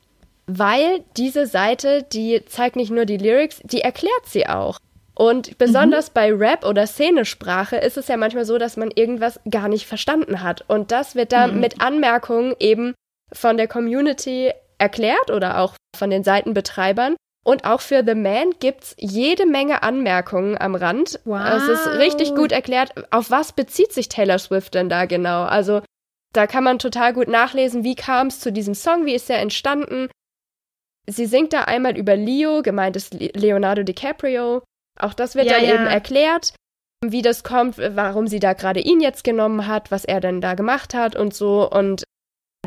weil 0.48 1.04
diese 1.16 1.48
Seite, 1.48 2.04
die 2.12 2.44
zeigt 2.46 2.76
nicht 2.76 2.92
nur 2.92 3.06
die 3.06 3.18
Lyrics, 3.18 3.62
die 3.64 3.82
erklärt 3.82 4.26
sie 4.26 4.48
auch. 4.48 4.78
Und 5.18 5.58
besonders 5.58 6.12
bei 6.12 6.32
Rap 6.32 6.64
oder 6.64 6.86
Szenesprache 6.86 7.78
ist 7.78 7.98
es 7.98 8.08
ja 8.08 8.18
manchmal 8.18 8.46
so, 8.46 8.58
dass 8.60 8.78
man 8.78 8.92
irgendwas 8.92 9.40
gar 9.50 9.68
nicht 9.68 9.88
verstanden 9.88 10.44
hat. 10.44 10.64
Und 10.68 10.92
das 10.92 11.16
wird 11.16 11.32
dann 11.32 11.56
Mhm. 11.56 11.60
mit 11.62 11.82
Anmerkungen 11.82 12.56
eben 12.60 12.94
von 13.34 13.58
der 13.58 13.68
Community 13.68 14.52
erklärt 14.78 15.32
oder 15.32 15.60
auch 15.60 15.74
von 15.98 16.12
den 16.12 16.24
Seitenbetreibern. 16.24 17.16
Und 17.44 17.64
auch 17.66 17.82
für 17.82 18.04
The 18.06 18.14
Man 18.14 18.52
gibt's 18.60 18.94
jede 19.00 19.46
Menge 19.48 19.82
Anmerkungen 19.82 20.58
am 20.58 20.76
Rand. 20.76 21.20
Wow. 21.26 21.40
Es 21.56 21.68
ist 21.68 21.88
richtig 21.98 22.36
gut 22.36 22.52
erklärt, 22.52 22.92
auf 23.12 23.32
was 23.32 23.54
bezieht 23.54 23.94
sich 23.94 24.10
Taylor 24.10 24.38
Swift 24.38 24.76
denn 24.76 24.90
da 24.90 25.06
genau. 25.06 25.46
Also 25.46 25.82
da 26.34 26.46
kann 26.46 26.64
man 26.66 26.78
total 26.78 27.14
gut 27.14 27.30
nachlesen, 27.30 27.84
wie 27.86 27.96
kam 27.96 28.28
es 28.28 28.40
zu 28.42 28.52
diesem 28.52 28.76
Song, 28.76 29.06
wie 29.06 29.16
ist 29.16 29.30
er 29.30 29.40
entstanden. 29.40 30.10
Sie 31.10 31.26
singt 31.26 31.54
da 31.54 31.62
einmal 31.64 31.98
über 31.98 32.18
Leo, 32.18 32.62
gemeint 32.62 32.98
ist 32.98 33.14
Le- 33.14 33.32
Leonardo 33.34 33.82
DiCaprio. 33.84 34.62
Auch 35.00 35.14
das 35.14 35.36
wird 35.36 35.48
Ja, 35.48 35.54
dann 35.54 35.66
ja. 35.66 35.76
eben 35.76 35.88
erklärt, 35.88 36.54
wie 37.06 37.22
das 37.22 37.44
kommt, 37.44 37.78
warum 37.78 38.28
sie 38.28 38.40
da 38.40 38.54
gerade 38.54 38.80
ihn 38.80 39.02
jetzt 39.02 39.24
genommen 39.24 39.68
hat, 39.68 39.92
was 39.92 40.06
er 40.06 40.20
denn 40.20 40.42
da 40.42 40.56
gemacht 40.56 40.94
hat 40.94 41.16
und 41.16 41.34
so. 41.34 41.70
Und 41.70 42.04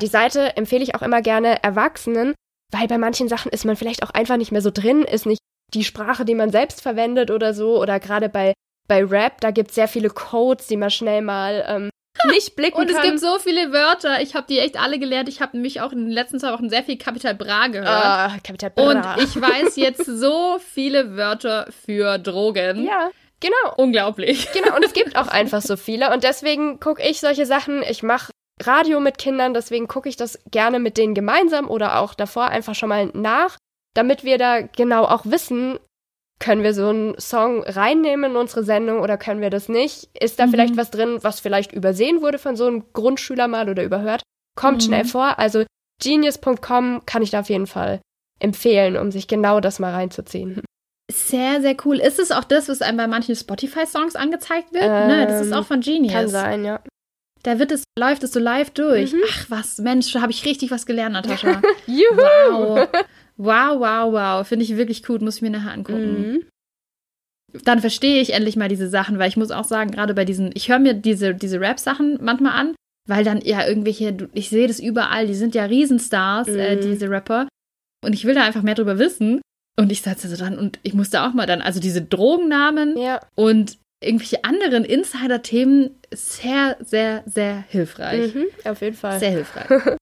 die 0.00 0.06
Seite 0.06 0.56
empfehle 0.56 0.82
ich 0.82 0.94
auch 0.94 1.02
immer 1.02 1.20
gerne 1.20 1.62
Erwachsenen, 1.62 2.34
weil 2.72 2.86
bei 2.86 2.98
manchen 2.98 3.28
Sachen 3.28 3.50
ist 3.50 3.64
man 3.64 3.76
vielleicht 3.76 4.02
auch 4.02 4.10
einfach 4.10 4.36
nicht 4.36 4.52
mehr 4.52 4.62
so 4.62 4.70
drin, 4.70 5.02
ist 5.02 5.26
nicht 5.26 5.40
die 5.74 5.84
Sprache, 5.84 6.24
die 6.24 6.34
man 6.34 6.50
selbst 6.50 6.80
verwendet 6.80 7.30
oder 7.30 7.54
so. 7.54 7.80
Oder 7.80 8.00
gerade 8.00 8.28
bei, 8.28 8.54
bei 8.88 9.04
Rap, 9.04 9.40
da 9.40 9.50
gibt 9.50 9.70
es 9.70 9.74
sehr 9.74 9.88
viele 9.88 10.10
Codes, 10.10 10.68
die 10.68 10.76
man 10.76 10.90
schnell 10.90 11.22
mal 11.22 11.64
ähm, 11.66 11.89
nicht 12.28 12.56
blicken 12.56 12.78
Und 12.78 12.90
es 12.90 12.96
kann. 12.96 13.04
gibt 13.06 13.20
so 13.20 13.38
viele 13.38 13.72
Wörter. 13.72 14.20
Ich 14.20 14.34
habe 14.34 14.46
die 14.48 14.58
echt 14.58 14.78
alle 14.80 14.98
gelernt. 14.98 15.28
Ich 15.28 15.40
habe 15.40 15.56
nämlich 15.56 15.80
auch 15.80 15.92
in 15.92 15.98
den 16.06 16.10
letzten 16.10 16.38
zwei 16.40 16.52
Wochen 16.52 16.68
sehr 16.70 16.82
viel 16.82 16.98
Kapital 16.98 17.34
Bra 17.34 17.68
gehört. 17.68 18.44
Kapital 18.44 18.72
Und 18.76 19.02
Bra. 19.02 19.16
ich 19.18 19.40
weiß 19.40 19.76
jetzt 19.76 20.04
so 20.04 20.58
viele 20.72 21.16
Wörter 21.16 21.66
für 21.84 22.18
Drogen. 22.18 22.84
Ja, 22.84 23.10
genau. 23.40 23.74
Unglaublich. 23.76 24.48
Genau, 24.52 24.76
und 24.76 24.84
es 24.84 24.92
gibt 24.92 25.16
auch 25.16 25.28
einfach 25.28 25.62
so 25.62 25.76
viele. 25.76 26.12
Und 26.12 26.24
deswegen 26.24 26.80
gucke 26.80 27.02
ich 27.02 27.20
solche 27.20 27.46
Sachen. 27.46 27.82
Ich 27.82 28.02
mache 28.02 28.30
Radio 28.62 29.00
mit 29.00 29.16
Kindern, 29.16 29.54
deswegen 29.54 29.88
gucke 29.88 30.08
ich 30.08 30.16
das 30.16 30.38
gerne 30.50 30.78
mit 30.78 30.98
denen 30.98 31.14
gemeinsam 31.14 31.68
oder 31.70 31.98
auch 32.00 32.12
davor 32.14 32.48
einfach 32.48 32.74
schon 32.74 32.90
mal 32.90 33.10
nach, 33.14 33.56
damit 33.94 34.22
wir 34.22 34.36
da 34.36 34.60
genau 34.60 35.04
auch 35.04 35.22
wissen, 35.24 35.78
können 36.40 36.62
wir 36.62 36.74
so 36.74 36.88
einen 36.88 37.18
Song 37.20 37.62
reinnehmen 37.62 38.32
in 38.32 38.36
unsere 38.36 38.64
Sendung 38.64 39.00
oder 39.00 39.16
können 39.18 39.40
wir 39.40 39.50
das 39.50 39.68
nicht? 39.68 40.08
Ist 40.18 40.38
da 40.40 40.46
Mhm. 40.46 40.50
vielleicht 40.50 40.76
was 40.76 40.90
drin, 40.90 41.18
was 41.22 41.38
vielleicht 41.40 41.72
übersehen 41.72 42.22
wurde 42.22 42.38
von 42.38 42.56
so 42.56 42.66
einem 42.66 42.84
Grundschüler 42.92 43.46
mal 43.46 43.68
oder 43.68 43.84
überhört? 43.84 44.22
Kommt 44.58 44.78
Mhm. 44.78 44.86
schnell 44.86 45.04
vor. 45.04 45.38
Also 45.38 45.64
genius.com 46.02 47.02
kann 47.06 47.22
ich 47.22 47.30
da 47.30 47.40
auf 47.40 47.48
jeden 47.50 47.66
Fall 47.66 48.00
empfehlen, 48.40 48.96
um 48.96 49.10
sich 49.10 49.28
genau 49.28 49.60
das 49.60 49.78
mal 49.78 49.92
reinzuziehen. 49.92 50.62
Sehr, 51.12 51.60
sehr 51.60 51.76
cool. 51.84 51.98
Ist 51.98 52.18
es 52.18 52.30
auch 52.30 52.44
das, 52.44 52.68
was 52.68 52.82
einem 52.82 52.96
bei 52.96 53.06
manchen 53.06 53.34
Spotify-Songs 53.34 54.16
angezeigt 54.16 54.72
wird? 54.72 54.84
ne, 54.84 55.26
das 55.28 55.42
ist 55.42 55.48
Ähm, 55.48 55.54
auch 55.54 55.66
von 55.66 55.80
Genius. 55.80 56.12
Kann 56.12 56.28
sein, 56.28 56.64
ja. 56.64 56.80
Da 57.42 57.58
wird 57.58 57.72
es, 57.72 57.84
läuft 57.98 58.22
es 58.22 58.32
so 58.32 58.38
live 58.40 58.70
durch. 58.70 59.12
Mhm. 59.12 59.20
Ach 59.30 59.46
was, 59.48 59.78
Mensch, 59.78 60.12
da 60.12 60.20
habe 60.20 60.30
ich 60.30 60.44
richtig 60.44 60.70
was 60.70 60.86
gelernt, 60.86 61.14
Natascha. 61.14 61.60
Juhu! 61.86 62.16
wow. 62.16 62.86
Wow, 63.42 63.80
wow, 63.80 64.12
wow. 64.12 64.46
Finde 64.46 64.64
ich 64.64 64.76
wirklich 64.76 65.02
gut. 65.02 65.22
Muss 65.22 65.36
ich 65.36 65.42
mir 65.42 65.50
nachher 65.50 65.72
angucken. 65.72 66.32
Mhm. 66.32 66.42
Dann 67.64 67.80
verstehe 67.80 68.20
ich 68.20 68.32
endlich 68.32 68.56
mal 68.56 68.68
diese 68.68 68.88
Sachen, 68.88 69.18
weil 69.18 69.28
ich 69.28 69.36
muss 69.36 69.50
auch 69.50 69.64
sagen, 69.64 69.90
gerade 69.90 70.14
bei 70.14 70.24
diesen, 70.24 70.50
ich 70.54 70.68
höre 70.68 70.78
mir 70.78 70.94
diese, 70.94 71.34
diese 71.34 71.60
Rap-Sachen 71.60 72.18
manchmal 72.20 72.52
an, 72.52 72.74
weil 73.08 73.24
dann 73.24 73.40
ja 73.40 73.66
irgendwelche, 73.66 74.16
ich 74.34 74.50
sehe 74.50 74.68
das 74.68 74.78
überall, 74.78 75.26
die 75.26 75.34
sind 75.34 75.54
ja 75.56 75.64
Riesenstars, 75.64 76.46
äh, 76.48 76.76
Mhm. 76.76 76.80
diese 76.82 77.10
Rapper. 77.10 77.48
Und 78.04 78.12
ich 78.12 78.24
will 78.24 78.34
da 78.34 78.44
einfach 78.44 78.62
mehr 78.62 78.76
drüber 78.76 78.98
wissen. 78.98 79.40
Und 79.78 79.90
ich 79.90 80.02
saß 80.02 80.20
da 80.22 80.28
so 80.28 80.36
dran 80.36 80.58
und 80.58 80.78
ich 80.82 80.94
musste 80.94 81.22
auch 81.22 81.32
mal 81.32 81.46
dann, 81.46 81.62
also 81.62 81.80
diese 81.80 82.02
Drogennamen 82.02 82.96
Ja. 82.98 83.20
und 83.34 83.78
irgendwelche 84.02 84.44
anderen 84.44 84.84
Insider-Themen, 84.84 85.90
sehr, 86.14 86.76
sehr, 86.80 87.22
sehr 87.26 87.64
hilfreich. 87.68 88.34
Mhm, 88.34 88.46
auf 88.64 88.80
jeden 88.80 88.96
Fall. 88.96 89.18
Sehr 89.18 89.30
hilfreich. 89.30 89.96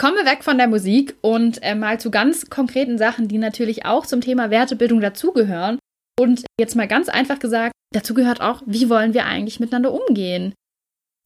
Kommen 0.00 0.16
wir 0.16 0.26
weg 0.26 0.44
von 0.44 0.58
der 0.58 0.68
Musik 0.68 1.16
und 1.22 1.60
äh, 1.62 1.74
mal 1.74 1.98
zu 1.98 2.10
ganz 2.12 2.48
konkreten 2.48 2.98
Sachen, 2.98 3.26
die 3.26 3.38
natürlich 3.38 3.84
auch 3.84 4.06
zum 4.06 4.20
Thema 4.20 4.48
Wertebildung 4.50 5.00
dazugehören. 5.00 5.78
Und 6.18 6.44
jetzt 6.58 6.76
mal 6.76 6.86
ganz 6.86 7.08
einfach 7.08 7.40
gesagt, 7.40 7.72
dazu 7.92 8.14
gehört 8.14 8.40
auch, 8.40 8.62
wie 8.64 8.88
wollen 8.88 9.12
wir 9.12 9.26
eigentlich 9.26 9.58
miteinander 9.58 9.92
umgehen? 9.92 10.54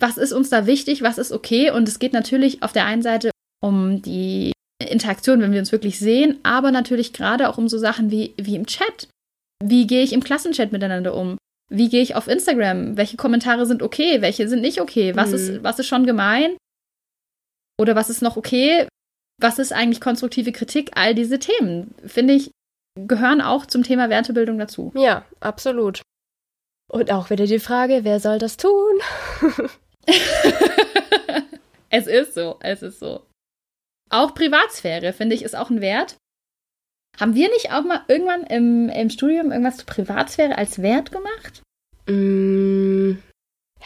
Was 0.01 0.17
ist 0.17 0.33
uns 0.33 0.49
da 0.49 0.67
wichtig? 0.67 1.03
Was 1.03 1.19
ist 1.19 1.33
okay? 1.33 1.71
Und 1.71 1.87
es 1.87 1.99
geht 1.99 2.15
natürlich 2.15 2.63
auf 2.63 2.73
der 2.73 2.87
einen 2.87 3.03
Seite 3.03 3.31
um 3.63 4.01
die 4.01 4.53
Interaktion, 4.83 5.41
wenn 5.43 5.53
wir 5.53 5.61
uns 5.61 5.71
wirklich 5.71 5.99
sehen, 5.99 6.39
aber 6.43 6.73
natürlich 6.73 7.13
gerade 7.13 7.49
auch 7.49 7.59
um 7.59 7.69
so 7.69 7.79
Sachen 7.79 8.11
wie, 8.11 8.35
wie 8.37 8.57
im 8.57 8.67
Chat. 8.67 9.09
Wie 9.63 9.87
gehe 9.87 10.03
ich 10.03 10.13
im 10.13 10.25
Klassenchat 10.25 10.73
miteinander 10.73 11.15
um? 11.15 11.37
Wie 11.71 11.89
gehe 11.89 12.03
ich 12.03 12.17
auf 12.17 12.27
Instagram? 12.27 12.97
Welche 12.97 13.17
Kommentare 13.17 13.67
sind 13.67 13.83
okay? 13.83 14.21
Welche 14.23 14.49
sind 14.49 14.61
nicht 14.63 14.81
okay? 14.81 15.15
Was, 15.15 15.29
Mhm. 15.29 15.35
ist, 15.35 15.63
was 15.63 15.79
ist 15.79 15.87
schon 15.87 16.05
gemein? 16.07 16.57
Oder 17.83 17.97
was 17.97 18.11
ist 18.11 18.23
noch 18.23 18.37
okay? 18.37 18.87
Was 19.41 19.59
ist 19.59 19.73
eigentlich 19.73 20.01
konstruktive 20.01 20.53
Kritik? 20.53 20.93
All 20.95 21.17
diese 21.17 21.41
Themen, 21.41 21.97
finde 22.07 22.35
ich, 22.35 22.53
gehören 22.95 23.41
auch 23.41 23.67
zum 23.67 23.83
Thema 23.83 24.09
Wertebildung 24.09 24.57
dazu. 24.57 24.93
Ja, 24.95 25.25
absolut. 25.41 26.01
Und 26.89 27.11
auch 27.11 27.29
wieder 27.31 27.47
die 27.47 27.59
Frage, 27.59 28.05
wer 28.05 28.21
soll 28.21 28.39
das 28.39 28.57
tun? 28.57 29.01
es 31.91 32.07
ist 32.07 32.35
so, 32.35 32.59
es 32.61 32.83
ist 32.83 33.01
so. 33.01 33.27
Auch 34.11 34.33
Privatsphäre, 34.33 35.13
finde 35.13 35.35
ich, 35.35 35.43
ist 35.43 35.57
auch 35.57 35.71
ein 35.71 35.81
Wert. 35.81 36.17
Haben 37.19 37.35
wir 37.35 37.49
nicht 37.49 37.73
auch 37.73 37.83
mal 37.83 38.05
irgendwann 38.07 38.45
im, 38.45 38.89
im 38.91 39.11
Studium 39.11 39.51
irgendwas 39.51 39.79
zu 39.79 39.87
Privatsphäre 39.87 40.57
als 40.57 40.81
Wert 40.83 41.11
gemacht? 41.11 41.63
Mm, 42.07 42.82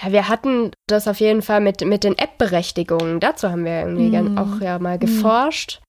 ja, 0.03 0.13
wir 0.13 0.29
hatten 0.29 0.73
das 0.87 1.09
auf 1.09 1.21
jeden 1.21 1.43
Fall 1.43 1.61
mit, 1.61 1.81
mit 1.83 2.05
den 2.05 2.17
App-Berechtigungen. 2.19 3.21
Dazu 3.21 3.49
haben 3.51 3.65
wir 3.65 3.81
irgendwie 3.81 4.11
gern- 4.11 4.39
auch 4.39 4.61
ja 4.61 4.79
mal 4.79 4.99
geforscht. 4.99 5.81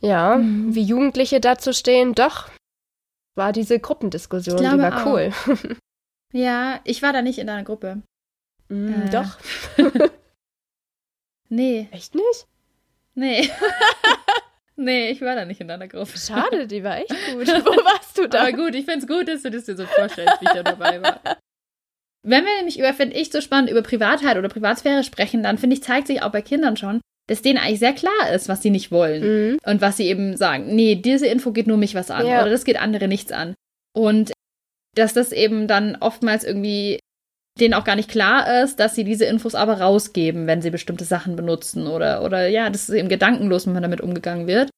Ja, 0.00 0.36
Mm. 0.38 0.74
wie 0.74 0.82
Jugendliche 0.82 1.40
dazu 1.40 1.72
stehen, 1.72 2.14
doch. 2.14 2.48
War 3.36 3.52
diese 3.52 3.78
Gruppendiskussion, 3.78 4.58
die 4.58 4.78
war 4.78 5.06
cool. 5.06 5.32
Ja, 6.34 6.80
ich 6.84 7.02
war 7.02 7.12
da 7.12 7.20
nicht 7.22 7.38
in 7.38 7.46
deiner 7.46 7.62
Gruppe. 7.62 8.02
Mm, 8.68 8.88
Äh. 9.02 9.10
Doch. 9.10 9.36
Nee, 11.48 11.88
Echt 11.90 12.14
nicht? 12.14 12.46
nee. 13.14 13.50
nee, 14.76 15.10
ich 15.10 15.20
war 15.20 15.34
da 15.34 15.44
nicht 15.44 15.60
in 15.60 15.68
deiner 15.68 15.86
Gruppe. 15.88 16.16
Schade, 16.18 16.66
die 16.66 16.82
war 16.82 16.96
echt 16.96 17.10
gut. 17.10 17.46
Wo 17.46 17.84
warst 17.84 18.16
du 18.16 18.26
da? 18.28 18.42
Aber 18.42 18.52
gut, 18.52 18.74
ich 18.74 18.86
finde 18.86 19.00
es 19.00 19.06
gut, 19.06 19.28
dass 19.28 19.42
du 19.42 19.50
das 19.50 19.64
dir 19.66 19.76
so 19.76 19.84
vorstellst, 19.84 20.40
wie 20.40 20.46
ich 20.46 20.52
da 20.52 20.62
dabei 20.62 21.02
war. 21.02 21.20
Wenn 22.24 22.44
wir 22.44 22.54
nämlich 22.56 22.78
über, 22.78 22.94
finde 22.94 23.16
ich, 23.16 23.32
so 23.32 23.40
spannend 23.40 23.70
über 23.70 23.82
Privatheit 23.82 24.36
oder 24.36 24.48
Privatsphäre 24.48 25.02
sprechen, 25.02 25.42
dann 25.42 25.58
finde 25.58 25.74
ich, 25.74 25.82
zeigt 25.82 26.06
sich 26.06 26.22
auch 26.22 26.30
bei 26.30 26.42
Kindern 26.42 26.76
schon, 26.76 27.00
dass 27.28 27.42
denen 27.42 27.58
eigentlich 27.58 27.80
sehr 27.80 27.92
klar 27.92 28.30
ist, 28.32 28.48
was 28.48 28.62
sie 28.62 28.70
nicht 28.70 28.90
wollen. 28.90 29.22
Mhm. 29.52 29.58
Und 29.64 29.80
was 29.80 29.96
sie 29.96 30.06
eben 30.06 30.36
sagen, 30.36 30.74
nee, 30.74 30.94
diese 30.94 31.26
Info 31.26 31.52
geht 31.52 31.66
nur 31.66 31.76
mich 31.76 31.94
was 31.94 32.10
an 32.10 32.26
Ja. 32.26 32.42
oder 32.42 32.50
das 32.50 32.64
geht 32.64 32.80
andere 32.80 33.08
nichts 33.08 33.32
an. 33.32 33.54
Und 33.96 34.32
dass 34.96 35.14
das 35.14 35.32
eben 35.32 35.66
dann 35.66 35.96
oftmals 35.96 36.44
irgendwie 36.44 37.00
denen 37.60 37.74
auch 37.74 37.84
gar 37.84 37.96
nicht 37.96 38.10
klar 38.10 38.62
ist, 38.62 38.80
dass 38.80 38.94
sie 38.94 39.04
diese 39.04 39.24
Infos 39.24 39.54
aber 39.54 39.80
rausgeben, 39.80 40.46
wenn 40.46 40.62
sie 40.62 40.70
bestimmte 40.70 41.04
Sachen 41.04 41.36
benutzen 41.36 41.86
oder, 41.86 42.22
oder 42.22 42.48
ja, 42.48 42.70
das 42.70 42.88
ist 42.88 42.94
eben 42.94 43.08
gedankenlos, 43.08 43.66
wenn 43.66 43.74
man 43.74 43.82
damit 43.82 44.00
umgegangen 44.00 44.46
wird. 44.46 44.70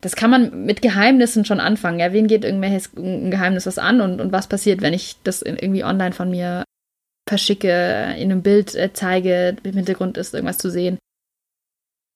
Das 0.00 0.16
kann 0.16 0.30
man 0.30 0.64
mit 0.64 0.80
Geheimnissen 0.80 1.44
schon 1.44 1.60
anfangen. 1.60 2.00
Ja, 2.00 2.12
wen 2.12 2.26
geht 2.26 2.44
irgendwelches 2.44 2.92
Geheimnis 2.94 3.66
was 3.66 3.78
an 3.78 4.00
und, 4.00 4.20
und 4.20 4.32
was 4.32 4.48
passiert, 4.48 4.80
wenn 4.80 4.94
ich 4.94 5.16
das 5.24 5.42
irgendwie 5.42 5.84
online 5.84 6.12
von 6.12 6.30
mir 6.30 6.64
verschicke, 7.28 7.68
in 8.16 8.32
einem 8.32 8.42
Bild 8.42 8.74
äh, 8.74 8.92
zeige, 8.92 9.56
im 9.62 9.74
Hintergrund 9.74 10.16
ist 10.16 10.34
irgendwas 10.34 10.58
zu 10.58 10.70
sehen. 10.70 10.98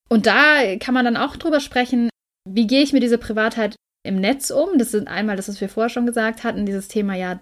Und 0.09 0.25
da 0.25 0.75
kann 0.79 0.93
man 0.93 1.05
dann 1.05 1.17
auch 1.17 1.35
drüber 1.35 1.59
sprechen, 1.59 2.09
wie 2.47 2.67
gehe 2.67 2.81
ich 2.81 2.93
mit 2.93 3.03
dieser 3.03 3.17
Privatheit 3.17 3.75
im 4.03 4.19
Netz 4.19 4.51
um? 4.51 4.77
Das 4.77 4.91
sind 4.91 5.07
einmal 5.07 5.35
das, 5.35 5.47
was 5.47 5.61
wir 5.61 5.69
vorher 5.69 5.89
schon 5.89 6.05
gesagt 6.05 6.43
hatten, 6.43 6.65
dieses 6.65 6.87
Thema, 6.87 7.15
ja, 7.15 7.39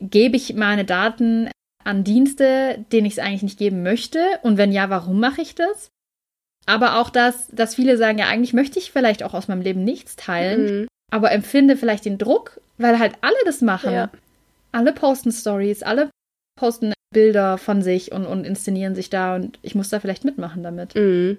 gebe 0.00 0.36
ich 0.36 0.54
meine 0.54 0.84
Daten 0.84 1.50
an 1.82 2.04
Dienste, 2.04 2.84
denen 2.92 3.06
ich 3.06 3.14
es 3.14 3.18
eigentlich 3.18 3.42
nicht 3.42 3.58
geben 3.58 3.82
möchte? 3.82 4.20
Und 4.42 4.58
wenn 4.58 4.72
ja, 4.72 4.90
warum 4.90 5.20
mache 5.20 5.42
ich 5.42 5.54
das? 5.54 5.90
Aber 6.66 7.00
auch 7.00 7.10
das, 7.10 7.48
dass 7.52 7.74
viele 7.74 7.96
sagen, 7.96 8.18
ja, 8.18 8.26
eigentlich 8.26 8.54
möchte 8.54 8.78
ich 8.78 8.90
vielleicht 8.90 9.22
auch 9.22 9.34
aus 9.34 9.48
meinem 9.48 9.60
Leben 9.60 9.84
nichts 9.84 10.16
teilen, 10.16 10.80
mhm. 10.80 10.88
aber 11.10 11.30
empfinde 11.32 11.76
vielleicht 11.76 12.04
den 12.04 12.18
Druck, 12.18 12.60
weil 12.78 12.98
halt 12.98 13.14
alle 13.20 13.36
das 13.44 13.60
machen. 13.60 13.92
Ja. 13.92 14.10
Alle 14.72 14.92
posten 14.92 15.30
Stories, 15.30 15.82
alle 15.82 16.10
posten 16.58 16.92
Bilder 17.12 17.58
von 17.58 17.82
sich 17.82 18.12
und, 18.12 18.26
und 18.26 18.44
inszenieren 18.44 18.94
sich 18.94 19.08
da 19.10 19.36
und 19.36 19.58
ich 19.62 19.74
muss 19.74 19.88
da 19.88 20.00
vielleicht 20.00 20.24
mitmachen 20.24 20.62
damit. 20.62 20.94
Mhm. 20.94 21.38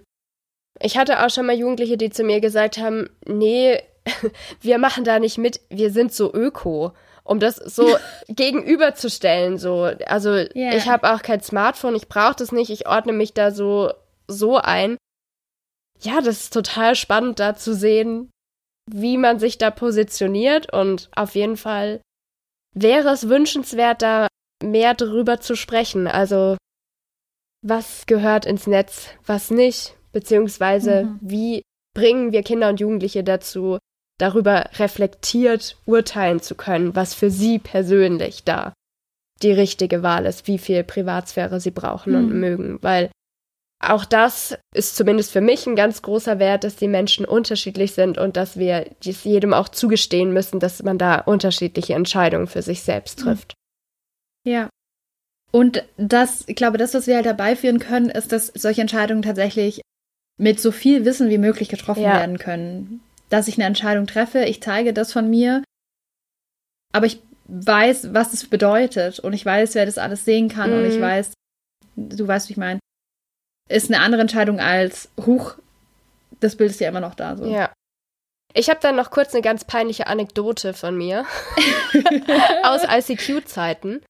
Ich 0.81 0.97
hatte 0.97 1.23
auch 1.23 1.29
schon 1.29 1.45
mal 1.45 1.55
Jugendliche, 1.55 1.97
die 1.97 2.09
zu 2.09 2.23
mir 2.23 2.41
gesagt 2.41 2.77
haben, 2.77 3.09
nee, 3.25 3.81
wir 4.61 4.77
machen 4.77 5.03
da 5.03 5.19
nicht 5.19 5.37
mit, 5.37 5.59
wir 5.69 5.91
sind 5.91 6.13
so 6.13 6.33
öko. 6.33 6.93
Um 7.23 7.39
das 7.39 7.55
so 7.55 7.97
gegenüberzustellen, 8.27 9.57
so. 9.57 9.89
Also 10.05 10.29
yeah. 10.29 10.75
ich 10.75 10.87
habe 10.87 11.11
auch 11.11 11.23
kein 11.23 11.41
Smartphone, 11.41 11.95
ich 11.95 12.07
brauche 12.07 12.35
das 12.35 12.51
nicht, 12.51 12.69
ich 12.69 12.87
ordne 12.87 13.13
mich 13.13 13.33
da 13.33 13.49
so, 13.49 13.91
so 14.27 14.57
ein. 14.57 14.97
Ja, 16.01 16.21
das 16.21 16.43
ist 16.43 16.53
total 16.53 16.95
spannend 16.95 17.39
da 17.39 17.55
zu 17.55 17.73
sehen, 17.73 18.29
wie 18.91 19.17
man 19.17 19.39
sich 19.39 19.57
da 19.57 19.71
positioniert 19.71 20.71
und 20.71 21.09
auf 21.15 21.35
jeden 21.35 21.57
Fall 21.57 22.01
wäre 22.73 23.09
es 23.09 23.29
wünschenswert, 23.29 24.01
da 24.01 24.27
mehr 24.63 24.93
drüber 24.93 25.39
zu 25.39 25.55
sprechen. 25.55 26.07
Also 26.07 26.57
was 27.63 28.05
gehört 28.05 28.45
ins 28.45 28.67
Netz, 28.67 29.09
was 29.25 29.49
nicht, 29.49 29.95
beziehungsweise 30.11 31.05
mhm. 31.05 31.19
wie 31.21 31.61
bringen 31.95 32.31
wir 32.31 32.43
Kinder 32.43 32.69
und 32.69 32.79
Jugendliche 32.79 33.23
dazu, 33.23 33.79
darüber 34.19 34.69
reflektiert 34.77 35.77
urteilen 35.85 36.41
zu 36.41 36.55
können, 36.55 36.95
was 36.95 37.13
für 37.13 37.31
sie 37.31 37.57
persönlich 37.57 38.43
da 38.43 38.73
die 39.41 39.51
richtige 39.51 40.03
Wahl 40.03 40.25
ist, 40.25 40.47
wie 40.47 40.57
viel 40.57 40.83
Privatsphäre 40.83 41.59
sie 41.59 41.71
brauchen 41.71 42.13
mhm. 42.13 42.17
und 42.17 42.39
mögen, 42.39 42.77
weil 42.81 43.09
auch 43.89 44.05
das 44.05 44.57
ist 44.73 44.95
zumindest 44.95 45.31
für 45.31 45.41
mich 45.41 45.65
ein 45.65 45.75
ganz 45.75 46.01
großer 46.01 46.39
Wert, 46.39 46.63
dass 46.63 46.75
die 46.75 46.87
Menschen 46.87 47.25
unterschiedlich 47.25 47.93
sind 47.93 48.17
und 48.17 48.37
dass 48.37 48.57
wir 48.57 48.89
es 49.03 49.23
jedem 49.23 49.53
auch 49.53 49.69
zugestehen 49.69 50.33
müssen, 50.33 50.59
dass 50.59 50.83
man 50.83 50.97
da 50.97 51.19
unterschiedliche 51.19 51.93
Entscheidungen 51.93 52.47
für 52.47 52.61
sich 52.61 52.81
selbst 52.81 53.19
trifft. 53.19 53.53
Ja. 54.45 54.69
Und 55.51 55.83
das, 55.97 56.43
ich 56.47 56.55
glaube, 56.55 56.77
das, 56.77 56.93
was 56.93 57.07
wir 57.07 57.15
halt 57.15 57.25
dabei 57.25 57.55
führen 57.55 57.79
können, 57.79 58.09
ist, 58.09 58.31
dass 58.31 58.47
solche 58.47 58.81
Entscheidungen 58.81 59.21
tatsächlich 59.21 59.81
mit 60.37 60.59
so 60.59 60.71
viel 60.71 61.05
Wissen 61.05 61.29
wie 61.29 61.37
möglich 61.37 61.69
getroffen 61.69 62.03
ja. 62.03 62.13
werden 62.13 62.37
können. 62.37 63.01
Dass 63.29 63.47
ich 63.47 63.55
eine 63.55 63.65
Entscheidung 63.65 64.05
treffe, 64.05 64.43
ich 64.43 64.61
zeige 64.61 64.93
das 64.93 65.13
von 65.13 65.29
mir, 65.29 65.63
aber 66.93 67.05
ich 67.05 67.21
weiß, 67.47 68.13
was 68.13 68.33
es 68.33 68.47
bedeutet 68.47 69.19
und 69.19 69.33
ich 69.33 69.45
weiß, 69.45 69.75
wer 69.75 69.85
das 69.85 69.97
alles 69.97 70.25
sehen 70.25 70.49
kann 70.49 70.71
mhm. 70.71 70.77
und 70.77 70.85
ich 70.85 70.97
mhm. 70.97 71.01
weiß, 71.01 71.33
du 71.95 72.27
weißt, 72.27 72.49
wie 72.49 72.53
ich 72.53 72.57
meine, 72.57 72.79
ist 73.69 73.91
eine 73.91 74.01
andere 74.01 74.21
Entscheidung 74.21 74.59
als, 74.59 75.09
huch, 75.25 75.55
das 76.39 76.55
Bild 76.55 76.71
ist 76.71 76.79
ja 76.79 76.89
immer 76.89 76.99
noch 76.99 77.15
da. 77.15 77.37
So. 77.37 77.45
Ja. 77.45 77.71
Ich 78.53 78.69
habe 78.69 78.79
dann 78.81 78.95
noch 78.95 79.11
kurz 79.11 79.33
eine 79.33 79.41
ganz 79.41 79.65
peinliche 79.65 80.07
Anekdote 80.07 80.73
von 80.73 80.97
mir 80.97 81.25
aus 82.63 82.83
ICQ-Zeiten. 82.83 84.01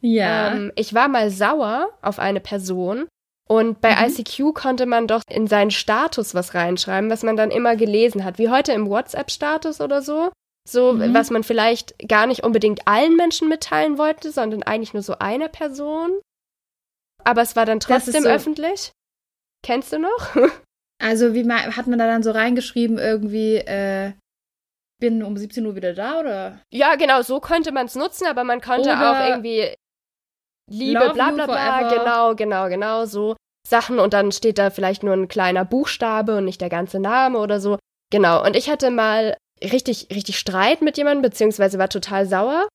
Ja. 0.00 0.52
Ähm, 0.52 0.72
ich 0.76 0.94
war 0.94 1.08
mal 1.08 1.30
sauer 1.30 1.90
auf 2.02 2.18
eine 2.18 2.40
Person 2.40 3.08
und 3.48 3.80
bei 3.80 3.96
mhm. 3.96 4.12
ICQ 4.12 4.54
konnte 4.54 4.86
man 4.86 5.08
doch 5.08 5.22
in 5.28 5.46
seinen 5.46 5.70
Status 5.70 6.34
was 6.34 6.54
reinschreiben, 6.54 7.10
was 7.10 7.22
man 7.22 7.36
dann 7.36 7.50
immer 7.50 7.76
gelesen 7.76 8.24
hat, 8.24 8.38
wie 8.38 8.50
heute 8.50 8.72
im 8.72 8.88
WhatsApp-Status 8.88 9.80
oder 9.80 10.02
so. 10.02 10.30
So, 10.68 10.92
mhm. 10.92 11.14
was 11.14 11.30
man 11.30 11.44
vielleicht 11.44 11.98
gar 12.06 12.26
nicht 12.26 12.44
unbedingt 12.44 12.86
allen 12.86 13.16
Menschen 13.16 13.48
mitteilen 13.48 13.96
wollte, 13.96 14.30
sondern 14.30 14.62
eigentlich 14.62 14.92
nur 14.92 15.02
so 15.02 15.18
einer 15.18 15.48
Person. 15.48 16.20
Aber 17.24 17.40
es 17.40 17.56
war 17.56 17.64
dann 17.64 17.80
trotzdem 17.80 18.22
so 18.22 18.28
öffentlich. 18.28 18.92
Kennst 19.64 19.92
du 19.92 19.98
noch? 19.98 20.36
also, 21.02 21.34
wie 21.34 21.48
hat 21.50 21.86
man 21.86 21.98
da 21.98 22.06
dann 22.06 22.22
so 22.22 22.30
reingeschrieben, 22.30 22.98
irgendwie, 22.98 23.56
äh, 23.56 24.12
bin 25.00 25.22
um 25.22 25.36
17 25.36 25.64
Uhr 25.64 25.76
wieder 25.76 25.94
da, 25.94 26.20
oder? 26.20 26.60
Ja, 26.72 26.96
genau, 26.96 27.22
so 27.22 27.40
könnte 27.40 27.72
man 27.72 27.86
es 27.86 27.94
nutzen, 27.94 28.26
aber 28.26 28.44
man 28.44 28.60
konnte 28.60 28.90
oder 28.90 29.10
auch 29.10 29.28
irgendwie 29.28 29.74
Liebe, 30.70 31.00
Love 31.00 31.14
bla 31.14 31.30
bla 31.30 31.46
bla, 31.46 31.88
genau, 31.88 32.34
genau, 32.34 32.68
genau, 32.68 33.04
so 33.06 33.36
Sachen 33.66 33.98
und 33.98 34.12
dann 34.12 34.32
steht 34.32 34.58
da 34.58 34.70
vielleicht 34.70 35.02
nur 35.02 35.14
ein 35.14 35.28
kleiner 35.28 35.64
Buchstabe 35.64 36.36
und 36.36 36.44
nicht 36.44 36.60
der 36.60 36.68
ganze 36.68 36.98
Name 36.98 37.38
oder 37.38 37.60
so. 37.60 37.78
Genau, 38.10 38.44
und 38.44 38.56
ich 38.56 38.70
hatte 38.70 38.90
mal 38.90 39.36
richtig, 39.62 40.08
richtig 40.10 40.38
Streit 40.38 40.82
mit 40.82 40.96
jemandem, 40.96 41.22
beziehungsweise 41.22 41.78
war 41.78 41.88
total 41.88 42.26
sauer 42.26 42.66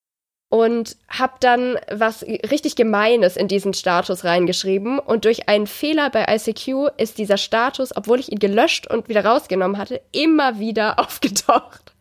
und 0.53 0.97
hab 1.09 1.39
dann 1.39 1.79
was 1.89 2.21
richtig 2.23 2.75
Gemeines 2.75 3.37
in 3.37 3.47
diesen 3.47 3.73
Status 3.73 4.23
reingeschrieben 4.23 4.99
und 4.99 5.25
durch 5.25 5.49
einen 5.49 5.65
Fehler 5.65 6.09
bei 6.09 6.25
ICQ 6.29 6.91
ist 6.97 7.17
dieser 7.17 7.37
Status, 7.37 7.95
obwohl 7.95 8.19
ich 8.19 8.31
ihn 8.31 8.39
gelöscht 8.39 8.85
und 8.85 9.09
wieder 9.09 9.25
rausgenommen 9.25 9.77
hatte, 9.77 10.01
immer 10.11 10.59
wieder 10.59 10.99
aufgetaucht. 11.03 11.93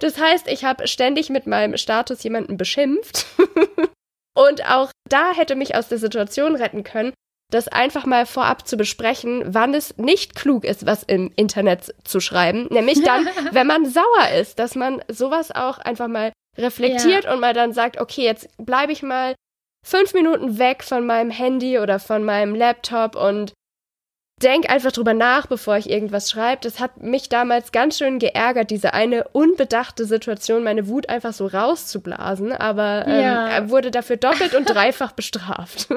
Das 0.00 0.18
heißt, 0.18 0.48
ich 0.48 0.64
habe 0.64 0.86
ständig 0.86 1.30
mit 1.30 1.46
meinem 1.46 1.78
Status 1.78 2.22
jemanden 2.22 2.56
beschimpft 2.56 3.26
Und 4.34 4.68
auch 4.68 4.90
da 5.08 5.32
hätte 5.32 5.54
mich 5.54 5.76
aus 5.76 5.88
der 5.88 5.98
Situation 5.98 6.56
retten 6.56 6.82
können, 6.82 7.12
das 7.52 7.68
einfach 7.68 8.04
mal 8.04 8.26
vorab 8.26 8.66
zu 8.66 8.76
besprechen, 8.76 9.42
wann 9.46 9.74
es 9.74 9.96
nicht 9.96 10.34
klug 10.34 10.64
ist, 10.64 10.86
was 10.86 11.04
im 11.04 11.30
Internet 11.36 11.94
zu 12.02 12.18
schreiben. 12.18 12.66
Nämlich 12.70 13.02
dann, 13.02 13.28
wenn 13.52 13.66
man 13.66 13.86
sauer 13.86 14.28
ist, 14.38 14.58
dass 14.58 14.74
man 14.74 15.02
sowas 15.08 15.52
auch 15.52 15.78
einfach 15.78 16.08
mal 16.08 16.32
reflektiert 16.56 17.24
ja. 17.24 17.32
und 17.32 17.40
mal 17.40 17.54
dann 17.54 17.72
sagt, 17.72 18.00
okay, 18.00 18.22
jetzt 18.22 18.48
bleibe 18.58 18.92
ich 18.92 19.02
mal 19.02 19.34
fünf 19.84 20.14
Minuten 20.14 20.58
weg 20.58 20.82
von 20.82 21.06
meinem 21.06 21.30
Handy 21.30 21.78
oder 21.78 21.98
von 21.98 22.24
meinem 22.24 22.54
Laptop 22.54 23.16
und 23.16 23.52
denk 24.42 24.68
einfach 24.68 24.92
drüber 24.92 25.14
nach, 25.14 25.46
bevor 25.46 25.76
ich 25.76 25.88
irgendwas 25.88 26.30
schreibe. 26.30 26.60
Das 26.62 26.80
hat 26.80 27.02
mich 27.02 27.28
damals 27.28 27.72
ganz 27.72 27.98
schön 27.98 28.18
geärgert, 28.18 28.70
diese 28.70 28.94
eine 28.94 29.28
unbedachte 29.28 30.06
Situation, 30.06 30.64
meine 30.64 30.88
Wut 30.88 31.08
einfach 31.08 31.32
so 31.32 31.46
rauszublasen, 31.46 32.52
aber 32.52 33.04
ähm, 33.06 33.20
ja. 33.20 33.70
wurde 33.70 33.90
dafür 33.90 34.16
doppelt 34.16 34.54
und 34.54 34.64
dreifach 34.68 35.12
bestraft. 35.12 35.88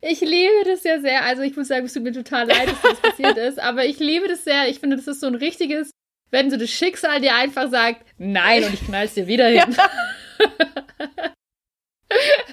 Ich 0.00 0.20
liebe 0.20 0.64
das 0.66 0.84
ja 0.84 1.00
sehr. 1.00 1.24
Also 1.24 1.42
ich 1.42 1.56
muss 1.56 1.68
sagen, 1.68 1.86
es 1.86 1.94
tut 1.94 2.02
mir 2.02 2.12
total 2.12 2.46
leid, 2.46 2.68
dass 2.68 2.82
das 2.82 3.00
passiert 3.00 3.36
ist, 3.48 3.58
aber 3.58 3.84
ich 3.84 3.98
liebe 3.98 4.28
das 4.28 4.44
sehr. 4.44 4.68
Ich 4.68 4.80
finde, 4.80 4.96
das 4.96 5.06
ist 5.06 5.20
so 5.20 5.26
ein 5.26 5.34
richtiges, 5.34 5.90
wenn 6.34 6.50
so 6.50 6.56
das 6.56 6.70
Schicksal 6.70 7.20
dir 7.20 7.36
einfach 7.36 7.70
sagt, 7.70 8.04
nein, 8.18 8.64
und 8.64 8.74
ich 8.74 8.84
knall's 8.84 9.14
dir 9.14 9.26
wieder 9.26 9.46
hin. 9.46 9.74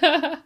Ja. 0.00 0.38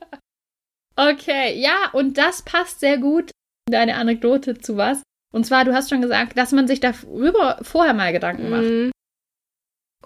okay, 1.13 1.59
ja, 1.61 1.91
und 1.93 2.19
das 2.19 2.43
passt 2.43 2.81
sehr 2.81 2.99
gut 2.99 3.31
deine 3.71 3.97
Anekdote 3.97 4.59
zu 4.59 4.77
was. 4.77 5.03
Und 5.33 5.45
zwar, 5.45 5.65
du 5.65 5.75
hast 5.75 5.91
schon 5.91 6.01
gesagt, 6.01 6.37
dass 6.37 6.53
man 6.53 6.67
sich 6.67 6.81
darüber 6.81 7.59
vorher 7.63 7.95
mal 7.95 8.13
Gedanken 8.13 8.49
macht. 8.49 8.63
Mhm. 8.63 8.91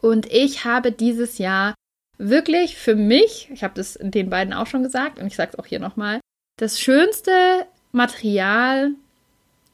Und 0.00 0.30
ich 0.30 0.64
habe 0.64 0.92
dieses 0.92 1.38
Jahr 1.38 1.74
wirklich 2.18 2.76
für 2.76 2.96
mich, 2.96 3.48
ich 3.52 3.62
habe 3.62 3.74
das 3.74 3.96
den 4.00 4.28
beiden 4.28 4.52
auch 4.52 4.66
schon 4.66 4.82
gesagt 4.82 5.18
und 5.18 5.26
ich 5.26 5.36
sage 5.36 5.52
es 5.52 5.58
auch 5.58 5.66
hier 5.66 5.80
nochmal, 5.80 6.20
das 6.58 6.80
schönste 6.80 7.66
Material 7.92 8.92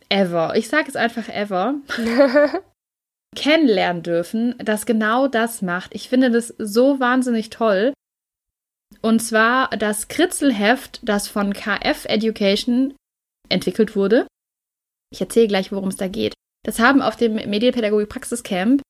ever, 0.08 0.54
ich 0.56 0.68
sage 0.68 0.88
es 0.88 0.96
einfach 0.96 1.28
ever, 1.28 1.76
kennenlernen 3.36 4.02
dürfen, 4.02 4.56
das 4.58 4.86
genau 4.86 5.28
das 5.28 5.62
macht. 5.62 5.94
Ich 5.94 6.08
finde 6.08 6.30
das 6.30 6.48
so 6.58 6.98
wahnsinnig 6.98 7.50
toll. 7.50 7.92
Und 9.02 9.20
zwar 9.20 9.70
das 9.70 10.08
Kritzelheft, 10.08 11.00
das 11.02 11.28
von 11.28 11.52
KF 11.52 12.06
Education 12.06 12.94
entwickelt 13.48 13.94
wurde. 13.94 14.26
Ich 15.12 15.20
erzähle 15.20 15.48
gleich, 15.48 15.70
worum 15.70 15.88
es 15.88 15.96
da 15.96 16.08
geht. 16.08 16.34
Das 16.64 16.80
haben 16.80 17.00
auf 17.00 17.16
dem 17.16 17.34
Medienpädagogik 17.34 18.08
Praxiscamp 18.08 18.82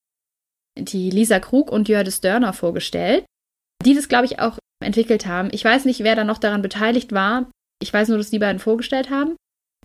die 0.78 1.10
Lisa 1.10 1.40
Krug 1.40 1.70
und 1.70 1.88
Jördis 1.88 2.20
Dörner 2.20 2.52
vorgestellt, 2.52 3.24
die 3.84 3.94
das, 3.94 4.08
glaube 4.08 4.26
ich, 4.26 4.40
auch 4.40 4.58
entwickelt 4.82 5.26
haben. 5.26 5.48
Ich 5.52 5.64
weiß 5.64 5.84
nicht, 5.84 6.00
wer 6.00 6.16
da 6.16 6.24
noch 6.24 6.38
daran 6.38 6.62
beteiligt 6.62 7.12
war. 7.12 7.50
Ich 7.82 7.92
weiß 7.92 8.08
nur, 8.08 8.18
dass 8.18 8.30
die 8.30 8.38
beiden 8.38 8.58
vorgestellt 8.58 9.10
haben. 9.10 9.36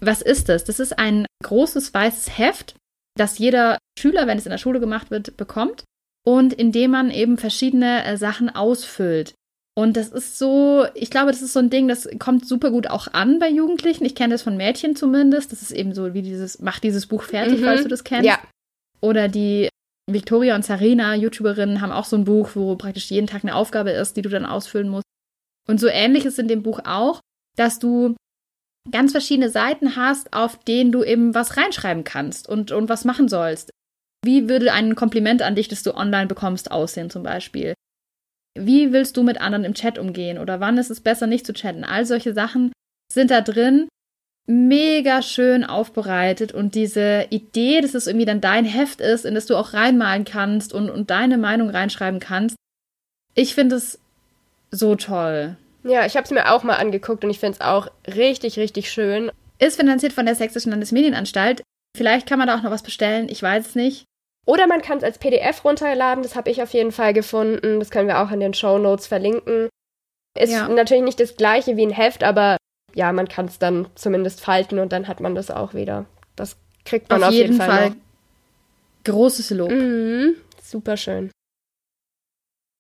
Was 0.02 0.22
ist 0.22 0.50
das? 0.50 0.64
Das 0.64 0.80
ist 0.80 0.98
ein 0.98 1.26
großes 1.44 1.94
weißes 1.94 2.38
Heft, 2.38 2.76
das 3.18 3.38
jeder 3.38 3.78
Schüler, 3.98 4.28
wenn 4.28 4.38
es 4.38 4.46
in 4.46 4.52
der 4.52 4.58
Schule 4.58 4.80
gemacht 4.80 5.12
wird, 5.12 5.38
bekommt 5.38 5.84
und 6.26 6.54
in 6.54 6.72
dem 6.72 6.92
man 6.92 7.12
eben 7.12 7.38
verschiedene 7.38 8.04
äh, 8.06 8.18
Sachen 8.18 8.50
ausfüllt. 8.50 9.34
Und 9.74 9.96
das 9.96 10.10
ist 10.10 10.38
so, 10.38 10.86
ich 10.96 11.10
glaube, 11.10 11.32
das 11.32 11.42
ist 11.42 11.54
so 11.54 11.60
ein 11.60 11.70
Ding, 11.70 11.88
das 11.88 12.08
kommt 12.20 12.46
super 12.46 12.72
gut 12.72 12.88
auch 12.88 13.08
an 13.14 13.40
bei 13.40 13.50
Jugendlichen. 13.50 14.06
Ich 14.06 14.16
kenne 14.16 14.34
das 14.34 14.42
von 14.42 14.58
Mädchen 14.58 14.96
zumindest. 14.96 15.52
Das 15.52 15.62
ist 15.62 15.72
eben 15.72 15.94
so 15.94 16.14
wie 16.14 16.22
dieses, 16.22 16.60
mach 16.60 16.80
dieses 16.80 17.06
Buch 17.06 17.24
fertig, 17.24 17.62
mhm. 17.62 17.64
falls 17.64 17.84
du 17.84 17.88
das 17.88 18.04
kennst. 18.04 18.28
Ja. 18.28 18.40
Oder 19.00 19.30
die 19.30 19.70
Victoria 20.12 20.56
und 20.56 20.66
Sarina, 20.66 21.16
YouTuberinnen, 21.16 21.80
haben 21.80 21.94
auch 21.94 22.06
so 22.06 22.18
ein 22.18 22.26
Buch, 22.26 22.50
wo 22.56 22.76
praktisch 22.76 23.10
jeden 23.12 23.28
Tag 23.28 23.44
eine 23.44 23.56
Aufgabe 23.56 23.92
ist, 23.92 24.18
die 24.18 24.22
du 24.22 24.30
dann 24.30 24.46
ausfüllen 24.46 24.90
musst. 24.90 25.06
Und 25.68 25.80
so 25.80 25.88
ähnlich 25.88 26.26
ist 26.26 26.38
in 26.38 26.50
dem 26.50 26.64
Buch 26.64 26.82
auch. 26.84 27.22
dass 27.58 27.80
du 27.80 28.16
ganz 28.90 29.12
verschiedene 29.12 29.50
Seiten 29.50 29.96
hast, 29.96 30.34
auf 30.34 30.58
denen 30.64 30.92
du 30.92 31.04
eben 31.04 31.36
was 31.36 31.58
reinschreiben 31.58 32.04
kannst 32.04 32.50
und, 32.50 32.72
und 32.72 32.90
was 32.90 33.06
machen 33.06 33.28
sollst. 33.28 33.72
Wie 34.24 34.50
würde 34.50 34.74
ein 34.74 34.96
Kompliment 34.96 35.42
an 35.42 35.56
dich, 35.56 35.68
das 35.68 35.84
du 35.84 35.96
online 35.96 36.28
bekommst, 36.28 36.72
aussehen 36.72 37.10
zum 37.10 37.24
Beispiel? 37.24 37.74
Wie 38.58 38.92
willst 38.92 39.18
du 39.18 39.24
mit 39.24 39.40
anderen 39.40 39.66
im 39.66 39.74
Chat 39.74 39.98
umgehen? 39.98 40.38
Oder 40.38 40.60
wann 40.60 40.78
ist 40.78 40.92
es 40.92 41.02
besser, 41.02 41.28
nicht 41.28 41.46
zu 41.46 41.54
chatten? 41.54 41.84
All 41.84 42.06
solche 42.06 42.34
Sachen 42.34 42.72
sind 43.12 43.32
da 43.32 43.42
drin 43.42 43.88
mega 44.48 45.22
schön 45.22 45.64
aufbereitet 45.64 46.52
und 46.52 46.76
diese 46.76 47.28
Idee, 47.30 47.82
dass 47.82 47.94
es 47.94 48.08
irgendwie 48.08 48.26
dann 48.26 48.42
dein 48.42 48.66
Heft 48.66 49.00
ist, 49.00 49.26
in 49.26 49.36
das 49.36 49.46
du 49.46 49.56
auch 49.56 49.74
reinmalen 49.74 50.26
kannst 50.26 50.74
und, 50.74 50.90
und 50.90 51.10
deine 51.10 51.38
Meinung 51.38 51.70
reinschreiben 51.70 52.20
kannst. 52.20 52.56
Ich 53.34 53.56
finde 53.56 53.78
es 53.78 54.00
so 54.72 54.96
toll. 54.96 55.58
Ja, 55.84 56.06
ich 56.06 56.16
habe 56.16 56.26
es 56.26 56.32
mir 56.32 56.52
auch 56.52 56.64
mal 56.64 56.76
angeguckt 56.76 57.24
und 57.24 57.30
ich 57.30 57.40
finde 57.40 57.58
es 57.60 57.66
auch 57.66 57.88
richtig, 58.08 58.58
richtig 58.58 58.92
schön. 58.92 59.32
Ist 59.60 59.78
finanziert 59.78 60.14
von 60.14 60.26
der 60.26 60.36
Sächsischen 60.36 60.72
Landesmedienanstalt. 60.72 61.64
Vielleicht 61.96 62.28
kann 62.28 62.40
man 62.40 62.48
da 62.48 62.58
auch 62.58 62.64
noch 62.64 62.72
was 62.72 62.84
bestellen, 62.84 63.28
ich 63.30 63.42
weiß 63.42 63.68
es 63.68 63.76
nicht. 63.76 64.06
Oder 64.46 64.68
man 64.68 64.82
kann 64.82 64.98
es 64.98 65.04
als 65.04 65.20
PDF 65.20 65.64
runterladen, 65.64 66.24
das 66.24 66.36
habe 66.36 66.50
ich 66.50 66.62
auf 66.64 66.74
jeden 66.74 66.92
Fall 66.92 67.14
gefunden. 67.14 67.80
Das 67.80 67.92
können 67.92 68.08
wir 68.08 68.22
auch 68.22 68.32
in 68.32 68.40
den 68.40 68.54
Show 68.54 68.78
Notes 68.78 69.08
verlinken. 69.08 69.70
Ist 70.38 70.52
ja. 70.52 70.68
natürlich 70.68 71.04
nicht 71.04 71.20
das 71.20 71.36
gleiche 71.36 71.78
wie 71.78 71.86
ein 71.86 71.92
Heft, 71.92 72.24
aber 72.24 72.58
ja, 72.94 73.12
man 73.12 73.28
kann 73.28 73.46
es 73.46 73.60
dann 73.60 73.88
zumindest 73.96 74.42
falten 74.42 74.80
und 74.80 74.92
dann 74.92 75.08
hat 75.08 75.20
man 75.20 75.36
das 75.36 75.52
auch 75.52 75.74
wieder. 75.74 76.06
Das 76.36 76.58
kriegt 76.86 77.10
man 77.10 77.22
auf, 77.22 77.30
auf 77.30 77.34
jeden, 77.34 77.54
jeden, 77.54 77.62
Fall. 77.62 77.90
Fall 77.90 77.96
großes 79.04 79.52
Lob. 79.52 79.72
Mhm, 79.72 80.36
super 80.62 80.98
schön. 80.98 81.32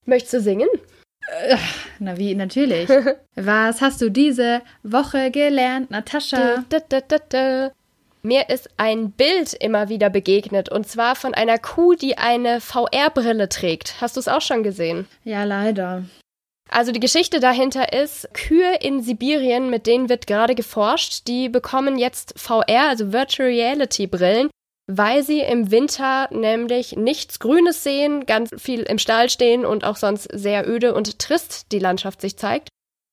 Möchtest 0.05 0.33
du 0.33 0.41
singen? 0.41 0.69
Äh, 1.31 1.57
na 1.99 2.17
wie, 2.17 2.35
natürlich. 2.35 2.89
Was 3.35 3.81
hast 3.81 4.01
du 4.01 4.09
diese 4.09 4.61
Woche 4.83 5.31
gelernt, 5.31 5.91
Natascha? 5.91 6.63
Da, 6.69 6.79
da, 6.89 7.17
da, 7.29 7.71
mir 8.21 8.49
ist 8.49 8.69
ein 8.77 9.11
Bild 9.11 9.53
immer 9.53 9.89
wieder 9.89 10.09
begegnet 10.09 10.69
und 10.69 10.87
zwar 10.87 11.15
von 11.15 11.33
einer 11.33 11.57
Kuh, 11.57 11.93
die 11.93 12.17
eine 12.17 12.61
VR-Brille 12.61 13.49
trägt. 13.49 13.99
Hast 13.99 14.15
du 14.15 14.19
es 14.19 14.27
auch 14.27 14.41
schon 14.41 14.63
gesehen? 14.63 15.07
Ja, 15.23 15.43
leider. 15.43 16.03
Also 16.69 16.91
die 16.91 16.99
Geschichte 16.99 17.39
dahinter 17.39 17.91
ist, 17.91 18.33
Kühe 18.33 18.77
in 18.79 19.01
Sibirien, 19.01 19.69
mit 19.69 19.87
denen 19.87 20.07
wird 20.07 20.27
gerade 20.27 20.55
geforscht, 20.55 21.27
die 21.27 21.49
bekommen 21.49 21.97
jetzt 21.97 22.39
VR, 22.39 22.89
also 22.89 23.11
Virtual 23.11 23.49
Reality 23.49 24.07
Brillen, 24.07 24.49
weil 24.87 25.23
sie 25.23 25.39
im 25.39 25.71
Winter 25.71 26.27
nämlich 26.31 26.95
nichts 26.95 27.39
Grünes 27.39 27.83
sehen, 27.83 28.25
ganz 28.25 28.49
viel 28.57 28.81
im 28.81 28.97
Stall 28.97 29.29
stehen 29.29 29.65
und 29.65 29.83
auch 29.83 29.95
sonst 29.95 30.27
sehr 30.33 30.67
öde 30.67 30.93
und 30.93 31.19
trist 31.19 31.71
die 31.71 31.79
Landschaft 31.79 32.21
sich 32.21 32.37
zeigt. 32.37 32.69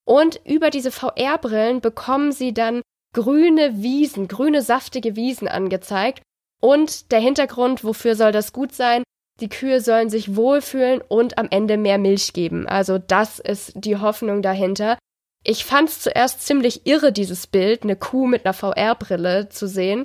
Und 0.07 0.41
über 0.45 0.71
diese 0.71 0.91
VR-Brillen 0.91 1.81
bekommen 1.81 2.33
sie 2.33 2.55
dann 2.55 2.83
grüne 3.15 3.83
Wiesen, 3.83 4.29
grüne 4.29 4.63
saftige 4.63 5.17
Wiesen 5.17 5.49
angezeigt. 5.49 6.23
Und 6.61 7.13
der 7.13 7.21
Hintergrund, 7.21 7.85
wofür 7.85 8.17
soll 8.17 8.33
das 8.33 8.53
gut 8.53 8.75
sein? 8.75 9.03
Die 9.41 9.49
Kühe 9.49 9.81
sollen 9.81 10.11
sich 10.11 10.35
wohlfühlen 10.35 11.01
und 11.07 11.39
am 11.39 11.47
Ende 11.51 11.77
mehr 11.77 11.99
Milch 11.99 12.33
geben. 12.33 12.67
Also 12.67 12.99
das 12.99 13.39
ist 13.39 13.73
die 13.77 13.97
Hoffnung 13.97 14.43
dahinter. 14.43 14.99
Ich 15.45 15.65
fand 15.65 15.89
es 15.89 16.01
zuerst 16.01 16.43
ziemlich 16.43 16.87
irre, 16.87 17.13
dieses 17.13 17.47
Bild, 17.47 17.85
eine 17.85 17.95
Kuh 17.95 18.27
mit 18.27 18.45
einer 18.45 18.55
VR-Brille 18.55 19.49
zu 19.49 19.69
sehen. 19.69 20.05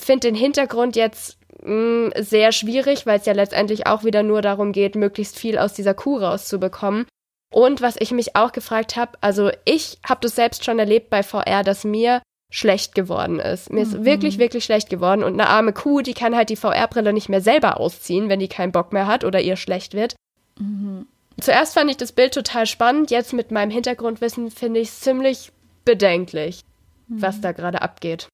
Finde 0.00 0.28
den 0.28 0.34
Hintergrund 0.34 0.96
jetzt 0.96 1.38
mh, 1.62 2.08
mm, 2.08 2.12
sehr 2.16 2.52
schwierig, 2.52 3.06
weil 3.06 3.18
es 3.18 3.26
ja 3.26 3.32
letztendlich 3.32 3.86
auch 3.86 4.04
wieder 4.04 4.22
nur 4.22 4.42
darum 4.42 4.72
geht, 4.72 4.94
möglichst 4.94 5.38
viel 5.38 5.58
aus 5.58 5.72
dieser 5.74 5.94
Kuh 5.94 6.18
rauszubekommen. 6.18 7.06
Und 7.52 7.82
was 7.82 7.96
ich 7.98 8.12
mich 8.12 8.34
auch 8.34 8.52
gefragt 8.52 8.96
habe, 8.96 9.12
also 9.20 9.50
ich 9.64 9.98
habe 10.08 10.20
das 10.22 10.34
selbst 10.34 10.64
schon 10.64 10.78
erlebt 10.78 11.10
bei 11.10 11.22
VR, 11.22 11.62
dass 11.62 11.84
mir 11.84 12.22
schlecht 12.50 12.94
geworden 12.94 13.40
ist. 13.40 13.72
Mir 13.72 13.82
ist 13.82 13.98
mhm. 13.98 14.04
wirklich, 14.04 14.38
wirklich 14.38 14.64
schlecht 14.64 14.90
geworden. 14.90 15.22
Und 15.22 15.34
eine 15.34 15.48
arme 15.48 15.72
Kuh, 15.72 16.02
die 16.02 16.14
kann 16.14 16.36
halt 16.36 16.50
die 16.50 16.56
VR-Brille 16.56 17.12
nicht 17.12 17.28
mehr 17.28 17.40
selber 17.40 17.80
ausziehen, 17.80 18.28
wenn 18.28 18.40
die 18.40 18.48
keinen 18.48 18.72
Bock 18.72 18.92
mehr 18.92 19.06
hat 19.06 19.24
oder 19.24 19.40
ihr 19.40 19.56
schlecht 19.56 19.94
wird. 19.94 20.16
Mhm. 20.58 21.06
Zuerst 21.40 21.74
fand 21.74 21.90
ich 21.90 21.96
das 21.96 22.12
Bild 22.12 22.34
total 22.34 22.66
spannend. 22.66 23.10
Jetzt 23.10 23.32
mit 23.32 23.50
meinem 23.50 23.70
Hintergrundwissen 23.70 24.50
finde 24.50 24.80
ich 24.80 24.88
es 24.88 25.00
ziemlich 25.00 25.50
bedenklich, 25.84 26.60
mhm. 27.08 27.22
was 27.22 27.40
da 27.40 27.52
gerade 27.52 27.80
abgeht. 27.80 28.28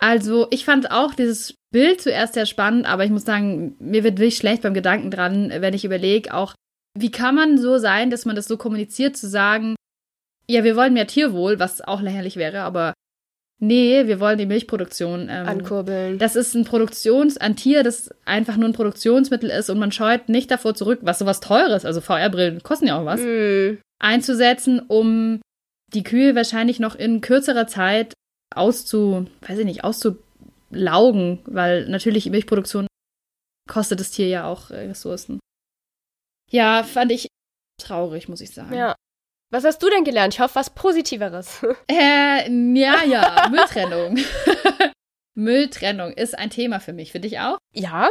Also, 0.00 0.46
ich 0.50 0.64
fand 0.64 0.90
auch 0.90 1.14
dieses 1.14 1.54
Bild 1.70 2.00
zuerst 2.00 2.34
sehr 2.34 2.46
spannend, 2.46 2.86
aber 2.86 3.04
ich 3.04 3.10
muss 3.10 3.24
sagen, 3.24 3.76
mir 3.78 4.02
wird 4.02 4.18
wirklich 4.18 4.36
schlecht 4.36 4.62
beim 4.62 4.74
Gedanken 4.74 5.10
dran, 5.10 5.52
wenn 5.54 5.74
ich 5.74 5.84
überlege, 5.84 6.34
auch 6.34 6.54
wie 6.98 7.10
kann 7.10 7.34
man 7.34 7.58
so 7.58 7.78
sein, 7.78 8.10
dass 8.10 8.24
man 8.24 8.34
das 8.34 8.48
so 8.48 8.56
kommuniziert, 8.56 9.16
zu 9.16 9.28
sagen, 9.28 9.76
ja, 10.48 10.64
wir 10.64 10.74
wollen 10.74 10.94
mehr 10.94 11.06
Tierwohl, 11.06 11.60
was 11.60 11.80
auch 11.80 12.00
lächerlich 12.00 12.36
wäre, 12.36 12.62
aber 12.62 12.94
nee, 13.60 14.06
wir 14.06 14.18
wollen 14.18 14.38
die 14.38 14.46
Milchproduktion 14.46 15.28
ähm, 15.30 15.46
ankurbeln. 15.46 16.18
Das 16.18 16.34
ist 16.34 16.54
ein 16.54 16.64
Produktions-, 16.64 17.36
ein 17.36 17.54
Tier, 17.54 17.84
das 17.84 18.10
einfach 18.24 18.56
nur 18.56 18.68
ein 18.68 18.74
Produktionsmittel 18.74 19.50
ist 19.50 19.70
und 19.70 19.78
man 19.78 19.92
scheut 19.92 20.28
nicht 20.28 20.50
davor 20.50 20.74
zurück, 20.74 21.00
was 21.02 21.20
sowas 21.20 21.40
teures, 21.40 21.84
also 21.84 22.00
VR-Brillen 22.00 22.62
kosten 22.62 22.88
ja 22.88 22.98
auch 22.98 23.04
was, 23.04 23.20
mm. 23.20 23.78
einzusetzen, 24.00 24.80
um 24.80 25.40
die 25.92 26.02
Kühe 26.02 26.34
wahrscheinlich 26.34 26.80
noch 26.80 26.96
in 26.96 27.20
kürzerer 27.20 27.66
Zeit 27.66 28.14
auszu, 28.54 29.26
weiß 29.42 29.58
ich 29.58 29.64
nicht, 29.64 29.84
auszulaugen, 29.84 31.40
weil 31.44 31.88
natürlich 31.88 32.26
Milchproduktion 32.26 32.86
kostet 33.68 34.00
das 34.00 34.10
Tier 34.10 34.28
ja 34.28 34.46
auch 34.46 34.70
äh, 34.70 34.88
Ressourcen. 34.88 35.38
Ja, 36.50 36.82
fand 36.82 37.12
ich 37.12 37.28
traurig, 37.80 38.28
muss 38.28 38.40
ich 38.40 38.52
sagen. 38.52 38.74
Ja. 38.74 38.94
Was 39.52 39.64
hast 39.64 39.82
du 39.82 39.90
denn 39.90 40.04
gelernt? 40.04 40.34
Ich 40.34 40.40
hoffe, 40.40 40.54
was 40.56 40.70
Positiveres. 40.70 41.64
Äh, 41.90 42.48
ja, 42.74 43.04
ja, 43.04 43.48
Mülltrennung. 43.50 44.18
Mülltrennung 45.34 46.12
ist 46.12 46.38
ein 46.38 46.50
Thema 46.50 46.80
für 46.80 46.92
mich. 46.92 47.12
Für 47.12 47.20
dich 47.20 47.40
auch? 47.40 47.58
Ja. 47.74 48.10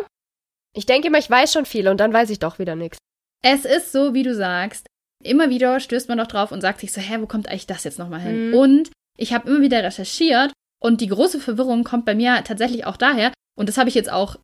Ich 0.76 0.86
denke 0.86 1.08
immer, 1.08 1.18
ich 1.18 1.30
weiß 1.30 1.54
schon 1.54 1.66
viel 1.66 1.88
und 1.88 1.98
dann 2.00 2.14
weiß 2.14 2.30
ich 2.30 2.40
doch 2.40 2.60
wieder 2.60 2.76
nichts. 2.76 2.98
Es 3.44 3.66
ist 3.66 3.92
so, 3.92 4.14
wie 4.14 4.24
du 4.24 4.36
sagst. 4.36 4.88
Immer 5.24 5.50
wieder 5.50 5.80
stößt 5.80 6.10
man 6.10 6.18
doch 6.18 6.28
drauf 6.28 6.52
und 6.52 6.62
sagt 6.62 6.80
sich 6.82 6.94
so, 6.94 7.02
hä, 7.02 7.18
wo 7.20 7.28
kommt 7.28 7.48
eigentlich 7.48 7.68
das 7.68 7.84
jetzt 7.84 8.00
nochmal 8.00 8.22
hin? 8.22 8.50
Mhm. 8.50 8.54
Und 8.54 8.92
ich 9.20 9.34
habe 9.34 9.50
immer 9.50 9.62
wieder 9.62 9.84
recherchiert 9.84 10.54
und 10.82 11.02
die 11.02 11.08
große 11.08 11.40
Verwirrung 11.40 11.84
kommt 11.84 12.06
bei 12.06 12.16
mir 12.16 12.44
tatsächlich 12.44 12.86
auch 12.86 12.98
daher, 12.98 13.34
und 13.58 13.68
das 13.68 13.78
habe 13.78 13.90
ich 13.90 13.96
jetzt 13.96 14.12
auch, 14.12 14.38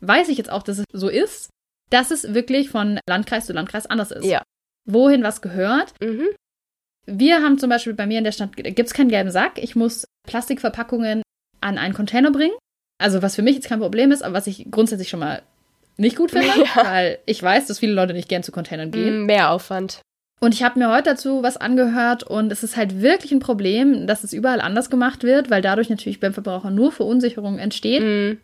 weiß 0.00 0.28
ich 0.28 0.38
jetzt 0.38 0.50
auch, 0.50 0.62
dass 0.62 0.78
es 0.78 0.84
so 0.92 1.08
ist, 1.08 1.50
dass 1.90 2.10
es 2.10 2.32
wirklich 2.32 2.70
von 2.70 3.00
Landkreis 3.08 3.46
zu 3.46 3.52
Landkreis 3.52 3.86
anders 3.86 4.12
ist. 4.12 4.24
Ja. 4.24 4.42
Wohin 4.86 5.24
was 5.24 5.42
gehört. 5.42 5.92
Mhm. 6.00 6.28
Wir 7.06 7.42
haben 7.42 7.58
zum 7.58 7.68
Beispiel 7.68 7.94
bei 7.94 8.06
mir 8.06 8.18
in 8.18 8.24
der 8.24 8.32
Stadt, 8.32 8.56
gibt 8.56 8.78
es 8.78 8.94
keinen 8.94 9.08
gelben 9.08 9.32
Sack. 9.32 9.58
Ich 9.58 9.74
muss 9.74 10.04
Plastikverpackungen 10.28 11.22
an 11.60 11.78
einen 11.78 11.94
Container 11.94 12.30
bringen. 12.30 12.54
Also 12.98 13.22
was 13.22 13.34
für 13.34 13.42
mich 13.42 13.56
jetzt 13.56 13.68
kein 13.68 13.80
Problem 13.80 14.12
ist, 14.12 14.22
aber 14.22 14.34
was 14.34 14.46
ich 14.46 14.70
grundsätzlich 14.70 15.08
schon 15.08 15.20
mal 15.20 15.42
nicht 15.96 16.16
gut 16.16 16.30
finde, 16.30 16.46
ja. 16.76 16.84
weil 16.84 17.18
ich 17.26 17.42
weiß, 17.42 17.66
dass 17.66 17.80
viele 17.80 17.94
Leute 17.94 18.12
nicht 18.12 18.28
gern 18.28 18.44
zu 18.44 18.52
Containern 18.52 18.92
gehen. 18.92 19.22
Mm, 19.22 19.26
mehr 19.26 19.50
Aufwand. 19.50 20.00
Und 20.42 20.54
ich 20.54 20.62
habe 20.62 20.78
mir 20.78 20.90
heute 20.90 21.10
dazu 21.10 21.42
was 21.42 21.58
angehört 21.58 22.22
und 22.22 22.50
es 22.50 22.62
ist 22.62 22.76
halt 22.76 23.02
wirklich 23.02 23.30
ein 23.30 23.40
Problem, 23.40 24.06
dass 24.06 24.24
es 24.24 24.32
überall 24.32 24.62
anders 24.62 24.88
gemacht 24.88 25.22
wird, 25.22 25.50
weil 25.50 25.60
dadurch 25.60 25.90
natürlich 25.90 26.18
beim 26.18 26.32
Verbraucher 26.32 26.70
nur 26.70 26.92
Verunsicherung 26.92 27.58
entsteht. 27.58 28.02
Mm. 28.02 28.40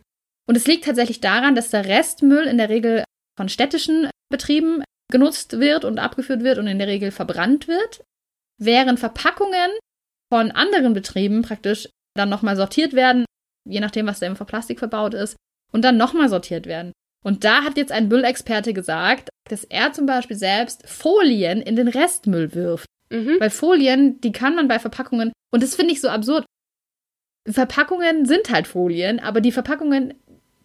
Und 0.46 0.56
es 0.56 0.66
liegt 0.66 0.84
tatsächlich 0.84 1.20
daran, 1.20 1.54
dass 1.54 1.70
der 1.70 1.86
Restmüll 1.86 2.44
in 2.44 2.58
der 2.58 2.68
Regel 2.68 3.02
von 3.36 3.48
städtischen 3.48 4.10
Betrieben 4.30 4.84
genutzt 5.10 5.58
wird 5.58 5.84
und 5.84 5.98
abgeführt 5.98 6.42
wird 6.42 6.58
und 6.58 6.66
in 6.66 6.78
der 6.78 6.88
Regel 6.88 7.10
verbrannt 7.10 7.66
wird, 7.66 8.02
während 8.60 9.00
Verpackungen 9.00 9.70
von 10.32 10.50
anderen 10.50 10.92
Betrieben 10.92 11.42
praktisch 11.42 11.88
dann 12.14 12.28
nochmal 12.28 12.56
sortiert 12.56 12.92
werden, 12.92 13.24
je 13.66 13.80
nachdem, 13.80 14.06
was 14.06 14.20
da 14.20 14.26
im 14.26 14.34
Plastik 14.34 14.78
verbaut 14.78 15.14
ist, 15.14 15.36
und 15.72 15.82
dann 15.82 15.96
nochmal 15.96 16.28
sortiert 16.28 16.66
werden. 16.66 16.92
Und 17.26 17.44
da 17.44 17.64
hat 17.64 17.76
jetzt 17.76 17.92
ein 17.92 18.08
Müllexperte 18.08 18.72
gesagt, 18.72 19.30
dass 19.48 19.64
er 19.64 19.92
zum 19.92 20.06
Beispiel 20.06 20.36
selbst 20.36 20.88
Folien 20.88 21.60
in 21.60 21.74
den 21.74 21.88
Restmüll 21.88 22.54
wirft. 22.54 22.86
Mhm. 23.10 23.36
Weil 23.38 23.50
Folien, 23.50 24.20
die 24.20 24.32
kann 24.32 24.54
man 24.54 24.68
bei 24.68 24.78
Verpackungen, 24.78 25.32
und 25.52 25.62
das 25.62 25.74
finde 25.74 25.92
ich 25.92 26.00
so 26.00 26.08
absurd. 26.08 26.44
Verpackungen 27.48 28.26
sind 28.26 28.50
halt 28.50 28.66
Folien, 28.66 29.20
aber 29.20 29.40
die 29.40 29.52
Verpackungen 29.52 30.14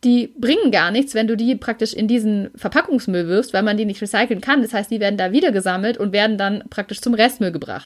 die 0.04 0.34
bringen 0.38 0.72
gar 0.72 0.92
nichts, 0.92 1.14
wenn 1.14 1.28
du 1.28 1.38
die 1.38 1.56
praktisch 1.56 1.94
in 1.94 2.08
diesen 2.08 2.50
Verpackungsmüll 2.56 3.28
wirfst, 3.28 3.54
weil 3.54 3.64
man 3.64 3.78
die 3.78 3.86
nicht 3.86 4.02
recyceln 4.02 4.42
kann. 4.42 4.62
Das 4.62 4.74
heißt, 4.74 4.90
die 4.90 5.00
werden 5.00 5.18
da 5.18 5.32
wieder 5.32 5.52
gesammelt 5.52 5.98
und 5.98 6.12
werden 6.12 6.38
dann 6.38 6.64
praktisch 6.70 7.02
zum 7.02 7.14
Restmüll 7.14 7.52
gebracht. 7.52 7.86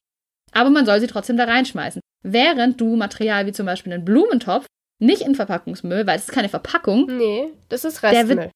Aber 0.54 0.70
man 0.70 0.86
soll 0.86 1.02
sie 1.02 1.08
trotzdem 1.08 1.36
da 1.36 1.44
reinschmeißen. 1.44 2.02
Während 2.24 2.80
du 2.80 2.96
Material 2.96 3.46
wie 3.46 3.52
zum 3.52 3.66
Beispiel 3.66 3.92
einen 3.92 4.06
Blumentopf 4.06 4.66
nicht 5.00 5.24
in 5.24 5.36
Verpackungsmüll, 5.36 6.08
weil 6.08 6.18
es 6.18 6.26
ist 6.26 6.32
keine 6.32 6.48
Verpackung. 6.48 7.06
Nee, 7.18 7.50
das 7.68 7.84
ist 7.84 8.02
Restmüll. 8.02 8.38
Wird, 8.38 8.52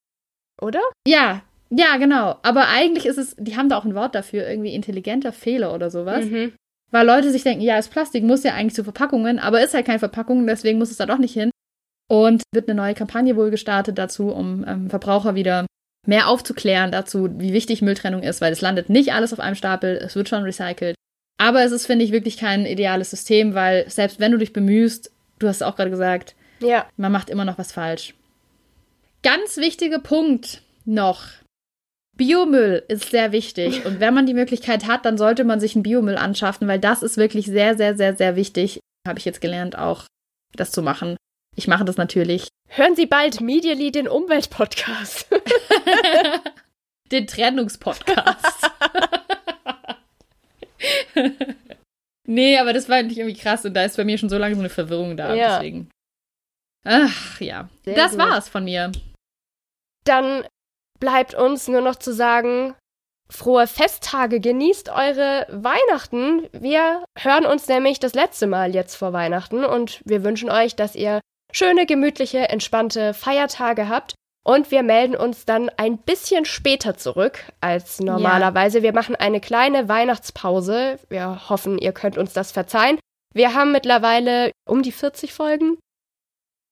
oder? 0.61 0.81
Ja, 1.07 1.41
ja, 1.69 1.97
genau. 1.97 2.37
Aber 2.41 2.67
eigentlich 2.67 3.05
ist 3.05 3.17
es, 3.17 3.35
die 3.37 3.55
haben 3.55 3.69
da 3.69 3.77
auch 3.77 3.85
ein 3.85 3.95
Wort 3.95 4.15
dafür, 4.15 4.47
irgendwie 4.47 4.73
intelligenter 4.73 5.31
Fehler 5.31 5.73
oder 5.73 5.89
sowas. 5.91 6.25
Mhm. 6.25 6.53
Weil 6.91 7.05
Leute 7.05 7.29
sich 7.31 7.43
denken, 7.43 7.61
ja, 7.61 7.75
das 7.77 7.87
Plastik 7.89 8.23
muss 8.23 8.43
ja 8.43 8.53
eigentlich 8.55 8.73
zu 8.73 8.83
Verpackungen, 8.83 9.37
aber 9.37 9.61
ist 9.63 9.75
halt 9.75 9.85
keine 9.85 9.99
Verpackung, 9.99 10.47
deswegen 10.47 10.79
muss 10.79 10.89
es 10.89 10.97
da 10.97 11.05
doch 11.05 11.19
nicht 11.19 11.33
hin. 11.33 11.51
Und 12.09 12.41
wird 12.51 12.67
eine 12.67 12.75
neue 12.75 12.95
Kampagne 12.95 13.35
wohl 13.35 13.51
gestartet 13.51 13.99
dazu, 13.99 14.29
um 14.29 14.65
ähm, 14.67 14.89
Verbraucher 14.89 15.35
wieder 15.35 15.67
mehr 16.07 16.27
aufzuklären 16.27 16.91
dazu, 16.91 17.29
wie 17.39 17.53
wichtig 17.53 17.83
Mülltrennung 17.83 18.23
ist, 18.23 18.41
weil 18.41 18.51
es 18.51 18.61
landet 18.61 18.89
nicht 18.89 19.13
alles 19.13 19.31
auf 19.33 19.39
einem 19.39 19.53
Stapel, 19.55 19.95
es 19.97 20.15
wird 20.15 20.27
schon 20.29 20.41
recycelt. 20.41 20.95
Aber 21.37 21.63
es 21.63 21.71
ist, 21.71 21.85
finde 21.85 22.03
ich, 22.03 22.11
wirklich 22.11 22.37
kein 22.37 22.65
ideales 22.65 23.11
System, 23.11 23.53
weil 23.53 23.87
selbst 23.89 24.19
wenn 24.19 24.31
du 24.31 24.39
dich 24.39 24.51
bemühst, 24.51 25.11
du 25.37 25.47
hast 25.47 25.57
es 25.57 25.61
auch 25.61 25.75
gerade 25.75 25.91
gesagt, 25.91 26.35
Ja. 26.61 26.87
man 26.97 27.11
macht 27.11 27.29
immer 27.29 27.45
noch 27.45 27.59
was 27.59 27.71
falsch. 27.71 28.15
Ganz 29.21 29.57
wichtiger 29.57 29.99
Punkt 29.99 30.61
noch. 30.85 31.23
Biomüll 32.15 32.83
ist 32.87 33.11
sehr 33.11 33.31
wichtig. 33.31 33.85
Und 33.85 33.99
wenn 33.99 34.13
man 34.13 34.25
die 34.25 34.33
Möglichkeit 34.33 34.87
hat, 34.87 35.05
dann 35.05 35.17
sollte 35.17 35.45
man 35.45 35.59
sich 35.59 35.75
einen 35.75 35.83
Biomüll 35.83 36.17
anschaffen, 36.17 36.67
weil 36.67 36.79
das 36.79 37.01
ist 37.01 37.17
wirklich 37.17 37.45
sehr, 37.45 37.77
sehr, 37.77 37.95
sehr, 37.95 38.15
sehr 38.15 38.35
wichtig. 38.35 38.79
Habe 39.07 39.19
ich 39.19 39.25
jetzt 39.25 39.41
gelernt, 39.41 39.77
auch 39.77 40.05
das 40.53 40.71
zu 40.71 40.81
machen. 40.81 41.15
Ich 41.55 41.67
mache 41.67 41.85
das 41.85 41.97
natürlich. 41.97 42.47
Hören 42.67 42.95
Sie 42.95 43.05
bald 43.05 43.41
Medially 43.41 43.91
den 43.91 44.07
Umweltpodcast. 44.07 45.27
Den 47.11 47.25
Trennungspodcast. 47.25 48.69
nee, 52.27 52.57
aber 52.59 52.71
das 52.71 52.87
war 52.87 52.97
eigentlich 52.97 53.17
irgendwie 53.17 53.39
krass 53.39 53.65
und 53.65 53.73
da 53.73 53.83
ist 53.83 53.97
bei 53.97 54.03
mir 54.03 54.19
schon 54.19 54.29
so 54.29 54.37
lange 54.37 54.53
so 54.53 54.61
eine 54.61 54.69
Verwirrung 54.69 55.17
da. 55.17 55.33
Ja. 55.33 55.57
Deswegen. 55.57 55.89
Ach 56.85 57.41
ja. 57.41 57.67
Sehr 57.83 57.95
das 57.95 58.11
gut. 58.11 58.19
war's 58.19 58.47
von 58.47 58.63
mir. 58.63 58.91
Dann 60.09 60.43
bleibt 60.99 61.35
uns 61.35 61.67
nur 61.67 61.81
noch 61.81 61.95
zu 61.95 62.11
sagen, 62.11 62.73
frohe 63.29 63.67
Festtage, 63.67 64.39
genießt 64.39 64.89
eure 64.89 65.45
Weihnachten. 65.49 66.47
Wir 66.51 67.03
hören 67.15 67.45
uns 67.45 67.67
nämlich 67.67 67.99
das 67.99 68.15
letzte 68.15 68.47
Mal 68.47 68.73
jetzt 68.73 68.95
vor 68.95 69.13
Weihnachten 69.13 69.63
und 69.63 70.01
wir 70.05 70.23
wünschen 70.23 70.49
euch, 70.49 70.75
dass 70.75 70.95
ihr 70.95 71.21
schöne, 71.51 71.85
gemütliche, 71.85 72.49
entspannte 72.49 73.13
Feiertage 73.13 73.87
habt. 73.87 74.15
Und 74.43 74.71
wir 74.71 74.81
melden 74.81 75.15
uns 75.15 75.45
dann 75.45 75.69
ein 75.77 75.99
bisschen 75.99 76.45
später 76.45 76.97
zurück 76.97 77.43
als 77.61 77.99
normalerweise. 77.99 78.81
Wir 78.81 78.93
machen 78.93 79.15
eine 79.15 79.39
kleine 79.39 79.87
Weihnachtspause. 79.89 80.97
Wir 81.09 81.49
hoffen, 81.49 81.77
ihr 81.77 81.91
könnt 81.91 82.17
uns 82.17 82.33
das 82.33 82.51
verzeihen. 82.51 82.97
Wir 83.35 83.53
haben 83.53 83.71
mittlerweile 83.71 84.51
um 84.67 84.81
die 84.81 84.91
40 84.91 85.33
Folgen. 85.33 85.77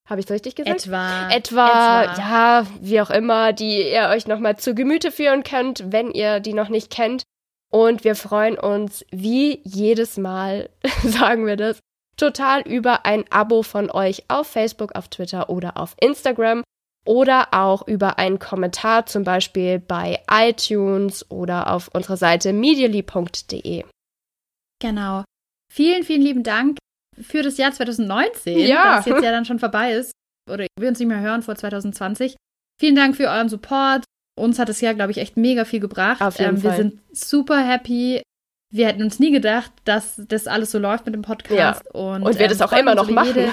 Habe 0.08 0.22
ich 0.22 0.26
es 0.26 0.32
richtig 0.32 0.56
gesagt? 0.56 0.86
Etwa. 0.86 1.30
etwa, 1.30 2.04
ja, 2.18 2.66
wie 2.80 3.02
auch 3.02 3.10
immer, 3.10 3.52
die 3.52 3.82
ihr 3.92 4.08
euch 4.10 4.26
nochmal 4.26 4.58
zu 4.58 4.74
Gemüte 4.74 5.12
führen 5.12 5.44
könnt, 5.44 5.92
wenn 5.92 6.12
ihr 6.12 6.40
die 6.40 6.54
noch 6.54 6.70
nicht 6.70 6.90
kennt. 6.90 7.24
Und 7.70 8.06
wir 8.06 8.16
freuen 8.16 8.58
uns, 8.58 9.06
wie 9.12 9.60
jedes 9.66 10.18
Mal, 10.18 10.70
sagen 11.04 11.46
wir 11.46 11.58
das, 11.58 11.80
total 12.16 12.62
über 12.62 13.06
ein 13.06 13.26
Abo 13.30 13.64
von 13.64 13.92
euch 13.92 14.24
auf 14.30 14.48
Facebook, 14.48 14.96
auf 14.96 15.10
Twitter 15.10 15.50
oder 15.50 15.76
auf 15.76 15.96
Instagram 16.00 16.64
oder 17.06 17.50
auch 17.52 17.86
über 17.86 18.18
einen 18.18 18.40
Kommentar, 18.40 19.06
zum 19.06 19.24
Beispiel 19.24 19.80
bei 19.80 20.22
iTunes 20.32 21.30
oder 21.30 21.72
auf 21.72 21.90
unserer 21.94 22.18
Seite 22.18 22.54
medially.de. 22.54 23.84
Genau. 24.80 25.24
Vielen, 25.72 26.04
vielen 26.04 26.22
lieben 26.22 26.44
Dank 26.44 26.78
für 27.22 27.42
das 27.42 27.58
Jahr 27.58 27.72
2019, 27.72 28.60
Ja. 28.60 28.98
das 28.98 29.06
jetzt 29.06 29.24
ja 29.24 29.32
dann 29.32 29.46
schon 29.46 29.60
vorbei 29.60 29.94
ist. 29.94 30.12
Oder 30.50 30.66
wir 30.80 30.88
uns 30.90 31.00
nicht 31.00 31.08
mehr 31.08 31.20
hören 31.20 31.42
vor 31.42 31.56
2020. 31.56 32.36
Vielen 32.80 32.96
Dank 32.96 33.16
für 33.16 33.28
euren 33.30 33.50
Support. 33.50 34.04
Uns 34.40 34.60
hat 34.60 34.70
das 34.70 34.82
Jahr, 34.82 34.94
glaube 34.94 35.12
ich, 35.12 35.18
echt 35.18 35.36
mega 35.36 35.66
viel 35.66 35.80
gebracht. 35.80 36.22
Auf 36.22 36.38
jeden 36.40 36.58
ähm, 36.58 36.64
Wir 36.64 36.70
Fall. 36.70 36.78
sind 36.78 37.02
super 37.12 37.58
happy. 37.60 38.22
Wir 38.74 38.88
hätten 38.88 39.02
uns 39.02 39.20
nie 39.20 39.32
gedacht, 39.32 39.72
dass 39.86 40.22
das 40.28 40.48
alles 40.48 40.72
so 40.72 40.78
läuft 40.80 41.06
mit 41.06 41.16
dem 41.16 41.22
Podcast. 41.22 41.84
Und, 41.94 42.24
Und 42.24 42.38
wir 42.40 42.48
das 42.48 42.62
auch 42.62 42.74
immer 42.74 42.96
noch 42.96 43.10
machen. 43.10 43.52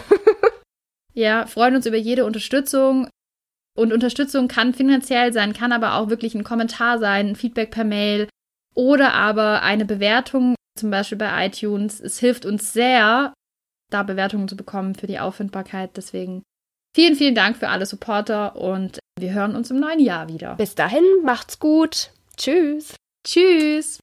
ja, 1.15 1.47
freuen 1.47 1.77
uns 1.77 1.87
über 1.87 1.97
jede 1.97 2.25
Unterstützung. 2.25 3.09
Und 3.77 3.93
Unterstützung 3.93 4.47
kann 4.47 4.75
finanziell 4.75 5.33
sein, 5.33 5.53
kann 5.53 5.73
aber 5.73 5.95
auch 5.95 6.09
wirklich 6.09 6.35
ein 6.35 6.45
Kommentar 6.45 6.99
sein, 6.99 7.29
ein 7.29 7.37
Feedback 7.37 7.71
per 7.73 7.85
Mail 7.85 8.29
oder 8.77 9.15
aber 9.15 9.63
eine 9.63 9.85
Bewertung, 9.85 10.55
zum 10.79 10.91
Beispiel 10.91 11.19
bei 11.19 11.47
iTunes. 11.47 11.99
Es 12.01 12.19
hilft 12.19 12.45
uns 12.47 12.73
sehr, 12.73 13.33
da 13.95 14.03
Bewertungen 14.03 14.49
zu 14.49 14.57
bekommen 14.57 14.95
für 14.95 15.07
die 15.07 15.19
Auffindbarkeit. 15.19 15.97
Deswegen 15.97 16.43
vielen, 16.95 17.15
vielen 17.15 17.35
Dank 17.35 17.57
für 17.57 17.69
alle 17.69 17.87
Supporter 17.87 18.57
und 18.57 18.99
wir 19.19 19.33
hören 19.33 19.55
uns 19.55 19.71
im 19.71 19.81
neuen 19.81 20.01
Jahr 20.01 20.29
wieder. 20.29 20.57
Bis 20.57 20.75
dahin, 20.75 21.05
macht's 21.23 21.59
gut. 21.59 22.11
Tschüss. 22.37 22.97
Tschüss! 23.27 24.01